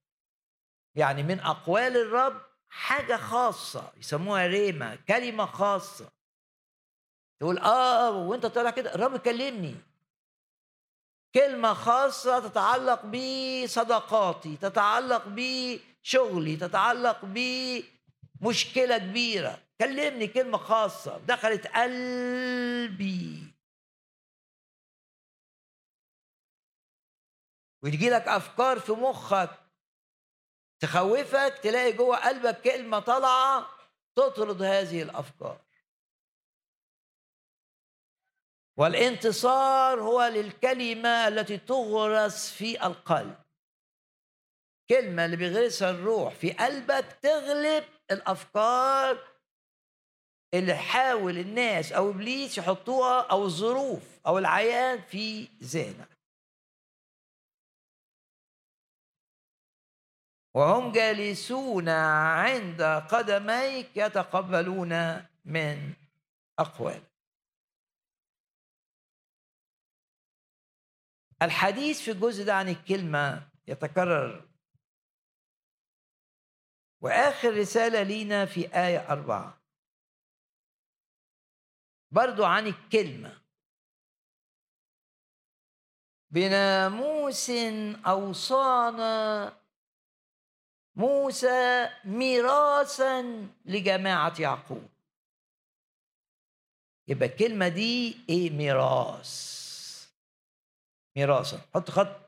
يعني 0.96 1.24
من 1.24 1.40
أقوال 1.40 1.98
الرب 1.98 2.42
حاجة 2.68 3.16
خاصة 3.18 3.94
يسموها 3.98 4.48
ريما 4.48 4.96
كلمة 4.96 5.46
خاصة. 5.46 6.12
تقول 7.40 7.58
آه 7.58 8.12
وأنت 8.12 8.46
طالع 8.46 8.70
كده 8.70 8.96
الرب 8.96 9.18
كلمني. 9.18 9.76
كلمة 11.34 11.74
خاصة 11.74 12.48
تتعلق 12.48 13.06
بصداقاتي 13.06 14.58
تتعلق 14.58 15.24
بشغلي 15.28 16.56
تتعلق 16.56 17.26
بمشكلة 18.42 18.98
كبيرة. 18.98 19.60
كلمني 19.80 20.28
كلمة 20.28 20.58
خاصة 20.58 21.18
دخلت 21.18 21.68
قلبي. 21.68 23.54
ويجي 27.84 28.10
لك 28.10 28.28
أفكار 28.28 28.80
في 28.80 28.92
مخك 28.92 29.50
تخوفك 30.80 31.60
تلاقي 31.64 31.92
جوه 31.94 32.28
قلبك 32.28 32.62
كلمة 32.62 33.00
طالعة 33.00 33.70
تطرد 34.16 34.62
هذه 34.62 35.02
الأفكار. 35.02 35.62
والانتصار 38.78 40.02
هو 40.02 40.24
للكلمة 40.24 41.28
التي 41.28 41.58
تغرس 41.58 42.52
في 42.52 42.86
القلب. 42.86 43.36
كلمة 44.90 45.26
اللي 45.26 45.38
بيغرسها 45.38 45.92
الروح 45.92 46.36
في 46.36 46.52
قلبك 46.52 47.18
تغلب 47.22 47.84
الأفكار 48.12 49.34
اللي 50.54 50.76
حاول 50.76 51.38
الناس 51.38 51.92
أو 51.92 52.10
إبليس 52.10 52.58
يحطوها 52.58 53.22
أو 53.32 53.46
الظروف 53.46 54.20
أو 54.28 54.38
العيان 54.38 55.02
في 55.02 55.48
ذهنك. 55.64 56.10
وهم 60.56 60.92
جالسون 60.92 61.90
عند 61.90 62.82
قدميك 62.82 63.98
يتقبلون 63.98 65.24
من 65.46 65.94
أقوالك. 66.60 67.13
الحديث 71.44 72.02
في 72.02 72.12
الجزء 72.12 72.46
ده 72.46 72.54
عن 72.56 72.70
الكلمة 72.70 73.48
يتكرر. 73.68 74.50
وآخر 77.02 77.58
رسالة 77.58 78.04
لينا 78.04 78.46
في 78.46 78.76
آية 78.76 79.10
أربعة. 79.10 79.62
برضو 82.12 82.44
عن 82.46 82.68
الكلمة. 82.68 83.42
بناموس 86.30 87.50
أوصانا 88.08 89.54
موسى 90.96 91.90
ميراثا 92.06 93.22
لجماعة 93.66 94.34
يعقوب. 94.40 94.90
يبقى 97.08 97.26
الكلمة 97.30 97.68
دي 97.68 98.18
إيه 98.30 98.50
ميراث؟ 98.50 99.63
ميراثا 101.18 101.58
حط 101.76 101.90
خط 101.90 102.24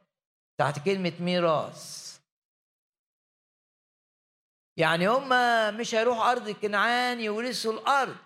تحت 0.59 0.85
كلمة 0.85 1.13
ميراث. 1.19 2.05
يعني 4.77 5.07
هم 5.07 5.29
مش 5.77 5.95
هيروحوا 5.95 6.31
أرض 6.31 6.49
كنعان 6.49 7.19
يورثوا 7.19 7.73
الأرض. 7.73 8.17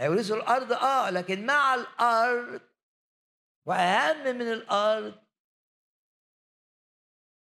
هيورثوا 0.00 0.36
الأرض 0.36 0.72
آه 0.72 1.10
لكن 1.10 1.46
مع 1.46 1.74
الأرض 1.74 2.60
وأهم 3.66 4.36
من 4.36 4.52
الأرض 4.52 5.26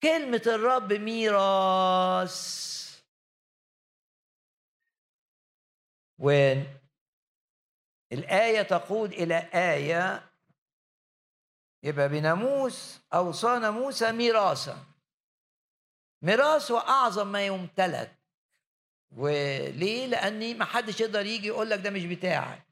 كلمة 0.03 0.43
الرب 0.47 0.93
ميراث. 0.93 2.69
وين 6.19 6.79
الآية 8.13 8.63
تقود 8.63 9.13
إلى 9.13 9.35
آية 9.55 10.28
يبقى 11.83 12.09
بناموس 12.09 13.01
أوصانا 13.15 13.71
موسى 13.71 14.13
ميراثا. 14.13 14.87
ميراث 16.23 16.71
أعظم 16.71 17.33
ما 17.33 17.47
يمتلك. 17.47 18.19
وليه؟ 19.17 20.07
لأني 20.07 20.55
ما 20.55 20.65
حدش 20.65 21.01
يقدر 21.01 21.27
يجي 21.27 21.47
يقول 21.47 21.71
لك 21.71 21.79
ده 21.79 21.91
مش 21.91 22.05
بتاعك. 22.05 22.67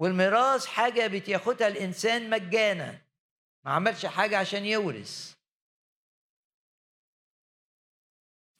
والميراث 0.00 0.66
حاجة 0.66 1.06
بتاخدها 1.06 1.68
الإنسان 1.68 2.30
مجانا. 2.30 3.02
ما 3.64 3.72
عملش 3.72 4.06
حاجة 4.06 4.38
عشان 4.38 4.64
يورث. 4.64 5.36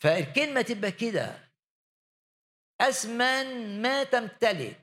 فالكلمة 0.02 0.62
تبقى 0.62 0.92
كده. 0.92 1.48
أثمن 2.80 3.82
ما 3.82 4.04
تمتلك. 4.04 4.80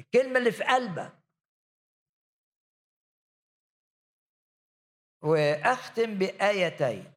الكلمة 0.00 0.38
اللي 0.38 0.52
في 0.52 0.64
قلبك. 0.64 1.23
وأختم 5.24 6.18
بآيتين. 6.18 7.12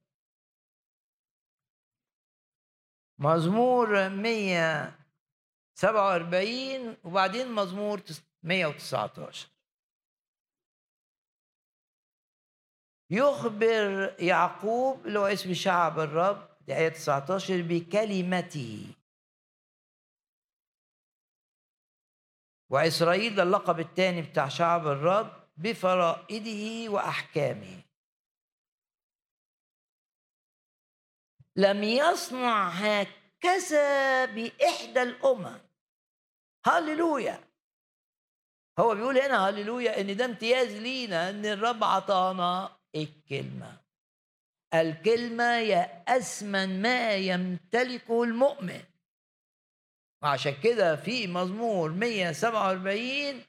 مزمور 3.19 4.09
147 4.09 6.97
وبعدين 7.03 7.51
مزمور 7.51 8.01
119 8.43 9.49
يخبر 13.09 14.15
يعقوب 14.19 15.07
اللي 15.07 15.19
هو 15.19 15.25
اسم 15.25 15.53
شعب 15.53 15.99
الرب 15.99 16.49
دي 16.61 16.75
آية 16.77 16.89
19 16.89 17.61
بكلمته. 17.61 18.93
وإسرائيل 22.69 23.35
ده 23.35 23.43
اللقب 23.43 23.79
الثاني 23.79 24.21
بتاع 24.21 24.47
شعب 24.47 24.87
الرب 24.87 25.47
بفرائده 25.57 26.91
وأحكامه. 26.91 27.86
لم 31.57 31.83
يصنع 31.83 32.69
هكذا 32.69 34.25
بإحدى 34.25 35.01
الأمم. 35.01 35.59
هللويا. 36.65 37.43
هو 38.79 38.95
بيقول 38.95 39.17
هنا 39.17 39.49
هللويا 39.49 40.01
إن 40.01 40.17
ده 40.17 40.25
امتياز 40.25 40.67
لينا 40.75 41.29
إن 41.29 41.45
الرب 41.45 41.83
عطانا 41.83 42.77
الكلمة. 42.95 43.77
الكلمة 44.73 45.59
يا 45.59 46.03
اثمن 46.17 46.81
ما 46.81 47.15
يمتلكه 47.15 48.23
المؤمن. 48.23 48.83
وعشان 50.23 50.55
كده 50.63 50.95
في 50.95 51.27
مزمور 51.27 51.91
147 51.91 53.43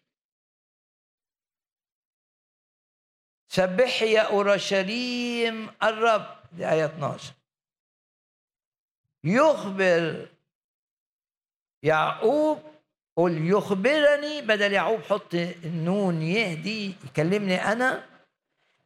سبح 3.48 4.02
يا 4.02 4.20
أورشليم 4.20 5.68
الرب. 5.82 6.38
دي 6.52 6.70
آية 6.70 6.84
12 6.84 7.37
يخبر 9.24 10.28
يعقوب 11.82 12.62
قل 13.16 13.48
يخبرني 13.48 14.42
بدل 14.42 14.72
يعقوب 14.72 15.02
حط 15.02 15.34
النون 15.34 16.22
يهدي 16.22 16.94
يكلمني 17.04 17.72
أنا 17.72 18.06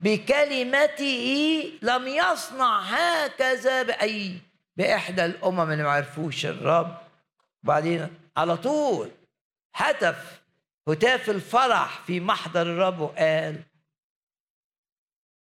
بكلمته 0.01 1.79
لم 1.83 2.09
يصنع 2.09 2.81
هكذا 2.81 3.83
بأي 3.83 4.39
بإحدى 4.77 5.25
الأمم 5.25 5.71
اللي 5.71 5.83
ما 5.83 5.91
عرفوش 5.91 6.47
الرب. 6.47 6.97
بعدين 7.63 8.09
على 8.37 8.57
طول 8.57 9.11
هتف 9.75 10.43
هتاف 10.89 11.31
الفرح 11.31 12.03
في 12.03 12.21
محضر 12.21 12.63
الرب 12.63 13.01
وقال 13.01 13.63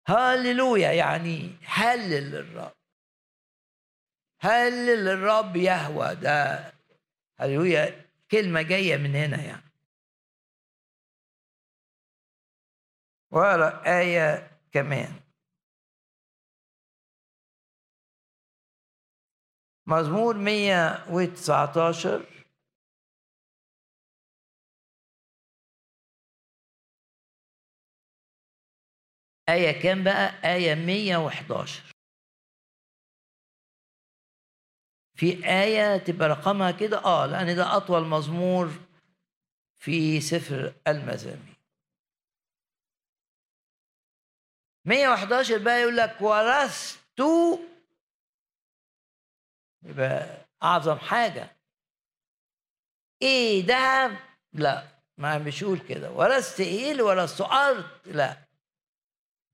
هاللويا 0.08 0.92
يعني 0.92 1.56
هلل 1.66 2.36
الرب. 2.36 2.79
هلل 4.42 5.08
الرب 5.08 5.56
يهوى 5.56 6.16
ده؟ 6.16 6.74
هللويا 7.40 8.06
كلمة 8.32 8.62
جاية 8.62 8.98
من 8.98 9.16
هنا 9.16 9.44
يعني. 9.44 9.72
وأقرأ 13.32 14.00
آية 14.00 14.52
كمان. 14.72 15.20
مزمور 19.88 20.38
119 20.38 22.26
آية 29.50 29.82
كام 29.82 30.04
بقى؟ 30.04 30.54
آية 30.56 30.76
111 30.76 31.99
في 35.20 35.46
آية 35.64 35.98
تبقى 35.98 36.30
رقمها 36.30 36.72
كده 36.72 36.98
آه 37.06 37.26
لأن 37.26 37.56
ده 37.56 37.78
أطول 37.78 38.04
مزمور 38.06 38.70
في 39.80 40.22
سفر 40.22 40.74
المزامير 40.88 41.60
111 44.86 45.58
بقى 45.58 45.82
يقول 45.82 45.98
لك 45.98 46.22
ورثت 46.22 47.00
يبقى 49.84 50.46
أعظم 50.64 50.98
حاجة 50.98 51.56
إيه 53.22 53.66
ده؟ 53.68 54.12
لا 54.54 54.88
ما 55.18 55.38
مش 55.38 55.62
يقول 55.62 55.80
كده 55.80 56.12
ورثت 56.12 56.60
إيه 56.60 56.92
اللي 56.92 57.02
ورثت 57.04 57.42
أرض؟ 57.42 57.86
لا 58.06 58.38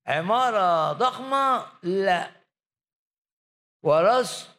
عمارة 0.07 0.93
ضخمة؟ 0.93 1.71
لا 1.83 2.31
ورثت 3.83 4.54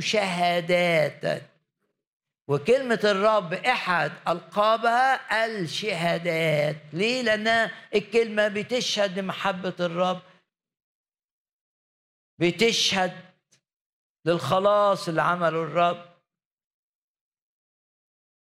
شهاداتك 0.00 1.42
وكلمة 2.48 3.00
الرب 3.04 3.52
أحد 3.52 4.12
ألقابها 4.28 5.46
الشهادات. 5.46 6.76
ليه؟ 6.92 7.22
لأنها 7.22 7.70
الكلمة 7.94 8.48
بتشهد 8.48 9.18
لمحبة 9.18 9.74
الرب. 9.80 10.22
بتشهد 12.38 13.12
للخلاص 14.24 15.08
اللي 15.08 15.22
عمله 15.22 15.62
الرب. 15.62 16.06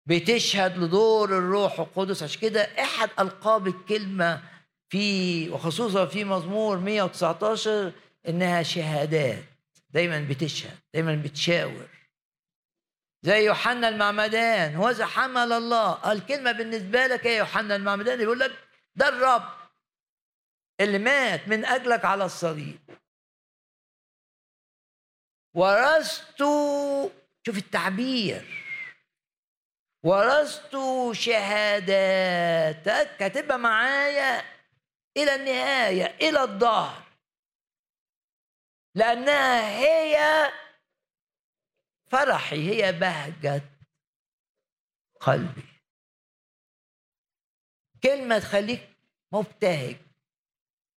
بتشهد 0.06 0.78
لدور 0.78 1.38
الروح 1.38 1.80
القدس. 1.80 2.22
عشان 2.22 2.40
كده 2.40 2.60
أحد 2.62 3.10
ألقاب 3.18 3.66
الكلمة 3.66 4.42
في 4.88 5.48
وخصوصا 5.50 6.06
في 6.06 6.24
مزمور 6.24 6.78
119 6.78 7.92
إنها 8.28 8.62
شهادات. 8.62 9.44
دايما 9.90 10.26
بتشهد 10.30 10.78
دايما 10.94 11.22
بتشاور. 11.24 11.88
زي 13.22 13.44
يوحنا 13.44 13.88
المعمدان 13.88 14.74
هو 14.74 14.94
حمل 14.94 15.52
الله 15.52 16.12
الكلمة 16.12 16.52
بالنسبة 16.52 17.06
لك 17.06 17.24
يا 17.24 17.38
يوحنا 17.38 17.76
المعمدان 17.76 18.20
يقول 18.20 18.40
لك 18.40 18.68
ده 18.94 19.08
الرب 19.08 19.58
اللي 20.80 20.98
مات 20.98 21.48
من 21.48 21.64
أجلك 21.64 22.04
على 22.04 22.24
الصليب. 22.24 22.78
ورثت 25.54 26.38
شوف 27.46 27.58
التعبير. 27.58 28.64
ورثت 30.04 30.76
شهاداتك 31.12 33.22
هتبقى 33.22 33.58
معايا 33.58 34.44
إلى 35.16 35.34
النهاية 35.34 36.04
إلى 36.28 36.42
الظهر. 36.42 37.07
لأنها 38.98 39.78
هي 39.78 40.50
فرحي 42.10 42.70
هي 42.70 42.92
بهجة 42.92 43.62
قلبي. 45.20 45.62
كلمة 48.02 48.38
تخليك 48.38 48.88
مبتهج. 49.32 49.96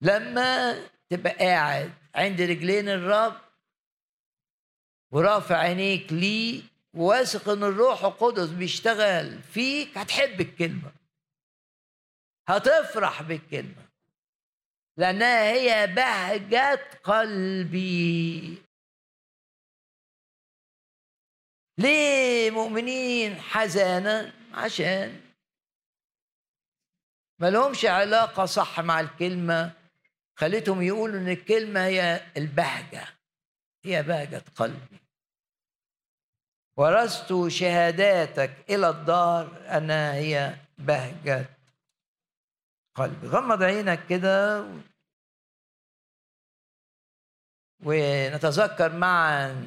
لما 0.02 0.78
تبقى 1.10 1.32
قاعد 1.32 1.92
عند 2.14 2.40
رجلين 2.40 2.88
الرب 2.88 3.40
ورافع 5.10 5.56
عينيك 5.56 6.12
ليه 6.12 6.62
واثق 6.94 7.48
إن 7.48 7.62
الروح 7.64 8.04
القدس 8.04 8.48
بيشتغل 8.48 9.42
فيك 9.42 9.98
هتحب 9.98 10.40
الكلمة. 10.40 10.92
هتفرح 12.48 13.22
بالكلمة. 13.22 13.89
لأنها 14.96 15.52
هي 15.52 15.86
بهجة 15.86 16.80
قلبي. 17.04 18.58
ليه 21.78 22.50
مؤمنين 22.50 23.40
حزانا 23.40 24.32
عشان 24.54 25.20
ما 27.38 27.50
لهمش 27.50 27.84
علاقة 27.84 28.44
صح 28.46 28.80
مع 28.80 29.00
الكلمة. 29.00 29.72
خليتهم 30.36 30.82
يقولوا 30.82 31.20
إن 31.20 31.28
الكلمة 31.28 31.86
هي 31.86 32.20
البهجة 32.36 33.06
هي 33.84 34.02
بهجة 34.02 34.42
قلبي. 34.56 35.00
ورثت 36.76 37.48
شهاداتك 37.48 38.50
إلى 38.70 38.88
الدار 38.88 39.76
أنها 39.76 40.14
هي 40.14 40.56
بهجة 40.78 41.59
قلبي. 42.94 43.26
غمض 43.26 43.62
عينك 43.62 44.06
كده 44.06 44.64
ونتذكر 47.84 48.92
معا 48.96 49.66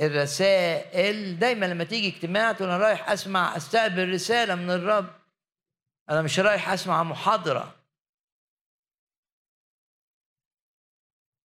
الرسائل. 0.00 1.38
دايما 1.38 1.66
لما 1.66 1.84
تيجي 1.84 2.16
اجتماع 2.16 2.52
تقول 2.52 2.68
أنا 2.68 2.78
رايح 2.78 3.10
أسمع 3.10 3.56
أستقبل 3.56 4.12
رسالة 4.12 4.54
من 4.54 4.70
الرب 4.70 5.14
أنا 6.10 6.22
مش 6.22 6.38
رايح 6.38 6.68
أسمع 6.68 7.02
محاضرة. 7.02 7.74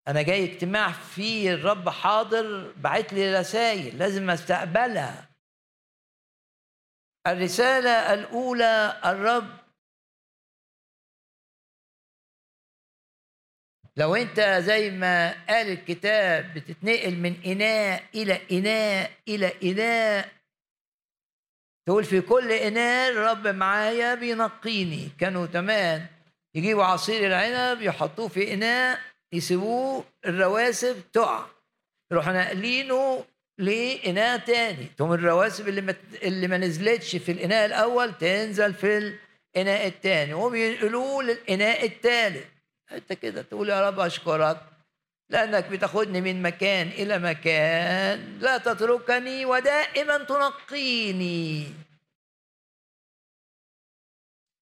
أنا 0.08 0.22
جاي 0.22 0.54
اجتماع 0.54 0.92
فيه 0.92 1.54
الرب 1.54 1.90
حاضر 1.90 2.72
بعت 2.72 3.14
لي 3.14 3.40
رسائل 3.40 3.98
لازم 3.98 4.30
أستقبلها. 4.30 5.30
الرسالة 7.28 8.14
الأولى 8.14 9.02
الرب 9.06 9.69
لو 14.00 14.16
انت 14.16 14.40
زي 14.60 14.92
ما 14.92 15.36
قال 15.50 15.68
الكتاب 15.72 16.54
بتتنقل 16.54 17.16
من 17.16 17.36
إناء 17.46 18.04
إلى 18.16 18.42
إناء 18.52 19.12
إلى 19.28 19.54
إناء 19.64 20.30
تقول 21.88 22.04
في 22.04 22.22
كل 22.22 22.52
إناء 22.52 23.12
الرب 23.12 23.48
معايا 23.48 24.16
بينقيني. 24.16 25.10
كانوا 25.20 25.46
تمام 25.46 26.08
يجيبوا 26.56 26.84
عصير 26.84 27.28
العنب 27.28 27.82
يحطوه 27.82 28.28
في 28.28 28.54
إناء 28.54 29.00
يسيبوه 29.34 30.06
الرواسب 30.26 31.12
تقع. 31.14 31.46
يروحوا 32.12 32.34
ناقلينه 32.34 33.26
لإناء 33.58 34.38
تاني. 34.38 34.86
تقوم 34.98 35.14
الرواسب 35.14 35.68
اللي 35.68 35.82
ما 35.82 35.96
اللي 36.24 36.48
ما 36.48 36.58
نزلتش 36.58 37.16
في 37.16 37.32
الإناء 37.32 37.66
الأول 37.66 38.18
تنزل 38.18 38.74
في 38.74 38.98
الإناء 39.56 39.88
التاني. 39.88 40.34
وهم 40.34 40.56
ينقلوه 40.56 41.24
للإناء 41.24 41.86
التالت. 41.86 42.59
انت 42.92 43.14
كده 43.14 43.42
تقول 43.42 43.70
يا 43.70 43.90
رب 43.90 44.00
اشكرك 44.00 44.66
لأنك 45.30 45.68
بتاخدني 45.68 46.22
من 46.22 46.42
مكان 46.42 46.88
إلى 46.88 47.20
مكان 47.20 48.40
لا 48.40 48.58
تتركني 48.58 49.46
ودائما 49.46 50.18
تنقيني. 50.18 51.74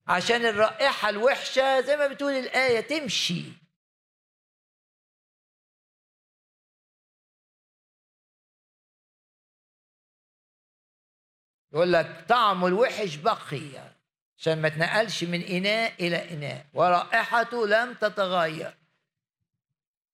عشان 0.07 0.45
الرائحة 0.45 1.09
الوحشة 1.09 1.81
زي 1.81 1.97
ما 1.97 2.07
بتقول 2.07 2.33
الآية 2.33 2.79
تمشي. 2.81 3.43
يقول 11.73 11.93
لك 11.93 12.25
طعم 12.29 12.65
الوحش 12.65 13.15
بقي 13.15 13.96
عشان 14.37 14.61
ما 14.61 14.69
تنقلش 14.69 15.23
من 15.23 15.41
إناء 15.43 15.93
إلى 15.99 16.31
إناء. 16.33 16.65
ورائحته 16.73 17.67
لم 17.67 17.93
تتغير. 17.93 18.73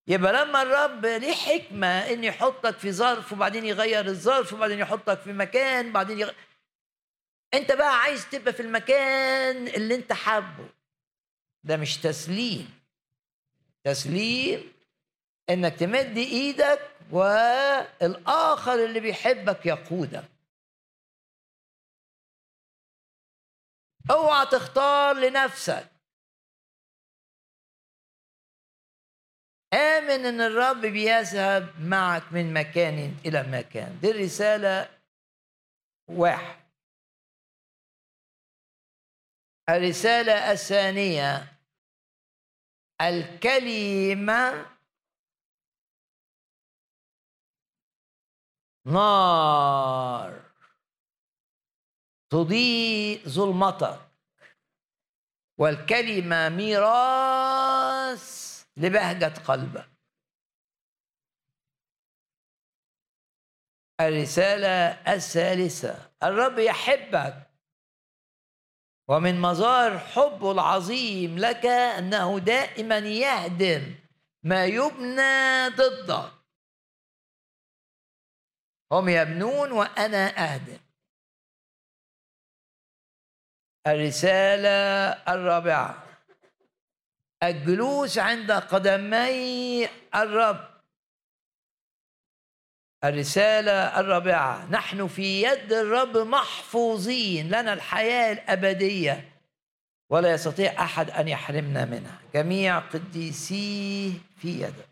يبقى 0.07 0.33
لما 0.33 0.61
الرب 0.61 1.05
ليه 1.05 1.33
حكمة 1.33 1.87
إن 1.87 2.23
يحطك 2.23 2.77
في 2.77 2.91
ظرف 2.91 3.33
وبعدين 3.33 3.65
يغير 3.65 4.05
الظرف 4.05 4.53
وبعدين 4.53 4.79
يحطك 4.79 5.19
في 5.21 5.33
مكان 5.33 5.91
بعدين 5.91 6.19
يغ... 6.19 6.31
أنت 7.53 7.71
بقى 7.71 7.99
عايز 7.99 8.29
تبقى 8.29 8.53
في 8.53 8.59
المكان 8.61 9.67
اللي 9.67 9.95
أنت 9.95 10.13
حابه. 10.13 10.69
ده 11.63 11.77
مش 11.77 11.97
تسليم. 11.97 12.69
تسليم 13.83 14.73
إنك 15.49 15.75
تمد 15.75 16.17
إيدك 16.17 16.79
والآخر 17.11 18.85
اللي 18.85 18.99
بيحبك 18.99 19.65
يقودك. 19.65 20.23
اوعى 24.11 24.45
تختار 24.45 25.15
لنفسك. 25.15 25.89
آمن 29.73 30.25
إن 30.25 30.41
الرب 30.41 30.81
بيذهب 30.81 31.79
معك 31.79 32.33
من 32.33 32.53
مكان 32.53 33.15
إلى 33.25 33.43
مكان. 33.43 33.99
دي 34.01 34.11
الرسالة 34.11 34.99
واحد. 36.07 36.63
الرسالة 39.69 40.51
الثانية 40.51 41.57
الكلمة 43.01 44.65
نار. 48.85 50.42
تضيء 52.33 53.29
ظلمتك 53.29 53.99
والكلمة 55.57 56.49
ميراث 56.49 58.25
لبهجة 58.77 59.33
قلبك. 59.45 59.89
الرسالة 64.01 64.67
الثالثة 65.13 66.11
الرب 66.23 66.59
يحبك. 66.59 67.49
ومن 69.07 69.41
مظاهر 69.41 69.99
حبه 69.99 70.51
العظيم 70.51 71.37
لك 71.37 71.65
أنه 71.65 72.39
دائما 72.39 72.97
يهدم 72.97 73.95
ما 74.43 74.65
يبنى 74.65 75.67
ضدك. 75.67 76.31
هم 78.91 79.09
يبنون 79.09 79.71
وأنا 79.71 80.53
أهدم. 80.53 80.92
الرسالة 83.87 84.69
الرابعة. 85.33 86.03
الجلوس 87.43 88.17
عند 88.17 88.51
قدمي 88.51 89.89
الرب. 90.15 90.69
الرسالة 93.03 93.99
الرابعة. 93.99 94.71
نحن 94.71 95.07
في 95.07 95.43
يد 95.43 95.73
الرب 95.73 96.17
محفوظين. 96.17 97.47
لنا 97.47 97.73
الحياة 97.73 98.33
الأبدية. 98.33 99.29
ولا 100.09 100.31
يستطيع 100.33 100.83
أحد 100.83 101.09
أن 101.09 101.27
يحرمنا 101.27 101.85
منها. 101.85 102.19
جميع 102.33 102.79
قديسيه 102.79 104.11
في 104.37 104.61
يده 104.61 104.85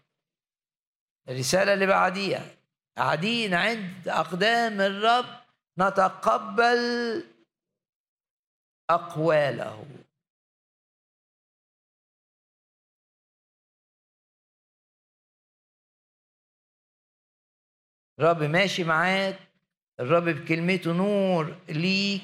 الرسالة 1.30 1.73
اللي 1.73 1.85
بعديها. 1.85 2.45
قاعدين 2.97 3.53
عند 3.53 4.07
أقدام 4.07 4.81
الرب. 4.81 5.26
نتقبل 5.80 7.23
أقواله. 8.90 9.86
الرب 18.20 18.44
ماشي 18.44 18.84
معاك 18.84 19.40
الرب 19.99 20.24
بكلمته 20.24 20.94
نور 20.94 21.58
ليك 21.70 22.22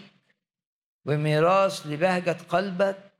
وميراث 1.06 1.88
لبهجة 1.88 2.38
قلبك. 2.50 3.12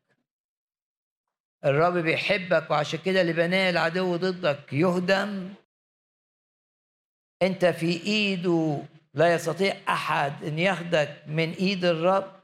الرب 1.66 1.94
بيحبك 1.94 2.72
وعشان 2.72 3.00
كده 3.06 3.22
اللي 3.22 3.34
بناه 3.34 3.70
العدو 3.70 4.16
ضدك 4.16 4.74
يهدم. 4.74 5.54
أنت 7.42 7.66
في 7.66 8.04
إيده 8.04 8.84
لا 9.14 9.34
يستطيع 9.34 9.76
أحد 9.90 10.44
أن 10.44 10.60
ياخدك 10.60 11.24
من 11.28 11.52
إيد 11.52 11.86
الرب. 11.86 12.37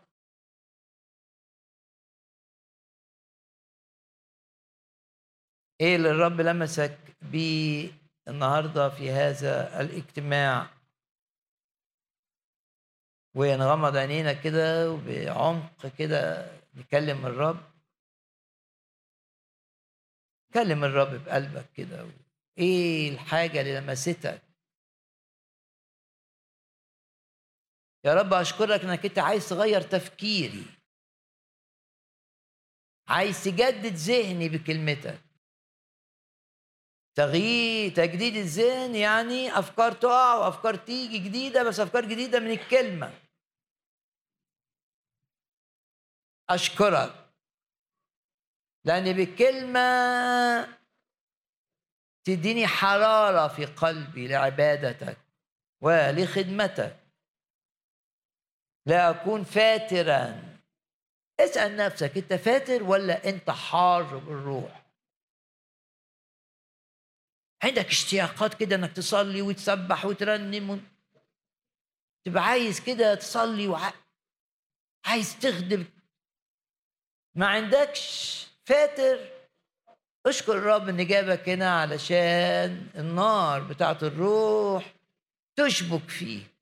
إيه 5.83 5.95
اللي 5.95 6.09
الرب 6.09 6.41
لمسك 6.41 6.97
بيه 7.21 7.91
النهارده 8.27 8.89
في 8.89 9.11
هذا 9.11 9.81
الاجتماع؟ 9.81 10.69
ونغمض 13.35 13.95
عينينا 13.95 14.33
كده 14.33 14.91
وبعمق 14.91 15.87
كده 15.87 16.51
نكلم 16.73 17.25
الرب. 17.25 17.57
كلم 20.53 20.83
الرب 20.83 21.25
بقلبك 21.25 21.71
كده. 21.73 22.07
إيه 22.57 23.09
الحاجة 23.09 23.61
اللي 23.61 23.79
لمستك؟ 23.79 24.41
يا 28.05 28.13
رب 28.13 28.33
أشكرك 28.33 28.81
إنك 28.85 29.05
أنت 29.05 29.19
عايز 29.19 29.49
تغير 29.49 29.81
تفكيري. 29.81 30.65
عايز 33.07 33.43
تجدد 33.43 33.93
ذهني 33.93 34.49
بكلمتك. 34.49 35.32
تغيير 37.15 37.91
تجديد 37.91 38.35
الذهن 38.35 38.95
يعني 38.95 39.59
أفكار 39.59 39.91
تقع 39.91 40.35
وأفكار 40.35 40.75
تيجي 40.75 41.17
جديدة 41.17 41.63
بس 41.63 41.79
أفكار 41.79 42.05
جديدة 42.05 42.39
من 42.39 42.51
الكلمة. 42.51 43.13
أشكرك. 46.49 47.13
لأن 48.85 49.13
بالكلمة 49.13 49.79
تديني 52.23 52.67
حرارة 52.67 53.47
في 53.47 53.65
قلبي 53.65 54.27
لعبادتك 54.27 55.17
ولخدمتك. 55.81 56.95
لا 58.85 59.09
أكون 59.09 59.43
فاترا. 59.43 60.53
اسأل 61.39 61.75
نفسك 61.75 62.17
أنت 62.17 62.33
فاتر 62.33 62.83
ولا 62.83 63.29
أنت 63.29 63.49
حار 63.49 64.17
بالروح؟ 64.17 64.82
عندك 67.63 67.87
اشتياقات 67.87 68.53
كده 68.53 68.75
انك 68.75 68.91
تصلي 68.91 69.41
وتسبح 69.41 70.05
وترنم 70.05 70.81
تبقى 72.25 72.43
عايز 72.43 72.79
كده 72.79 73.15
تصلي 73.15 73.67
وعايز 73.67 75.39
تخدم. 75.41 75.85
ما 77.35 77.47
عندكش؟ 77.47 78.47
فاتر. 78.65 79.19
اشكر 80.25 80.57
الرب 80.57 80.89
ان 80.89 81.07
جابك 81.07 81.49
هنا 81.49 81.81
علشان 81.81 82.87
النار 82.95 83.63
بتاعت 83.63 84.03
الروح 84.03 84.93
تشبك 85.55 86.09
فيه. 86.09 86.52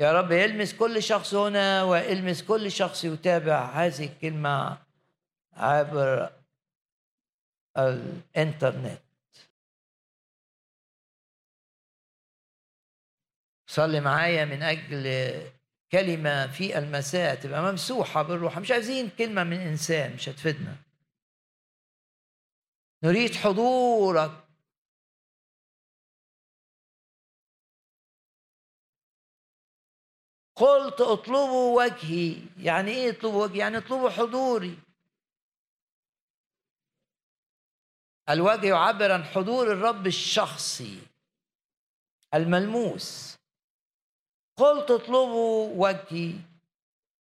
يا 0.00 0.12
رب 0.12 0.32
يلمس 0.32 0.74
كل 0.74 1.02
شخص 1.02 1.34
هنا 1.34 1.82
ويلمس 1.82 2.42
كل 2.42 2.72
شخص 2.72 3.04
يتابع 3.04 3.64
هذه 3.64 4.04
الكلمة 4.04 4.78
عبر 5.52 6.32
الإنترنت. 7.78 9.00
صلي 13.66 14.00
معايا 14.00 14.44
من 14.44 14.62
أجل 14.62 15.04
كلمة 15.92 16.46
في 16.46 16.78
المساء 16.78 17.34
تبقى 17.34 17.62
ممسوحة 17.62 18.22
بالروح. 18.22 18.58
مش 18.58 18.70
عايزين 18.70 19.10
كلمة 19.10 19.44
من 19.44 19.56
إنسان 19.60 20.14
مش 20.14 20.28
هتفيدنا. 20.28 20.76
نريد 23.02 23.34
حضورك. 23.34 24.43
قلت 30.56 31.00
اطلبوا 31.00 31.82
وجهي. 31.84 32.36
يعني 32.58 32.90
إيه 32.90 33.10
اطلبوا 33.10 33.44
وجهي؟ 33.44 33.58
يعني 33.58 33.78
اطلبوا 33.78 34.10
حضوري. 34.10 34.78
الوجه 38.30 38.66
يعبر 38.66 39.12
عن 39.12 39.24
حضور 39.24 39.72
الرب 39.72 40.06
الشخصي 40.06 40.98
الملموس. 42.34 43.36
قلت 44.56 44.90
اطلبوا 44.90 45.88
وجهي. 45.88 46.34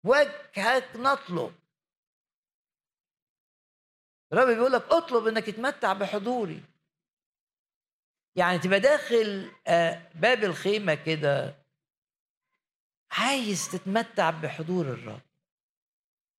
وجهك 0.04 0.96
نطلب. 0.96 1.54
الرب 4.32 4.48
بيقول 4.48 4.72
لك 4.72 4.82
اطلب 4.82 5.26
إنك 5.26 5.46
تتمتع 5.46 5.92
بحضوري. 5.92 6.62
يعني 8.36 8.59
تبقى 8.59 8.80
داخل 8.80 9.52
آه، 9.66 10.10
باب 10.14 10.44
الخيمة 10.44 10.94
كده. 10.94 11.61
عايز 13.12 13.68
تتمتع 13.68 14.30
بحضور 14.30 14.86
الرب. 14.86 15.20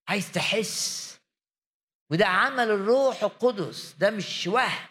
عايز 0.08 0.32
تحس. 0.32 1.20
وده 2.12 2.26
عمل 2.26 2.72
الروح 2.72 3.24
القدس. 3.24 3.94
ده 3.94 4.12
مش 4.12 4.48
وهم. 4.48 4.88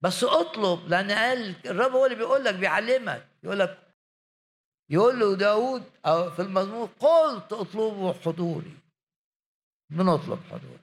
بس 0.00 0.24
اطلب 0.24 0.88
لأن 0.88 1.10
قال 1.10 1.66
الرب 1.66 1.92
هو 1.92 2.04
اللي 2.04 2.16
بيقول 2.16 2.44
لك 2.44 2.54
بيعلمك. 2.54 3.28
يقول 3.42 3.58
لك 3.58 3.94
يقول 4.90 5.20
له 5.20 5.36
داود 5.36 5.82
أو 6.06 6.30
في 6.30 6.42
المزمور 6.42 6.86
قلت 6.86 7.52
اطلبوا 7.52 8.12
حضوري. 8.12 8.76
بنطلب 9.90 10.42
حضور 10.50 10.78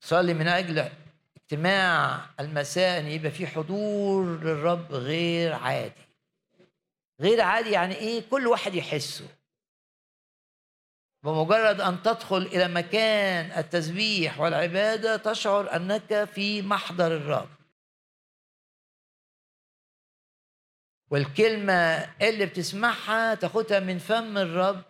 صلي 0.00 0.34
من 0.34 0.48
أجل 0.48 1.01
اجتماع 1.52 2.20
المساء 2.40 3.00
إن 3.00 3.06
يبقى 3.06 3.30
في 3.30 3.46
حضور 3.46 4.24
للرب 4.24 4.92
غير 4.92 5.52
عادي. 5.52 6.08
غير 7.20 7.40
عادي 7.40 7.70
يعني 7.70 7.94
إيه؟ 7.94 8.22
كل 8.30 8.46
واحد 8.46 8.74
يحسه. 8.74 9.28
بمجرد 11.22 11.80
أن 11.80 12.02
تدخل 12.02 12.36
إلى 12.36 12.68
مكان 12.68 13.58
التسبيح 13.58 14.40
والعبادة 14.40 15.16
تشعر 15.16 15.76
أنك 15.76 16.24
في 16.24 16.62
محضر 16.62 17.06
الرب. 17.16 17.48
والكلمة 21.10 21.72
اللي 22.22 22.46
بتسمعها 22.46 23.34
تاخدها 23.34 23.80
من 23.80 23.98
فم 23.98 24.38
الرب 24.38 24.82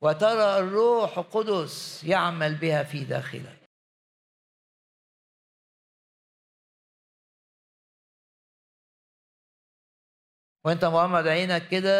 وترى 0.00 0.58
الروح 0.58 1.18
القدس 1.18 2.04
يعمل 2.04 2.54
بها 2.54 2.82
في 2.82 3.04
داخلك. 3.04 3.59
وانت 10.64 10.84
مغمض 10.84 11.26
عينك 11.26 11.68
كده 11.68 11.90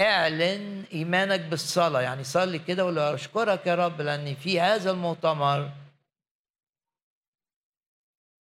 اعلن 0.00 0.84
إيمانك 0.92 1.40
بالصلاة. 1.40 2.00
يعني 2.00 2.24
صلي 2.24 2.58
كده 2.58 2.84
وقول 2.84 2.98
أشكرك 2.98 3.66
يا 3.66 3.74
رب 3.74 4.00
لأن 4.00 4.34
في 4.34 4.60
هذا 4.60 4.90
المؤتمر 4.90 5.72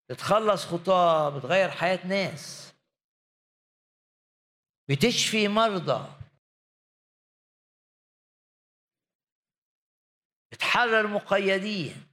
بتخلص 0.09 0.65
خطاه 0.65 1.29
بتغير 1.29 1.69
حياة 1.69 2.07
ناس. 2.07 2.73
بتشفي 4.89 5.47
مرضى. 5.47 6.07
بتحرر 10.51 11.07
مقيدين. 11.07 12.07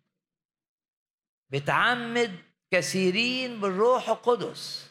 بتعمد 1.50 2.44
كثيرين 2.70 3.60
بالروح 3.60 4.08
القدس. 4.08 4.89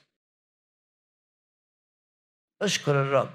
أشكر 2.62 2.92
الرب. 2.92 3.34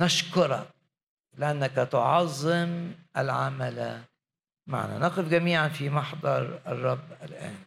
نشكرك 0.00 0.68
لأنك 1.38 1.74
تعظم 1.92 2.92
العمل 3.16 4.04
معنا. 4.66 4.98
نقف 4.98 5.28
جميعا 5.30 5.68
في 5.68 5.90
محضر 5.90 6.62
الرب 6.66 7.12
الآن. 7.22 7.64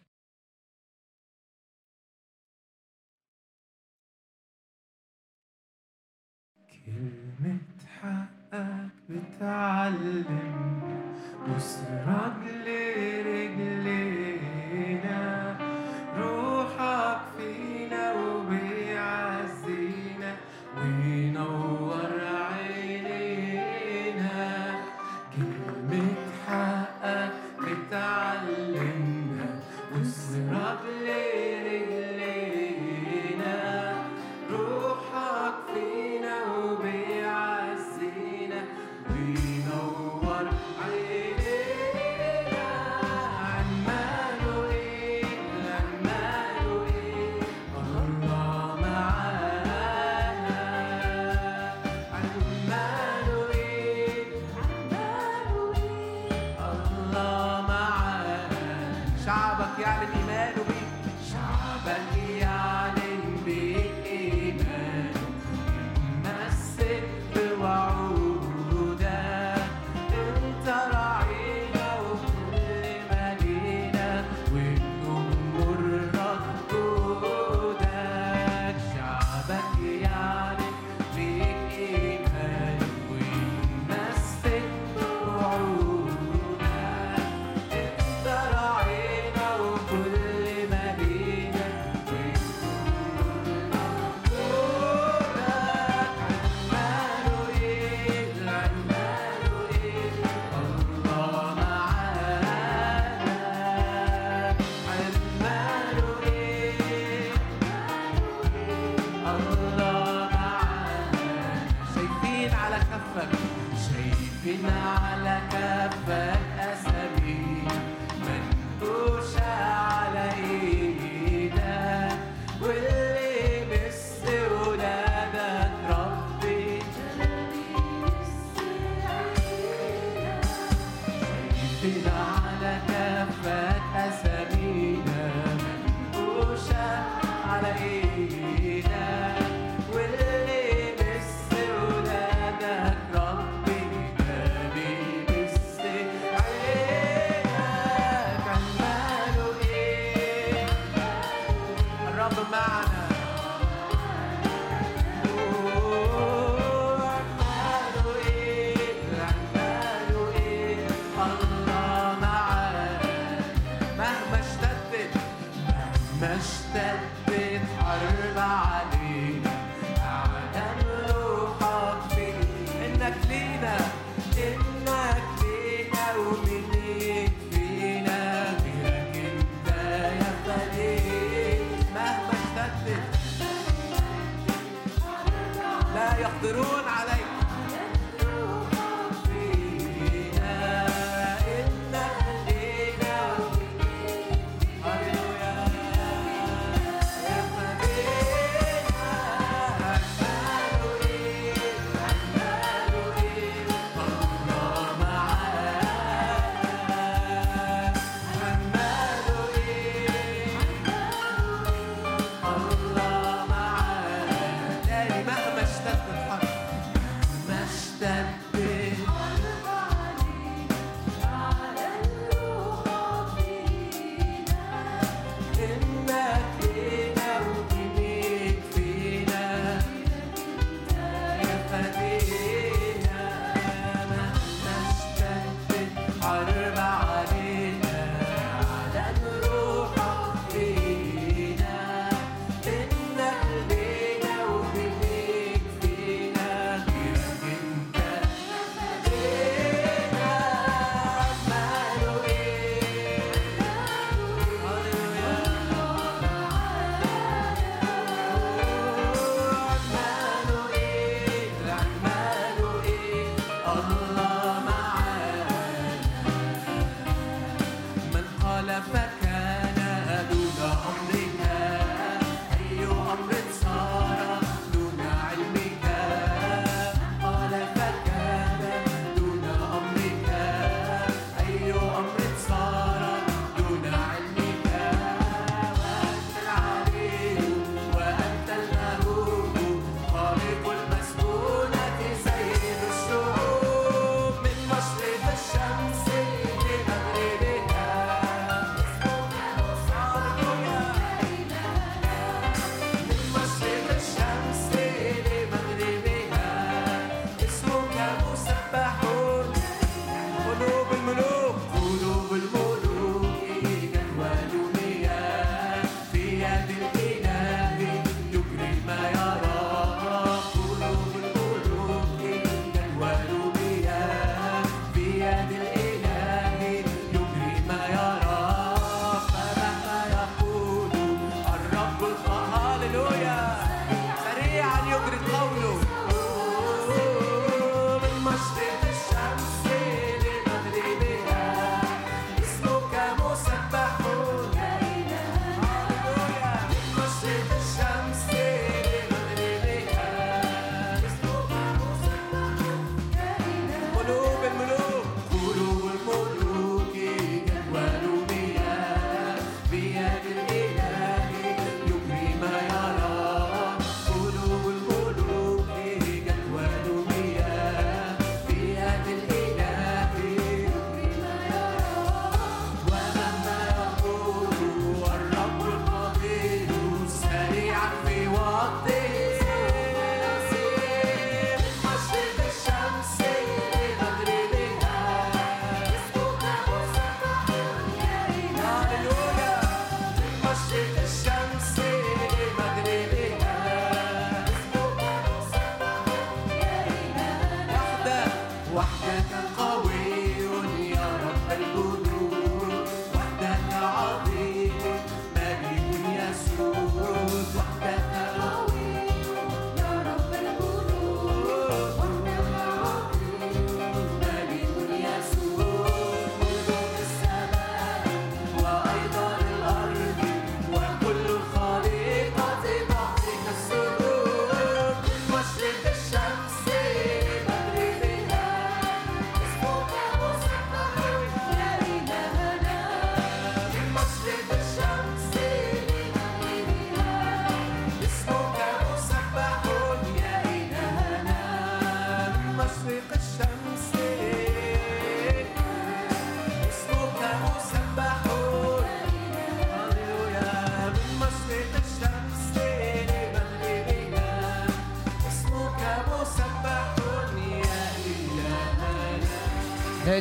كلمة 6.85 7.59
حقك 7.99 8.91
بتعلم 9.09 10.55
وسرك 11.49 12.39
لرجلينا 12.65 14.14
harp 16.77 17.31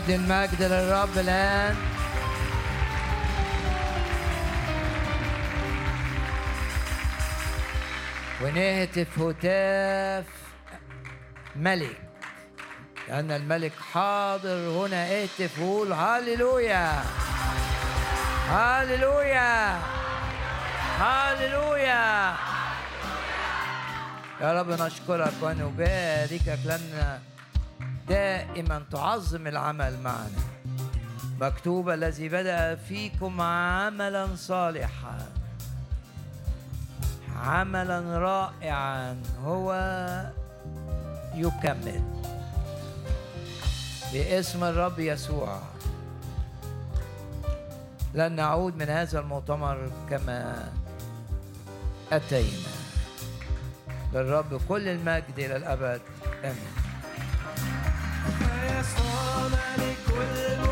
ندي 0.05 0.15
المجد 0.15 0.63
للرب 0.63 1.19
الآن. 1.19 1.77
ونهتف 8.43 9.19
هتاف 9.19 10.25
ملك 11.57 11.97
لأن 13.09 13.31
الملك 13.31 13.73
حاضر 13.93 14.57
هنا. 14.57 15.23
اهتف 15.23 15.59
وقول 15.59 15.93
هاليلويا 15.93 17.03
هاليلويا 18.49 19.79
هاليلويا 20.99 22.35
يا 24.41 24.53
رب 24.61 24.71
نشكرك 24.71 25.33
ونباركك 25.43 26.59
لأن 26.65 27.21
دائما 28.55 28.83
تعظم 28.91 29.47
العمل 29.47 29.99
معنا. 30.03 30.43
مكتوب 31.41 31.91
الذي 31.91 32.29
بدأ 32.29 32.75
فيكم 32.75 33.41
عملا 33.41 34.37
صالحا. 34.37 35.19
عملا 37.37 38.19
رائعا 38.19 39.23
هو 39.45 39.75
يكمل. 41.35 42.03
باسم 44.13 44.65
الرب 44.65 44.99
يسوع. 44.99 45.59
لن 48.15 48.33
نعود 48.33 48.77
من 48.77 48.89
هذا 48.89 49.21
المؤتمر 49.21 49.91
كما 50.11 50.69
أتينا. 52.13 52.75
للرب 54.13 54.61
كل 54.69 54.89
المجد 54.89 55.39
إلى 55.39 55.57
الأبد. 55.57 56.01
آمين. 56.45 56.84
on 59.35 59.53
and 59.53 59.83
equilibrium. 59.83 60.64